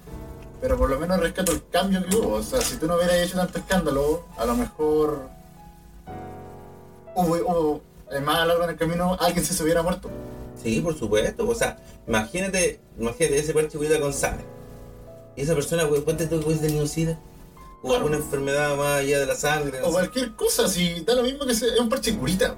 Pero 0.60 0.78
por 0.78 0.90
lo 0.90 1.00
menos 1.00 1.20
rescato 1.20 1.52
el 1.54 1.62
cambio 1.70 2.04
que 2.06 2.16
hubo. 2.16 2.34
O 2.36 2.44
sea, 2.44 2.60
si 2.62 2.76
tú 2.78 2.88
no 2.88 2.96
hubieras 2.96 3.16
hecho 3.18 3.38
tanto 3.38 3.60
escándalo, 3.60 4.26
a 4.38 4.46
lo 4.46 4.56
mejor 4.56 5.30
hubo, 7.16 7.36
hubo 7.36 7.82
más 8.24 8.38
a 8.40 8.46
largo 8.46 8.64
en 8.66 8.70
el 8.72 8.76
camino, 8.78 9.18
alguien 9.20 9.44
se 9.46 9.54
se 9.54 9.64
hubiera 9.64 9.82
muerto. 9.82 10.10
Sí, 10.62 10.80
por 10.82 10.98
supuesto. 10.98 11.48
O 11.48 11.56
sea, 11.56 11.78
imagínate, 12.08 12.80
imagínate 13.00 13.38
ese 13.40 13.54
parche 13.54 13.78
cuida 13.78 13.98
González. 14.00 14.46
Y 15.36 15.42
esa 15.42 15.54
persona, 15.54 15.88
ponte 15.88 16.28
tú 16.28 16.40
que 16.40 16.46
hubiese 16.48 16.68
tenido 16.68 16.88
sida. 16.88 17.20
O 17.82 17.88
Claro. 17.90 17.98
alguna 18.06 18.18
enfermedad 18.18 18.76
más 18.78 19.00
allá 19.02 19.20
de 19.20 19.26
la 19.26 19.36
sangre. 19.36 19.82
O 19.84 19.92
cualquier 19.92 20.32
cosa, 20.36 20.68
si 20.68 21.02
da 21.02 21.14
lo 21.14 21.24
mismo 21.24 21.46
que 21.46 21.54
sea, 21.54 21.74
es 21.74 21.80
un 21.80 21.90
parche 21.90 22.16
curita. 22.18 22.56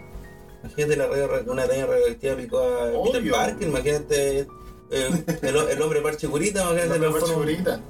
Imagínate 0.63 0.95
la 0.95 1.07
radio- 1.07 1.51
una 1.51 1.63
araña 1.63 1.85
radioactiva 1.85 2.35
picó 2.35 2.59
a 2.59 3.03
Peter. 3.11 3.31
Parker, 3.31 3.67
imagínate 3.67 4.39
eh, 4.39 5.25
el, 5.41 5.55
el 5.57 5.81
hombre 5.81 6.01
parche 6.01 6.27
curita, 6.27 6.61
El 6.61 6.67
imagínate 6.77 6.93
hombre 6.93 7.09
la 7.09 7.19
parche 7.19 7.33
curita. 7.33 7.81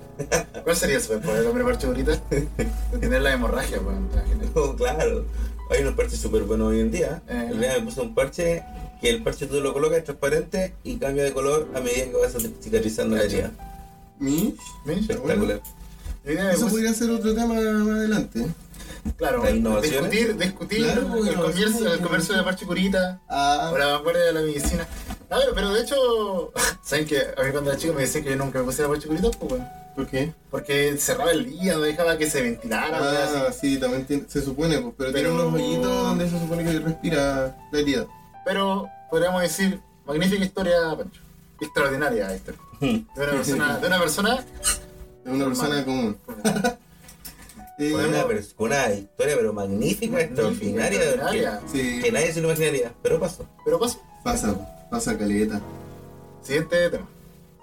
¿Cuál 0.63 0.75
sería 0.75 0.95
el 0.95 1.01
superpoder 1.01 1.39
del 1.39 1.47
hombre 1.47 1.63
parche 1.65 1.88
curita? 1.88 2.19
Tener 2.99 3.21
la 3.21 3.34
hemorragia, 3.34 3.80
pues, 3.82 4.75
claro, 4.77 5.25
hay 5.69 5.82
unos 5.82 5.95
parches 5.95 6.19
súper 6.19 6.43
buenos 6.43 6.69
hoy 6.69 6.80
en 6.82 6.91
día. 6.91 7.21
Eh. 7.27 7.49
El 7.51 7.60
día 7.60 7.73
me 7.80 7.86
puse 7.86 8.01
un 8.01 8.13
parche 8.13 8.63
que 9.01 9.10
el 9.10 9.23
parche 9.23 9.47
tú 9.47 9.60
lo 9.62 9.73
colocas 9.73 9.99
es 9.99 10.03
transparente 10.06 10.73
y 10.84 10.97
cambia 10.97 11.23
de 11.23 11.34
color 11.34 11.69
a 11.75 11.80
medida 11.82 12.06
que 12.06 12.17
vas 12.17 12.36
cicatrizando 12.62 13.15
la 13.15 13.23
herida. 13.23 13.51
¿Mi? 14.19 14.56
Espectacular. 14.88 15.62
Que, 16.23 16.34
Eso 16.34 16.62
pues, 16.62 16.71
podría 16.73 16.93
ser 16.93 17.10
otro 17.12 17.34
tema 17.34 17.53
más 17.53 17.97
adelante. 17.97 18.45
Claro, 19.15 19.41
discutir, 19.82 20.36
discutir 20.36 20.84
Claro, 20.84 21.25
el, 21.25 21.36
comercio, 21.36 21.93
el 21.93 21.99
comercio 22.01 22.36
de 22.36 22.43
parche 22.43 22.65
curita 22.65 23.21
Ah, 23.30 23.71
o 23.73 23.77
la 23.77 23.88
vanguardia 23.88 24.23
de 24.23 24.34
la 24.34 24.41
medicina. 24.41 24.88
A 25.30 25.38
ver, 25.38 25.49
pero 25.53 25.73
de 25.73 25.82
hecho, 25.82 26.51
¿saben 26.84 27.06
que 27.06 27.19
a 27.19 27.43
mí 27.43 27.51
cuando 27.51 27.71
era 27.71 27.80
chico 27.80 27.93
me 27.93 28.01
decían 28.01 28.23
que 28.23 28.32
yo 28.32 28.36
nunca 28.36 28.60
me 28.60 28.65
pusiera 28.65 28.89
parche 28.89 29.08
curita? 29.08 29.30
Pues, 29.32 29.49
bueno, 29.49 29.69
¿por 29.98 30.08
qué? 30.08 30.32
porque 30.52 30.96
cerraba 30.98 31.32
el 31.32 31.50
día, 31.50 31.74
no 31.74 31.82
dejaba 31.82 32.18
que 32.18 32.30
se 32.30 32.42
ventilara. 32.44 33.00
Ah, 33.02 33.48
así. 33.50 33.74
sí, 33.74 33.80
también 33.80 34.06
tiene- 34.06 34.24
se 34.28 34.42
supone, 34.42 34.78
pues, 34.80 34.94
pero, 34.98 35.12
tiene 35.12 35.30
Pero- 35.30 35.48
unos 35.50 35.54
hoyitos 35.60 36.04
donde 36.04 36.30
se 36.30 36.40
supone 36.40 36.64
que 36.64 36.80
respira 36.80 37.58
la 37.72 37.80
herida. 37.80 38.06
Pero 38.46 38.88
podríamos 39.10 39.42
decir, 39.42 39.82
magnífica 40.06 40.46
historia, 40.46 40.96
Pancho. 40.96 41.22
Extraordinaria 41.60 42.36
historia. 42.36 42.62
De 42.80 43.06
una 43.18 43.32
persona, 43.32 43.78
de 43.80 43.88
una 43.88 44.00
persona 44.00 44.46
Es 45.26 45.32
una 45.34 45.46
persona 45.46 45.84
común. 45.84 46.18
Eh, 47.80 47.94
una, 47.94 48.92
historia 48.92 49.36
pero 49.38 49.54
magnífica, 49.54 50.20
extraordinaria, 50.20 51.00
extraordinaria. 51.00 51.62
sí, 51.72 52.00
que 52.02 52.12
nadie 52.12 52.34
se 52.34 52.42
lo 52.42 52.48
imaginaría, 52.48 52.92
pero 53.04 53.20
pasó. 53.20 53.46
Pero 53.64 53.80
paso. 53.80 54.02
pasa, 54.24 54.88
pasa 54.90 55.16
caleta. 55.16 55.62
Siguiente 56.42 56.90
tema. 56.90 57.08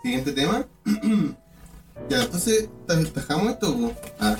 Siguiente 0.05 0.33
tema. 0.33 0.66
ya, 2.09 2.22
entonces, 2.22 2.68
taj- 2.87 3.12
tajamos 3.12 3.52
esto. 3.52 3.92
Ah, 4.20 4.37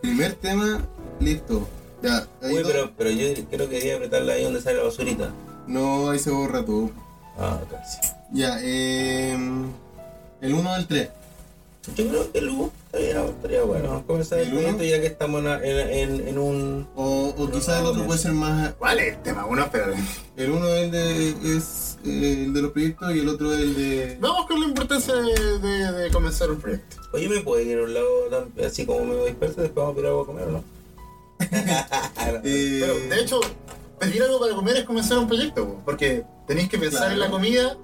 primer 0.00 0.34
tema, 0.34 0.80
listo. 1.20 1.68
Ya, 2.02 2.26
ahí 2.42 2.56
Uy, 2.56 2.62
pero, 2.64 2.92
pero 2.96 3.10
yo 3.10 3.26
creo 3.50 3.68
que 3.68 3.78
quería 3.78 3.96
apretarla 3.96 4.34
ahí 4.34 4.44
donde 4.44 4.60
sale 4.60 4.76
la 4.78 4.84
basurita. 4.84 5.30
No, 5.66 6.10
ahí 6.10 6.18
se 6.18 6.30
borra 6.30 6.64
todo. 6.64 6.90
Ah, 7.38 7.58
casi. 7.70 7.98
Ya, 8.32 8.58
eh, 8.62 9.32
el 10.40 10.54
1 10.54 10.74
del 10.74 10.86
3. 10.86 11.08
Yo 11.94 12.08
creo 12.08 12.32
que 12.32 12.38
el 12.38 12.48
Hugo 12.50 12.72
estaría, 12.86 13.24
estaría 13.24 13.62
bueno 13.62 14.02
comenzar 14.06 14.40
el 14.40 14.50
proyecto 14.50 14.82
ya 14.82 15.00
que 15.00 15.06
estamos 15.06 15.40
en, 15.40 15.46
en, 15.46 15.90
en, 15.90 16.28
en 16.28 16.38
un... 16.38 16.88
O, 16.96 17.34
o 17.38 17.50
quizás 17.50 17.80
el 17.80 17.86
otro 17.86 18.04
puede 18.06 18.18
ser 18.18 18.32
más. 18.32 18.74
¿Cuál 18.74 18.98
es 18.98 19.14
el 19.14 19.22
tema? 19.22 19.46
Uno, 19.46 19.68
pero 19.70 19.94
El 20.36 20.50
uno 20.50 20.66
es 20.68 20.82
el 20.84 20.90
de, 20.90 21.28
es 21.56 21.98
eh, 22.04 22.44
el 22.46 22.52
de 22.52 22.62
los 22.62 22.72
proyectos 22.72 23.14
y 23.14 23.20
el 23.20 23.28
otro 23.28 23.52
es 23.52 23.60
el 23.60 23.74
de. 23.76 24.16
Vamos 24.20 24.46
con 24.46 24.60
la 24.60 24.66
importancia 24.66 25.14
de, 25.14 25.58
de- 25.60 25.92
de 25.92 26.10
comenzar 26.10 26.50
un 26.50 26.60
proyecto. 26.60 26.96
Oye, 27.12 27.28
¿me 27.28 27.40
puedo 27.40 27.60
ir 27.60 27.78
a 27.78 27.82
un 27.84 27.94
lado 27.94 28.06
tan- 28.30 28.64
así 28.66 28.84
como 28.84 29.04
me 29.04 29.24
disperso 29.26 29.60
después 29.62 29.86
vamos 29.86 29.96
a 29.96 30.00
ir 30.00 30.06
algo 30.06 30.22
a 30.22 30.26
comer 30.26 30.44
o 30.48 30.50
no? 30.52 30.64
Eh, 32.44 32.78
Pero 32.80 32.94
de 33.14 33.20
hecho, 33.22 33.40
pedir 34.00 34.22
algo 34.22 34.40
para 34.40 34.54
comer 34.54 34.76
es 34.78 34.84
comenzar 34.84 35.18
un 35.18 35.26
proyecto, 35.28 35.64
po, 35.66 35.82
porque 35.84 36.24
tenéis 36.46 36.68
que 36.68 36.78
pensar 36.78 37.00
Claro. 37.02 37.14
en 37.14 37.20
la 37.20 37.30
comida, 37.30 37.76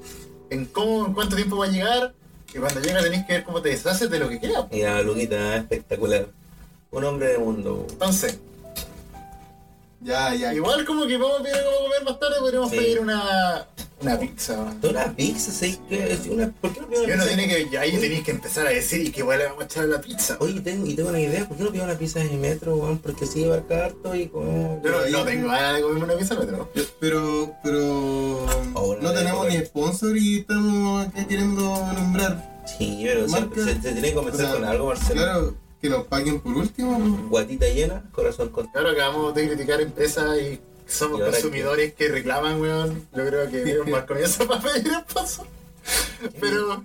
en 0.51 0.65
cómo, 0.67 1.07
en 1.07 1.13
cuánto 1.13 1.37
tiempo 1.37 1.57
va 1.57 1.67
a 1.67 1.69
llegar, 1.71 2.15
y 2.55 2.59
cuando 2.59 2.81
llega 2.81 3.03
tenéis 3.03 3.25
que 3.27 3.33
ver 3.35 3.45
cómo 3.45 3.61
te 3.63 3.71
deshaces 3.71 4.09
de 4.11 4.19
lo 4.19 4.29
que 4.29 4.39
queda. 4.41 4.67
po. 4.69 4.75
Mira, 4.75 5.01
Luquita, 5.03 5.57
espectacular. 5.57 6.27
Un 6.91 7.05
hombre 7.05 7.29
de 7.29 7.39
mundo. 7.39 7.87
Entonces, 7.91 8.39
Ya, 10.05 10.35
ya. 10.35 10.53
Igual 10.53 10.85
como 10.85 11.07
que 11.07 11.17
vamos 11.17 11.39
a 11.39 11.43
pedir 11.45 11.55
algo 11.59 11.71
a 11.71 11.83
comer 11.85 12.05
más 12.05 12.19
tarde, 12.19 12.35
podríamos 12.41 12.71
Sí. 12.71 12.77
pedir 12.77 12.99
una, 12.99 13.67
una 14.01 14.19
pizza. 14.19 14.75
Una 14.83 15.15
pizza, 15.15 15.53
¿sabes 15.53 15.79
qué? 15.89 16.13
Es 16.13 16.27
una- 16.27 16.49
¿Por 16.61 16.73
qué 16.73 16.81
no 16.81 16.89
pido 16.89 17.05
una 17.05 17.15
pizza? 17.15 17.29
tiene 17.29 17.47
que, 17.71 17.79
ahí 17.79 17.97
tenéis 17.99 18.25
que 18.25 18.33
empezar 18.33 18.67
a 18.67 18.71
decir 18.71 19.07
y 19.07 19.13
que 19.13 19.21
igual 19.21 19.39
le 19.39 19.45
vamos 19.47 19.63
a 19.63 19.67
echar 19.67 19.85
la 19.85 20.01
pizza. 20.01 20.37
Oye, 20.41 20.61
tengo, 20.61 20.87
y 20.89 20.95
tengo 20.95 21.11
una 21.11 21.21
idea, 21.21 21.47
¿por 21.47 21.57
qué 21.57 21.63
no 21.63 21.71
pido 21.71 21.85
una 21.85 21.97
pizza 21.97 22.21
en 22.21 22.31
el 22.31 22.37
metro, 22.39 22.75
weón? 22.75 22.99
Porque 22.99 23.27
así 23.27 23.45
abarca 23.45 23.85
harto 23.85 24.13
y 24.17 24.27
como... 24.27 24.83
Yo 24.83 24.91
no, 24.91 25.07
no 25.09 25.25
tengo 25.25 25.47
ganas 25.47 25.77
de 25.77 25.83
comerme 25.83 26.05
una 26.05 26.17
pizza, 26.17 26.37
pero. 26.37 26.69
Pero, 26.99 27.55
pero 27.63 27.63
Ahora 27.63 27.63
no 27.63 27.63
de 27.63 27.63
tenemos 27.63 27.63
comer. 27.63 28.02
Ni 29.59 29.65
sponsor 29.67 30.17
y 30.17 30.39
estamos 30.41 31.07
acá 31.07 31.27
queriendo 31.27 31.63
nombrar. 31.95 32.63
Sí, 32.79 33.03
pero 33.05 33.29
se, 33.29 33.41
Marca. 33.41 33.55
se, 33.57 33.75
se 33.75 33.93
tiene 33.93 34.03
que 34.09 34.15
comenzar 34.15 34.45
O 34.47 34.49
sea, 34.49 34.55
con 34.61 34.65
algo, 34.65 34.87
Marcelo. 34.87 35.21
Claro, 35.23 35.55
que 35.81 35.89
nos 35.91 36.07
paguen 36.07 36.41
por 36.41 36.53
último. 36.57 36.99
Guatita 37.29 37.67
llena, 37.69 38.05
corazón 38.13 38.49
contento. 38.51 38.79
Claro, 38.79 38.91
acabamos 38.95 39.35
de 39.35 39.49
criticar 39.49 39.81
empresas 39.81 40.39
y 40.41 40.61
somos 40.87 41.21
Y 41.21 41.25
consumidores 41.25 41.95
que 41.95 42.09
reclaman, 42.09 42.61
weón. 42.61 43.07
Yo 43.15 43.27
creo 43.27 43.51
que 43.51 43.63
es 43.73 43.79
un 43.81 43.91
mal 43.91 44.07
comienzo 44.07 44.47
para 44.47 44.61
pedir 44.61 44.93
el 44.93 45.05
paso. 45.13 45.47
Pero, 46.41 46.85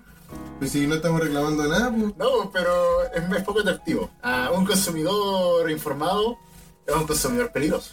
Pues 0.58 0.72
si 0.72 0.88
no 0.88 0.96
estamos 0.96 1.22
reclamando 1.22 1.68
nada, 1.68 1.92
pues. 1.92 2.18
no, 2.18 2.50
pero 2.52 3.04
es, 3.14 3.24
es 3.38 3.44
poco 3.44 3.60
atractivo. 3.60 4.10
A 4.24 4.52
un 4.52 4.66
consumidor 4.66 5.70
informado 5.70 6.38
es 6.88 6.96
un 6.96 7.06
consumidor 7.06 7.52
peligroso. 7.52 7.92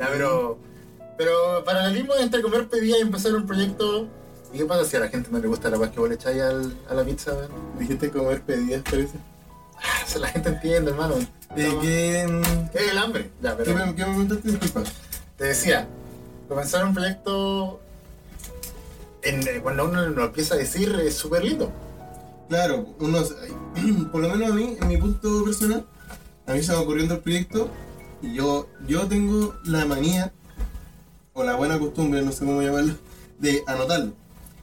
Ya, 0.00 0.08
pero, 0.10 0.58
pero 1.18 1.64
paralelismo 1.64 2.14
entre 2.16 2.40
comer 2.40 2.68
pedida 2.68 2.96
y 2.96 3.02
empezar 3.02 3.34
un 3.34 3.46
proyecto. 3.46 4.08
¿Y 4.52 4.58
qué 4.58 4.64
pasa 4.64 4.84
si 4.84 4.96
a 4.96 5.00
la 5.00 5.08
gente 5.08 5.28
no 5.30 5.38
le 5.40 5.48
gusta 5.48 5.68
la 5.68 5.78
paz 5.78 5.90
que 5.90 6.00
vos 6.00 6.08
le 6.08 6.14
echáis 6.14 6.40
a 6.88 6.94
la 6.94 7.04
pizza? 7.04 7.32
Dijiste 7.78 8.10
comer 8.10 8.40
pedidas, 8.40 8.82
parece. 8.88 9.18
Ah, 9.76 10.02
o 10.06 10.08
sea, 10.08 10.20
la 10.20 10.28
gente 10.28 10.48
entiende, 10.48 10.92
hermano. 10.92 11.16
Eh, 11.56 11.78
¿qué, 11.82 12.42
¿Qué 12.72 12.78
es 12.78 12.90
el 12.92 12.98
hambre? 12.98 13.30
Ya, 13.42 13.56
¿qué, 13.56 13.64
pero 13.64 13.86
me, 13.86 13.94
¿Qué 13.94 14.04
me 14.04 14.10
preguntaste? 14.10 14.48
Disculpa. 14.48 14.82
te 15.36 15.44
decía, 15.44 15.88
comenzar 16.48 16.84
un 16.84 16.94
proyecto 16.94 17.80
en, 19.22 19.46
eh, 19.46 19.60
cuando 19.62 19.84
uno 19.84 20.06
lo 20.06 20.24
empieza 20.24 20.54
a 20.54 20.58
decir 20.58 20.94
es 21.04 21.14
súper 21.14 21.44
lindo. 21.44 21.72
Claro, 22.48 22.94
unos, 23.00 23.34
por 24.12 24.22
lo 24.22 24.28
menos 24.28 24.50
a 24.50 24.54
mí, 24.54 24.76
en 24.80 24.88
mi 24.88 24.96
punto 24.96 25.44
personal, 25.44 25.84
a 26.46 26.52
mí 26.52 26.62
se 26.62 26.70
me 26.70 26.76
va 26.76 26.82
ocurriendo 26.82 27.14
el 27.14 27.20
proyecto 27.20 27.68
y 28.22 28.34
yo, 28.34 28.68
yo 28.86 29.06
tengo 29.06 29.54
la 29.64 29.84
manía, 29.84 30.32
o 31.38 31.44
la 31.44 31.54
buena 31.54 31.78
costumbre, 31.78 32.22
no 32.22 32.32
sé 32.32 32.44
cómo 32.44 32.60
llamarlo, 32.62 32.94
de 33.38 33.62
anotarlo. 33.66 34.12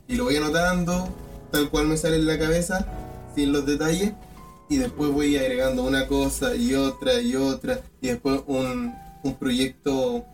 Y 0.08 0.16
lo 0.16 0.26
voy 0.26 0.36
anotando 0.36 1.08
tal 1.52 1.70
cual 1.70 1.88
me 1.88 1.96
sale 1.98 2.18
en 2.18 2.26
la 2.28 2.38
cabeza, 2.38 2.86
sin 3.36 3.52
los 3.54 3.66
detalles, 3.66 4.12
y 4.70 4.78
después 4.78 5.12
voy 5.12 5.38
agregando 5.38 5.84
una 5.84 6.08
cosa 6.08 6.56
y 6.56 6.74
otra 6.76 7.22
y 7.22 7.36
otra, 7.36 7.80
y 8.02 8.08
después 8.10 8.42
un, 8.48 8.94
un 9.24 9.36
proyecto 9.36 10.26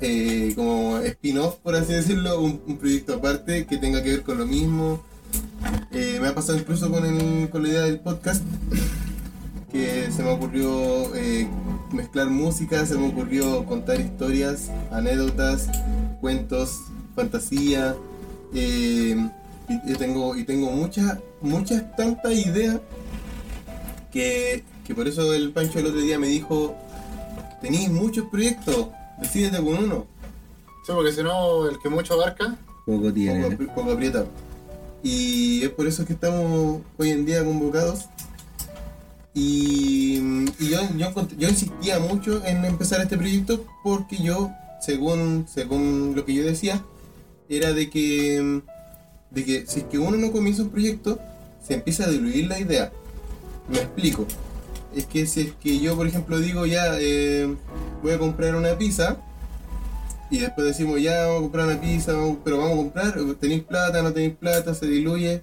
eh, 0.00 0.52
como 0.56 0.98
spin-off, 0.98 1.54
por 1.62 1.74
así 1.76 1.92
decirlo, 1.94 2.40
un, 2.40 2.60
un 2.66 2.76
proyecto 2.76 3.14
aparte 3.14 3.64
que 3.66 3.78
tenga 3.78 4.02
que 4.02 4.10
ver 4.10 4.22
con 4.24 4.38
lo 4.38 4.46
mismo. 4.46 5.02
Eh, 5.92 6.18
me 6.20 6.28
ha 6.28 6.34
pasado 6.34 6.58
incluso 6.58 6.90
con, 6.90 7.04
el- 7.06 7.48
con 7.48 7.62
la 7.62 7.68
idea 7.68 7.82
del 7.82 8.00
podcast, 8.00 8.42
que 9.72 10.10
se 10.10 10.22
me 10.22 10.30
ocurrió 10.30 11.14
eh, 11.14 11.48
mezclar 11.92 12.28
música, 12.30 12.84
se 12.86 12.96
me 12.96 13.08
ocurrió 13.08 13.64
contar 13.66 14.00
historias, 14.00 14.70
anécdotas, 14.90 15.68
cuentos, 16.20 16.80
fantasía. 17.14 17.94
eh, 18.54 19.16
y, 19.68 19.92
y 19.92 19.94
tengo, 19.96 20.36
y 20.36 20.44
tengo 20.44 20.70
muchas, 20.70 21.18
muchas 21.40 21.96
tantas 21.96 22.32
ideas 22.32 22.78
que, 24.12 24.62
que 24.86 24.94
por 24.94 25.08
eso 25.08 25.32
el 25.34 25.50
Pancho 25.52 25.78
el 25.80 25.86
otro 25.86 26.00
día 26.00 26.18
me 26.18 26.28
dijo, 26.28 26.76
tenéis 27.60 27.90
muchos 27.90 28.26
proyectos, 28.28 28.88
decídete 29.20 29.56
con 29.56 29.74
uno. 29.84 30.06
Sí, 30.86 30.92
porque 30.94 31.12
si 31.12 31.22
no, 31.22 31.68
el 31.68 31.78
que 31.80 31.88
mucho 31.88 32.14
abarca, 32.14 32.56
Poco 32.84 33.12
tiene. 33.12 33.50
poco 33.56 33.90
aprieta. 33.90 34.24
Y 35.02 35.64
es 35.64 35.70
por 35.70 35.88
eso 35.88 36.04
que 36.06 36.12
estamos 36.12 36.80
hoy 36.96 37.10
en 37.10 37.26
día 37.26 37.44
convocados. 37.44 38.04
Y, 39.38 40.18
yo, 40.58 40.80
yo, 40.96 41.28
yo 41.36 41.48
insistía 41.50 41.98
mucho 41.98 42.42
en 42.46 42.64
empezar 42.64 43.02
este 43.02 43.18
proyecto 43.18 43.66
porque 43.84 44.16
yo, 44.16 44.50
según, 44.80 45.46
según 45.46 46.14
lo 46.16 46.24
que 46.24 46.32
yo 46.32 46.42
decía, 46.42 46.82
era 47.50 47.74
de 47.74 47.90
que, 47.90 48.62
de 49.30 49.44
que 49.44 49.66
si 49.66 49.80
es 49.80 49.86
que 49.86 49.98
uno 49.98 50.16
no 50.16 50.32
comienza 50.32 50.62
un 50.62 50.70
proyecto, 50.70 51.20
se 51.62 51.74
empieza 51.74 52.04
a 52.04 52.08
diluir 52.08 52.46
la 52.46 52.58
idea. 52.58 52.90
Me 53.68 53.76
explico. 53.76 54.26
Es 54.94 55.04
que 55.04 55.26
si 55.26 55.42
es 55.42 55.52
que 55.62 55.80
yo, 55.80 55.94
por 55.96 56.06
ejemplo, 56.06 56.38
digo 56.38 56.64
ya, 56.64 56.98
eh, 56.98 57.54
voy 58.02 58.12
a 58.12 58.18
comprar 58.18 58.56
una 58.56 58.78
pizza, 58.78 59.18
y 60.30 60.38
después 60.38 60.66
decimos, 60.66 60.98
ya 61.02 61.26
vamos 61.26 61.36
a 61.36 61.42
comprar 61.42 61.66
una 61.66 61.80
pizza, 61.80 62.14
pero 62.42 62.56
vamos 62.56 62.72
a 62.72 62.76
comprar, 62.76 63.14
tenéis 63.38 63.64
plata, 63.64 64.00
no 64.00 64.14
tenéis 64.14 64.34
plata, 64.34 64.72
se 64.74 64.86
diluye. 64.86 65.42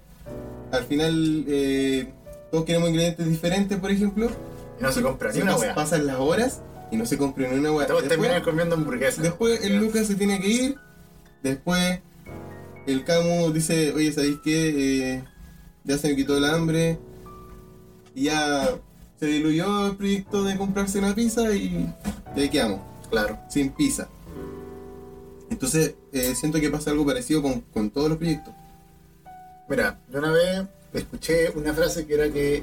Al 0.72 0.82
final, 0.82 1.44
eh, 1.46 2.08
todos 2.54 2.66
queremos 2.66 2.88
ingredientes 2.88 3.26
diferentes, 3.26 3.76
por 3.80 3.90
ejemplo. 3.90 4.30
no 4.78 4.92
se 4.92 5.02
compra 5.02 5.32
ni 5.32 5.40
una 5.40 5.56
wea. 5.56 5.74
Pasan 5.74 6.06
las 6.06 6.20
horas 6.20 6.60
y 6.92 6.96
no 6.96 7.04
se 7.04 7.18
compra 7.18 7.48
ni 7.50 7.58
una. 7.58 7.84
Todos 7.84 8.04
terminan 8.06 8.34
Después, 8.34 8.44
comiendo 8.44 8.76
hamburguesas. 8.76 9.24
después 9.24 9.64
el 9.64 9.78
Lucas 9.78 10.06
se 10.06 10.14
tiene 10.14 10.40
que 10.40 10.46
ir. 10.48 10.76
Después 11.42 11.98
el 12.86 13.02
Camu 13.02 13.50
dice, 13.50 13.92
oye, 13.92 14.12
¿sabéis 14.12 14.38
qué? 14.44 15.14
Eh, 15.14 15.24
ya 15.82 15.98
se 15.98 16.06
me 16.10 16.14
quitó 16.14 16.36
el 16.38 16.44
hambre. 16.44 16.96
Y 18.14 18.26
ya 18.26 18.68
se 19.18 19.26
diluyó 19.26 19.88
el 19.88 19.96
proyecto 19.96 20.44
de 20.44 20.56
comprarse 20.56 21.00
una 21.00 21.12
pizza 21.12 21.52
y 21.56 21.92
y 22.36 22.40
ahí 22.40 22.48
quedamos 22.48 22.82
Claro. 23.10 23.36
sin 23.48 23.70
pizza. 23.70 24.06
Entonces, 25.50 25.96
eh, 26.12 26.36
siento 26.36 26.60
que 26.60 26.70
pasa 26.70 26.92
algo 26.92 27.04
parecido 27.04 27.42
con, 27.42 27.62
con 27.62 27.90
todos 27.90 28.08
los 28.10 28.18
proyectos. 28.18 28.54
Mira, 29.68 29.98
yo 30.12 30.18
una 30.20 30.30
vez 30.30 30.62
escuché 30.98 31.50
una 31.50 31.72
frase 31.74 32.06
que 32.06 32.14
era 32.14 32.30
que 32.30 32.62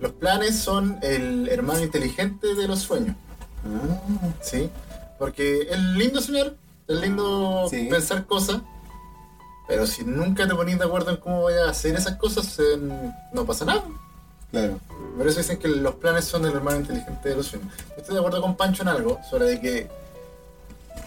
los 0.00 0.12
planes 0.12 0.56
son 0.58 0.98
el 1.02 1.48
hermano 1.48 1.80
inteligente 1.80 2.54
de 2.54 2.68
los 2.68 2.80
sueños. 2.80 3.16
Ah, 3.64 4.30
¿sí? 4.40 4.70
Porque 5.18 5.62
es 5.70 5.78
lindo 5.78 6.20
soñar, 6.20 6.54
es 6.86 7.00
lindo 7.00 7.66
Sí. 7.68 7.88
pensar 7.90 8.24
cosas, 8.26 8.60
pero 9.66 9.86
si 9.86 10.04
nunca 10.04 10.46
te 10.46 10.54
pones 10.54 10.78
de 10.78 10.84
acuerdo 10.84 11.10
en 11.10 11.16
cómo 11.16 11.42
vayas 11.42 11.66
a 11.66 11.70
hacer 11.70 11.96
esas 11.96 12.16
cosas, 12.16 12.58
eh, 12.60 12.78
no 13.32 13.44
pasa 13.44 13.64
nada. 13.64 13.82
claro. 14.50 14.78
Por 15.16 15.26
eso 15.26 15.38
dicen 15.38 15.58
que 15.58 15.66
los 15.68 15.96
planes 15.96 16.24
son 16.26 16.44
el 16.46 16.52
hermano 16.52 16.78
inteligente 16.78 17.28
de 17.28 17.34
los 17.36 17.46
sueños. 17.46 17.72
Estoy 17.96 18.14
de 18.14 18.20
acuerdo 18.20 18.40
con 18.40 18.56
Pancho 18.56 18.82
en 18.82 18.88
algo, 18.88 19.18
sobre 19.28 19.46
de 19.46 19.60
que 19.60 19.88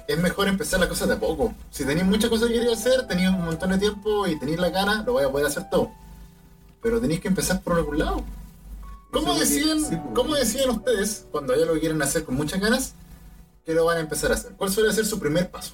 es 0.08 0.18
mejor 0.20 0.48
empezar 0.50 0.80
las 0.82 0.90
cosas 0.90 1.08
de 1.08 1.14
a 1.16 1.20
poco. 1.20 1.54
Si 1.72 1.86
tenéis 1.86 2.06
muchas 2.06 2.30
cosas 2.30 2.50
que 2.50 2.56
queréis 2.56 2.78
hacer, 2.78 3.08
tenéis 3.08 3.30
un 3.30 3.46
montón 3.46 3.70
de 3.72 3.78
tiempo 3.78 4.28
y 4.28 4.38
tenéis 4.38 4.60
la 4.60 4.70
gana, 4.70 5.04
lo 5.06 5.14
vais 5.14 5.28
a 5.28 5.32
poder 5.32 5.48
hacer 5.48 5.70
todo. 5.72 5.90
Pero 6.82 7.00
tenéis 7.00 7.20
que 7.22 7.28
empezar 7.28 7.62
por 7.62 7.74
algún 7.78 8.00
lado. 8.00 8.24
¿Cómo 9.12 9.38
deciden, 9.38 9.80
sí, 9.82 9.88
pues. 9.90 10.02
¿Cómo 10.16 10.36
deciden 10.36 10.70
ustedes, 10.70 11.26
cuando 11.32 11.56
ya 11.56 11.66
lo 11.66 11.80
quieren 11.80 12.02
hacer 12.02 12.24
con 12.24 12.36
muchas 12.36 12.60
ganas, 12.62 12.94
que 13.66 13.74
lo 13.74 13.86
van 13.86 13.98
a 13.98 14.00
empezar 14.02 14.32
a 14.32 14.36
hacer? 14.36 14.54
¿Cuál 14.54 14.72
suele 14.72 14.92
ser 14.94 15.06
su 15.06 15.20
primer 15.20 15.50
paso? 15.52 15.74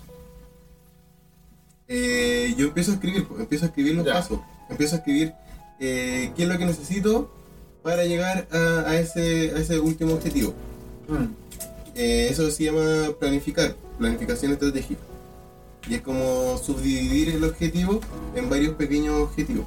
Eh, 1.88 2.54
yo 2.58 2.67
empiezo 2.67 2.91
a 2.91 2.93
escribir, 2.96 3.26
pues, 3.28 3.39
empiezo 3.39 3.65
a 3.65 3.67
escribir 3.70 3.96
los 3.96 4.06
Ya. 4.06 4.13
pasos. 4.13 4.39
Empiezo 4.70 4.96
a 4.96 4.98
escribir 5.00 5.34
eh, 5.80 6.32
qué 6.36 6.43
es 6.43 6.50
lo 6.50 6.58
que 6.58 6.65
necesito 6.65 7.32
para 7.84 8.04
llegar 8.04 8.48
a, 8.52 8.89
a 8.89 8.96
ese, 9.00 9.52
a 9.56 9.60
ese 9.60 9.80
último 9.80 10.13
objetivo. 10.13 10.54
Mm, 11.08 11.26
Eh, 12.00 12.28
eso 12.30 12.52
se 12.52 12.65
llama 12.65 13.12
planificar, 13.20 13.76
planificación 13.98 14.52
estratégica. 14.52 15.02
Y 15.89 15.96
es 15.96 16.02
como 16.02 16.58
subdividir 16.60 17.30
el 17.30 17.43
objetivo 17.43 18.02
en 18.36 18.50
varios 18.50 18.76
pequeños 18.76 19.15
objetivos. 19.22 19.65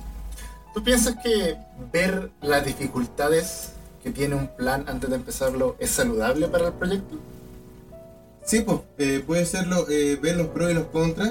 ¿Tú 0.75 0.83
piensas 0.83 1.17
que 1.23 1.57
ver 1.93 2.31
las 2.41 2.65
dificultades 2.65 3.73
que 4.03 4.11
tiene 4.11 4.37
un 4.37 4.49
plan 4.49 4.85
antes 4.89 5.11
de 5.11 5.17
empezarlo 5.17 5.77
es 5.79 5.91
saludable 5.91 6.49
para 6.49 6.69
el 6.69 6.73
proyecto? 6.75 7.17
Sí, 8.45 8.61
pues, 8.61 8.81
eh, 8.99 9.23
puede 9.27 9.47
serlo, 9.47 9.89
eh, 9.91 10.19
ver 10.21 10.37
los 10.37 10.49
pros 10.49 10.71
y 10.71 10.75
los 10.75 10.87
contras, 10.87 11.31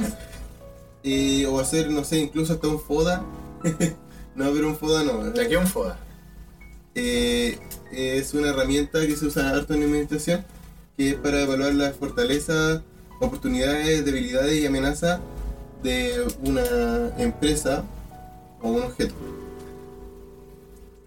eh, 1.04 1.46
o 1.48 1.60
hacer, 1.60 1.90
no 1.90 2.04
sé, 2.04 2.20
incluso 2.20 2.54
hasta 2.54 2.68
un 2.68 2.80
FODA. 2.80 3.24
no, 4.36 4.52
pero 4.52 4.68
un 4.68 4.78
FODA 4.78 5.04
no. 5.04 5.32
De 5.32 5.56
a 5.56 5.60
un 5.60 5.68
FODA. 5.68 5.98
Eh, 6.96 7.58
es 7.92 8.34
una 8.34 8.50
herramienta 8.50 9.00
que 9.06 9.16
se 9.16 9.26
usa 9.26 9.50
harto 9.50 9.74
en 9.74 9.84
administración, 9.84 10.46
que 10.98 11.12
es 11.12 11.16
para 11.16 11.42
evaluar 11.42 11.74
las 11.74 11.96
fortalezas, 11.96 12.82
oportunidades, 13.20 14.04
debilidades 14.06 14.60
y 14.60 14.66
amenazas 14.66 15.20
de 15.82 16.28
una 16.44 17.14
empresa 17.18 17.84
o 18.62 18.70
un 18.70 18.84
objeto. 18.84 19.14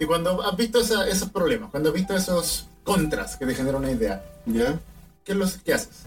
Y 0.00 0.04
cuando 0.06 0.42
has 0.42 0.56
visto 0.56 0.80
esa- 0.80 1.08
esos 1.08 1.30
problemas, 1.30 1.70
cuando 1.70 1.90
has 1.90 1.94
visto 1.94 2.14
esos 2.16 2.66
contras 2.82 3.36
que 3.36 3.46
te 3.46 3.54
generan 3.54 3.82
una 3.82 3.92
idea, 3.92 4.24
¿Ya? 4.46 4.78
¿qué, 5.24 5.32
es 5.32 5.38
lo, 5.38 5.46
qué 5.64 5.74
haces? 5.74 6.02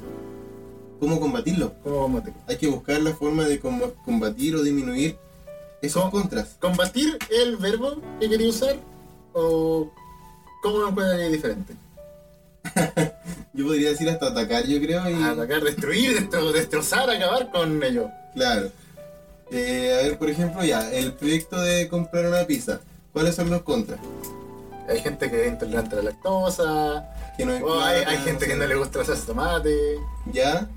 ¿Cómo 1.00 1.20
combatirlo? 1.20 1.74
¿Cómo 1.84 2.02
combatirlo? 2.02 2.40
Hay 2.48 2.58
que 2.58 2.68
buscar 2.68 3.02
la 3.02 3.14
forma 3.14 3.46
de 3.46 3.60
com- 3.60 3.92
combatir 4.04 4.56
o 4.56 4.64
disminuir 4.64 5.18
esos 5.82 6.02
¿Cómo? 6.04 6.12
contras. 6.12 6.56
¿Combatir 6.60 7.18
el 7.30 7.58
verbo 7.58 7.96
que 8.20 8.30
quería 8.30 8.50
usar? 8.50 8.78
¿O 9.34 9.92
cómo 10.62 10.80
lo 10.80 10.90
encuentras 10.90 11.32
diferente? 11.32 11.74
Yo 13.54 13.66
podría 13.68 13.90
decir 13.92 14.10
hasta 14.10 14.28
atacar, 14.28 14.66
yo 14.66 14.80
creo. 14.82 15.10
Y... 15.10 15.24
Atacar, 15.24 15.64
destruir, 15.64 16.18
destro- 16.20 16.52
destrozar, 16.52 17.10
acabar 17.10 17.50
con 17.52 17.82
ellos. 17.82 18.08
Claro. 18.34 18.70
Eh, 19.52 19.98
a 20.00 20.04
ver, 20.04 20.18
por 20.18 20.30
ejemplo, 20.30 20.64
ya, 20.64 20.92
el 20.92 21.14
proyecto 21.14 21.62
de 21.62 21.88
comprar 21.88 22.26
una 22.26 22.46
pizza. 22.46 22.82
¿Cuáles 23.14 23.36
son 23.36 23.50
los 23.50 23.62
contras? 23.62 24.00
Hay 24.90 25.00
gente 25.00 25.30
que 25.30 25.46
es 25.46 25.52
intolerante 25.52 25.96
a 25.96 25.98
la 26.00 26.12
lactosa, 26.12 27.10
Que 27.38 27.46
no 27.46 27.56
o 27.66 27.80
hay, 27.82 28.18
gente 28.18 28.48
que 28.48 28.56
no 28.56 28.66
le 28.66 28.76
gusta 28.76 29.00
la 29.00 29.06
salsa 29.06 29.22
de 29.22 29.28
tomate, 29.28 30.00
¿Ya? 30.32 30.68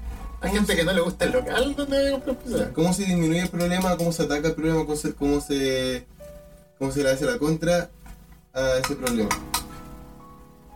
hay 0.41 0.51
gente 0.53 0.77
que 0.77 0.85
no 0.85 0.93
le 0.93 1.01
gusta 1.01 1.25
el 1.25 1.33
local 1.33 1.75
donde 1.77 2.13
comprar 2.13 2.37
pizza. 2.37 2.73
¿Cómo 2.73 2.93
se 2.93 3.05
disminuye 3.05 3.41
el 3.41 3.49
problema? 3.49 3.97
¿Cómo 3.97 4.13
se 4.13 4.23
ataca 4.23 4.49
el 4.49 4.55
problema? 4.55 4.85
¿Cómo 4.85 4.97
se, 4.97 5.15
cómo 5.15 5.41
se, 5.41 6.07
cómo 6.79 6.93
se 6.93 7.03
le 7.03 7.11
hace 7.11 7.25
la 7.25 7.39
contra 7.39 7.91
a 8.55 8.79
ese 8.79 8.95
problema? 8.95 9.29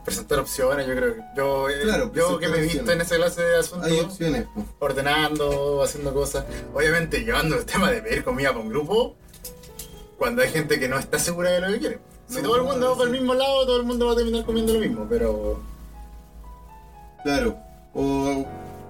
Presentar 0.04 0.40
opciones, 0.40 0.86
yo 0.86 0.94
creo 0.96 1.14
que. 1.14 1.20
Yo, 1.36 1.68
eh, 1.68 1.80
Claro, 1.82 2.12
yo 2.12 2.38
que 2.38 2.48
me 2.48 2.58
he 2.58 2.62
visto 2.62 2.90
en 2.90 3.00
esa 3.00 3.16
clase 3.16 3.40
de 3.42 3.56
asuntos, 3.58 3.88
Hay 3.90 4.00
opciones. 4.00 4.46
pues. 4.52 4.66
ordenando, 4.80 5.82
haciendo 5.82 6.12
cosas. 6.12 6.44
Obviamente, 6.74 7.20
llevando 7.20 7.56
el 7.56 7.64
tema 7.64 7.90
de 7.90 8.02
pedir 8.02 8.24
comida 8.24 8.48
para 8.48 8.60
un 8.60 8.68
grupo, 8.68 9.14
cuando 10.18 10.42
hay 10.42 10.50
gente 10.50 10.80
que 10.80 10.88
no 10.88 10.98
está 10.98 11.18
segura 11.18 11.50
de 11.50 11.60
lo 11.60 11.68
que 11.68 11.78
quiere. 11.78 11.98
Si 12.28 12.36
No, 12.36 12.42
todo 12.42 12.56
el 12.56 12.62
mundo 12.64 12.90
va 12.90 12.96
para 12.96 13.04
el 13.10 13.12
mismo 13.12 13.34
lado, 13.34 13.64
todo 13.66 13.76
el 13.76 13.82
mundo 13.84 14.06
va 14.06 14.12
a 14.12 14.16
terminar 14.16 14.44
comiendo 14.44 14.72
lo 14.74 14.80
mismo, 14.80 15.06
pero. 15.08 15.60
Claro. 17.22 17.56
O 17.94 18.44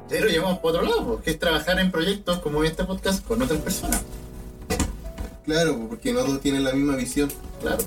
Ya 0.08 0.20
lo 0.20 0.26
llevamos 0.28 0.58
por 0.60 0.70
otro 0.74 0.82
lado, 0.82 1.04
porque 1.06 1.30
es 1.32 1.38
trabajar 1.38 1.78
en 1.78 1.90
proyectos 1.90 2.38
como 2.38 2.62
este 2.64 2.84
podcast 2.84 3.22
con 3.26 3.42
otras 3.42 3.60
personas. 3.60 4.02
claro, 5.44 5.78
porque 5.88 6.12
no 6.12 6.20
todos 6.24 6.40
tienen 6.40 6.64
la 6.64 6.72
misma 6.72 6.96
visión. 6.96 7.30
Claro. 7.60 7.82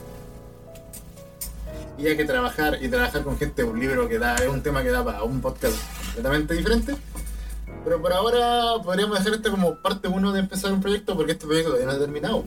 Y 1.97 2.08
hay 2.08 2.17
que 2.17 2.25
trabajar 2.25 2.77
y 2.81 2.89
trabajar 2.89 3.23
con 3.23 3.38
gente 3.38 3.63
un 3.63 3.79
libro 3.79 4.08
que 4.10 4.19
da, 4.19 4.36
es 4.36 4.47
un 4.49 4.62
tema 4.62 4.84
que 4.84 4.89
da 4.89 5.03
para 5.03 5.23
un 5.23 5.41
podcast 5.41 5.75
completamente 6.05 6.53
diferente. 6.53 6.95
Pero 7.84 8.01
por 8.01 8.12
ahora 8.13 8.81
podríamos 8.84 9.17
dejar 9.17 9.34
esto 9.36 9.51
como 9.51 9.75
parte 9.81 10.08
uno 10.08 10.31
de 10.34 10.39
empezar 10.39 10.73
un 10.73 10.81
proyecto 10.81 11.15
porque 11.15 11.34
este 11.34 11.45
proyecto 11.45 11.71
todavía 11.71 11.91
no 11.91 11.97
ha 11.97 11.99
terminado. 11.99 12.43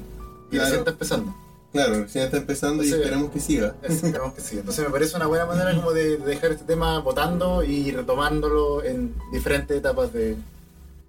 Y 0.50 0.56
Claro. 0.56 0.64
recién 0.64 0.78
está 0.80 0.90
empezando. 0.90 1.34
Claro, 1.72 1.94
recién 2.02 2.24
está 2.24 2.37
empezando 2.38 2.82
y 2.82 2.90
esperamos 2.90 3.30
que 3.30 3.40
siga. 3.40 3.74
Esperamos 3.82 4.34
que 4.34 4.40
sí. 4.40 4.58
Entonces 4.58 4.84
me 4.84 4.90
parece 4.90 5.16
una 5.16 5.26
buena 5.26 5.46
manera 5.46 5.74
como 5.74 5.92
de 5.92 6.16
de 6.16 6.26
dejar 6.26 6.52
este 6.52 6.64
tema 6.64 6.98
votando 7.00 7.62
y 7.62 7.90
retomándolo 7.90 8.82
en 8.84 9.14
diferentes 9.32 9.76
etapas 9.76 10.12
de 10.12 10.37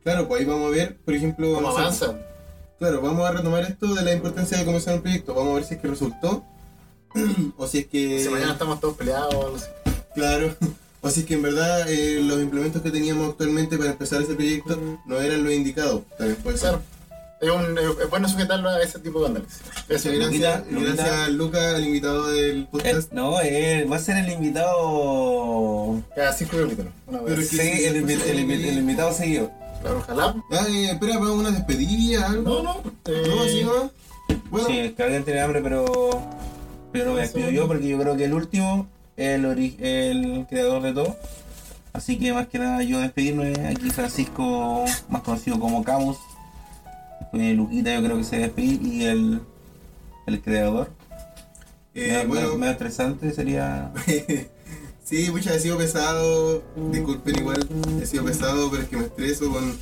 Claro, 0.03 0.27
pues 0.27 0.41
ahí 0.41 0.45
vamos 0.47 0.67
a 0.67 0.75
ver, 0.75 0.97
por 1.03 1.13
ejemplo, 1.13 1.53
cómo 1.53 1.69
avanza. 1.69 2.15
Claro, 2.77 3.01
vamos 3.01 3.27
a 3.27 3.31
retomar 3.33 3.63
esto 3.63 3.93
de 3.93 4.01
la 4.01 4.13
importancia 4.13 4.57
de 4.57 4.65
comenzar 4.65 4.95
un 4.95 5.01
proyecto. 5.01 5.33
Vamos 5.33 5.51
a 5.51 5.55
ver 5.55 5.63
si 5.65 5.73
es 5.75 5.81
que 5.81 5.87
resultó. 5.87 6.43
o 7.57 7.67
si 7.67 7.79
es 7.79 7.87
que. 7.87 8.23
Si 8.23 8.29
mañana 8.29 8.53
estamos 8.53 8.79
todos 8.79 8.95
peleados. 8.97 9.63
Claro. 10.15 10.55
O 11.01 11.09
si 11.09 11.21
es 11.21 11.25
que 11.25 11.35
en 11.35 11.41
verdad 11.43 11.89
eh, 11.89 12.19
los 12.21 12.41
implementos 12.41 12.81
que 12.81 12.91
teníamos 12.91 13.29
actualmente 13.29 13.77
para 13.77 13.91
empezar 13.91 14.21
ese 14.21 14.33
proyecto 14.35 14.77
no 15.05 15.21
eran 15.21 15.45
los 15.45 15.53
indicados. 15.53 16.01
También 16.17 16.35
puede 16.43 16.57
ser. 16.57 16.71
Claro. 16.71 16.83
Es, 17.39 17.69
un, 17.69 17.77
es 17.77 18.03
es 18.03 18.09
bueno 18.09 18.27
sujetarlo 18.27 18.67
a 18.67 18.83
ese 18.83 18.99
tipo 18.99 19.21
de 19.21 19.27
análisis. 19.27 19.61
Eso, 19.87 20.09
gracias, 20.11 20.63
gracias 20.69 21.29
Luca, 21.29 21.77
el 21.77 21.85
invitado 21.85 22.27
del 22.27 22.63
Eh, 22.63 22.67
podcast. 22.69 23.13
no, 23.13 23.39
eh, 23.39 23.87
va 23.89 23.95
a 23.95 23.99
ser 23.99 24.17
el 24.17 24.29
invitado. 24.29 26.03
Cada 26.15 26.33
cinco 26.33 26.57
capítulos. 26.57 26.91
Pero 27.25 27.41
Sí, 27.43 27.59
el, 27.61 28.05
invi- 28.05 28.21
el 28.25 28.39
invi- 28.39 28.67
el 28.67 28.77
invitado 28.79 29.13
seguido. 29.13 29.51
Claro, 29.81 29.99
ojalá. 29.99 30.35
Ah, 30.51 30.65
eh, 30.69 30.91
espera, 30.91 31.17
para 31.19 31.31
una 31.31 31.51
despedida, 31.51 32.27
algo. 32.27 32.61
No, 32.61 32.63
no. 32.83 32.91
eh, 33.05 33.23
No, 33.25 33.41
así 33.41 33.63
no. 33.63 33.91
Bueno, 34.51 34.67
Sí, 34.67 34.79
es 34.79 34.93
que 34.93 35.03
alguien 35.03 35.23
tiene 35.23 35.39
hambre, 35.41 35.61
pero. 35.61 36.21
Pero 36.91 37.13
me 37.13 37.21
despido 37.21 37.49
yo 37.49 37.67
porque 37.67 37.87
yo 37.87 37.99
creo 37.99 38.17
que 38.17 38.25
el 38.25 38.33
último 38.33 38.87
es 39.15 39.35
el, 39.35 39.45
el 39.45 40.45
creador 40.49 40.81
de 40.81 40.93
todo. 40.93 41.15
Así 41.93 42.17
que 42.17 42.33
más 42.33 42.47
que 42.47 42.59
nada 42.59 42.81
yo 42.83 42.99
despedirme. 42.99 43.53
Aquí 43.67 43.89
Francisco, 43.89 44.85
más 45.09 45.21
conocido 45.21 45.59
como 45.59 45.83
Camus. 45.83 46.17
Después 47.19 47.55
Luquita 47.55 47.93
yo 47.95 48.03
creo 48.03 48.17
que 48.17 48.23
se 48.23 48.37
despedir. 48.37 48.81
Y 48.83 49.05
el, 49.05 49.41
el 50.27 50.41
creador. 50.41 50.91
eh, 51.93 52.19
Me- 52.21 52.25
bueno. 52.25 52.55
me- 52.55 52.71
estresante 52.71 53.31
sería. 53.33 53.91
sí, 55.03 55.29
muchas 55.31 55.55
he 55.57 55.59
sido 55.59 55.77
pesado. 55.77 56.63
Disculpen 56.91 57.37
igual, 57.39 57.67
he 58.01 58.05
sido 58.05 58.23
pesado, 58.25 58.69
pero 58.71 58.83
es 58.83 58.89
que 58.89 58.97
me 58.97 59.05
estreso 59.05 59.51
con 59.51 59.77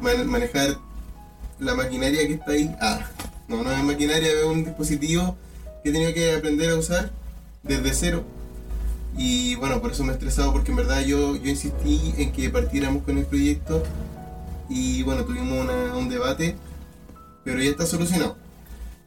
man- 0.00 0.26
manejar 0.26 0.76
la 1.58 1.74
maquinaria 1.74 2.26
que 2.26 2.34
está 2.34 2.52
ahí. 2.52 2.74
Ah, 2.80 3.00
no, 3.48 3.62
no 3.62 3.70
es 3.70 3.82
maquinaria, 3.84 4.28
es 4.30 4.44
un 4.44 4.64
dispositivo 4.64 5.36
que 5.84 5.90
he 5.90 5.92
tenido 5.92 6.14
que 6.14 6.34
aprender 6.34 6.70
a 6.70 6.76
usar 6.76 7.10
desde 7.62 7.92
cero. 7.92 8.24
Y 9.16 9.54
bueno, 9.56 9.80
por 9.82 9.92
eso 9.92 10.02
me 10.02 10.10
he 10.10 10.14
estresado, 10.14 10.50
porque 10.50 10.70
en 10.70 10.78
verdad 10.78 11.02
yo, 11.02 11.36
yo 11.36 11.50
insistí 11.50 12.14
en 12.16 12.32
que 12.32 12.48
partiéramos 12.48 13.04
con 13.04 13.18
el 13.18 13.26
proyecto. 13.26 13.82
Y 14.70 15.02
bueno, 15.02 15.24
tuvimos 15.24 15.68
un 15.94 16.08
debate, 16.08 16.56
pero 17.44 17.62
ya 17.62 17.70
está 17.70 17.84
solucionado. 17.84 18.36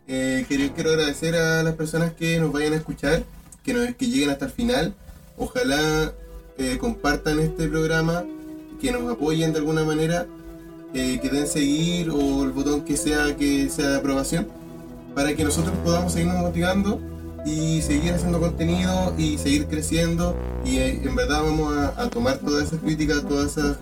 Eh, 0.07 0.45
quiero, 0.47 0.71
quiero 0.75 0.91
agradecer 0.91 1.35
a 1.35 1.63
las 1.63 1.73
personas 1.73 2.13
que 2.13 2.39
nos 2.39 2.51
vayan 2.51 2.73
a 2.73 2.77
escuchar, 2.77 3.23
que, 3.63 3.73
nos, 3.73 3.95
que 3.95 4.05
lleguen 4.05 4.29
hasta 4.29 4.45
el 4.45 4.51
final. 4.51 4.93
Ojalá 5.35 6.13
eh, 6.59 6.77
compartan 6.77 7.39
este 7.39 7.67
programa, 7.67 8.23
que 8.79 8.91
nos 8.91 9.11
apoyen 9.11 9.51
de 9.51 9.59
alguna 9.59 9.83
manera, 9.83 10.27
eh, 10.93 11.19
que 11.21 11.29
den 11.29 11.47
seguir 11.47 12.11
o 12.11 12.43
el 12.43 12.51
botón 12.51 12.85
que 12.85 12.95
sea 12.95 13.35
que 13.35 13.67
sea 13.69 13.89
de 13.89 13.97
aprobación, 13.97 14.47
para 15.17 15.33
que 15.33 15.43
nosotros 15.43 15.75
podamos 15.83 16.13
seguirnos 16.13 16.37
motivando 16.37 17.01
y 17.43 17.81
seguir 17.81 18.13
haciendo 18.13 18.39
contenido 18.39 19.15
y 19.17 19.39
seguir 19.39 19.65
creciendo. 19.65 20.35
Y 20.63 20.77
eh, 20.77 21.01
en 21.03 21.15
verdad 21.15 21.41
vamos 21.41 21.75
a, 21.75 22.07
tomar 22.11 22.37
todas 22.37 22.67
esas 22.67 22.81
críticas, 22.81 23.27
todas 23.27 23.57
esas 23.57 23.77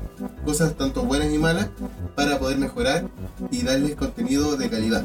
cosas, 0.45 0.77
tanto 0.77 1.03
buenas 1.03 1.33
y 1.33 1.37
malas, 1.37 1.67
para 2.15 2.39
poder 2.39 2.57
mejorar 2.57 3.09
y 3.51 3.63
darles 3.63 3.97
contenido 3.97 4.55
de 4.55 4.69
calidad. 4.69 5.03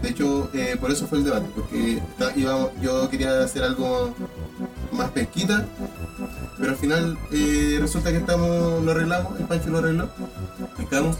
De 0.00 0.10
hecho, 0.10 0.48
eh, 0.54 0.76
por 0.80 0.92
eso 0.92 1.08
fue 1.08 1.18
el 1.18 1.24
debate, 1.24 1.48
porque 1.52 2.00
yo 2.80 3.10
quería 3.10 3.42
hacer 3.42 3.64
algo 3.64 4.14
más 4.94 5.10
pesquita, 5.10 5.66
pero 6.58 6.70
al 6.70 6.76
final 6.76 7.18
eh, 7.32 7.78
resulta 7.80 8.10
que 8.10 8.18
estamos, 8.18 8.82
lo 8.82 8.90
arreglamos, 8.90 9.38
el 9.38 9.46
Pancho 9.46 9.70
lo 9.70 9.78
arregló, 9.78 10.08
el 10.78 10.88
Camus. 10.88 11.16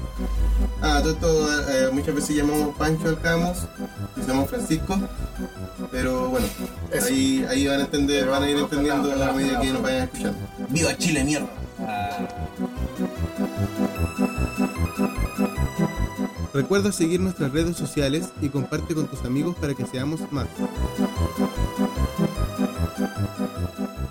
Ah, 0.81 1.01
todo 1.03 1.13
esto, 1.13 1.71
eh, 1.71 1.91
muchas 1.93 2.15
veces 2.15 2.37
llamamos 2.37 2.77
Pancho 2.77 3.09
al 3.09 3.21
Camus, 3.21 3.59
y 4.17 4.21
se 4.23 4.29
llama 4.29 4.45
Francisco, 4.45 4.99
pero 5.91 6.29
bueno, 6.29 6.47
Eso. 6.91 7.07
ahí, 7.09 7.45
ahí 7.49 7.67
van 7.67 7.81
a 7.81 7.85
entender, 7.85 8.29
van 8.29 8.43
a 8.43 8.51
ir 8.51 8.57
entendiendo 8.57 9.11
a 9.11 9.15
ojalá, 9.17 9.33
medida 9.33 9.61
que 9.61 9.73
nos 9.73 9.83
vayan 9.83 10.05
escuchando. 10.05 10.39
¡Viva 10.71 10.97
Chile, 10.97 11.25
mierda! 11.25 11.49
Recuerda 16.53 16.93
seguir 16.93 17.21
nuestras 17.21 17.53
redes 17.53 17.77
sociales 17.77 18.29
y 18.41 18.49
comparte 18.49 18.95
con 18.95 19.09
tus 19.09 19.25
amigos 19.25 19.57
para 19.61 19.75
que 19.75 19.85
seamos 19.87 20.21
más. 20.31 20.47
Thank 22.97 23.89
you. 23.89 24.04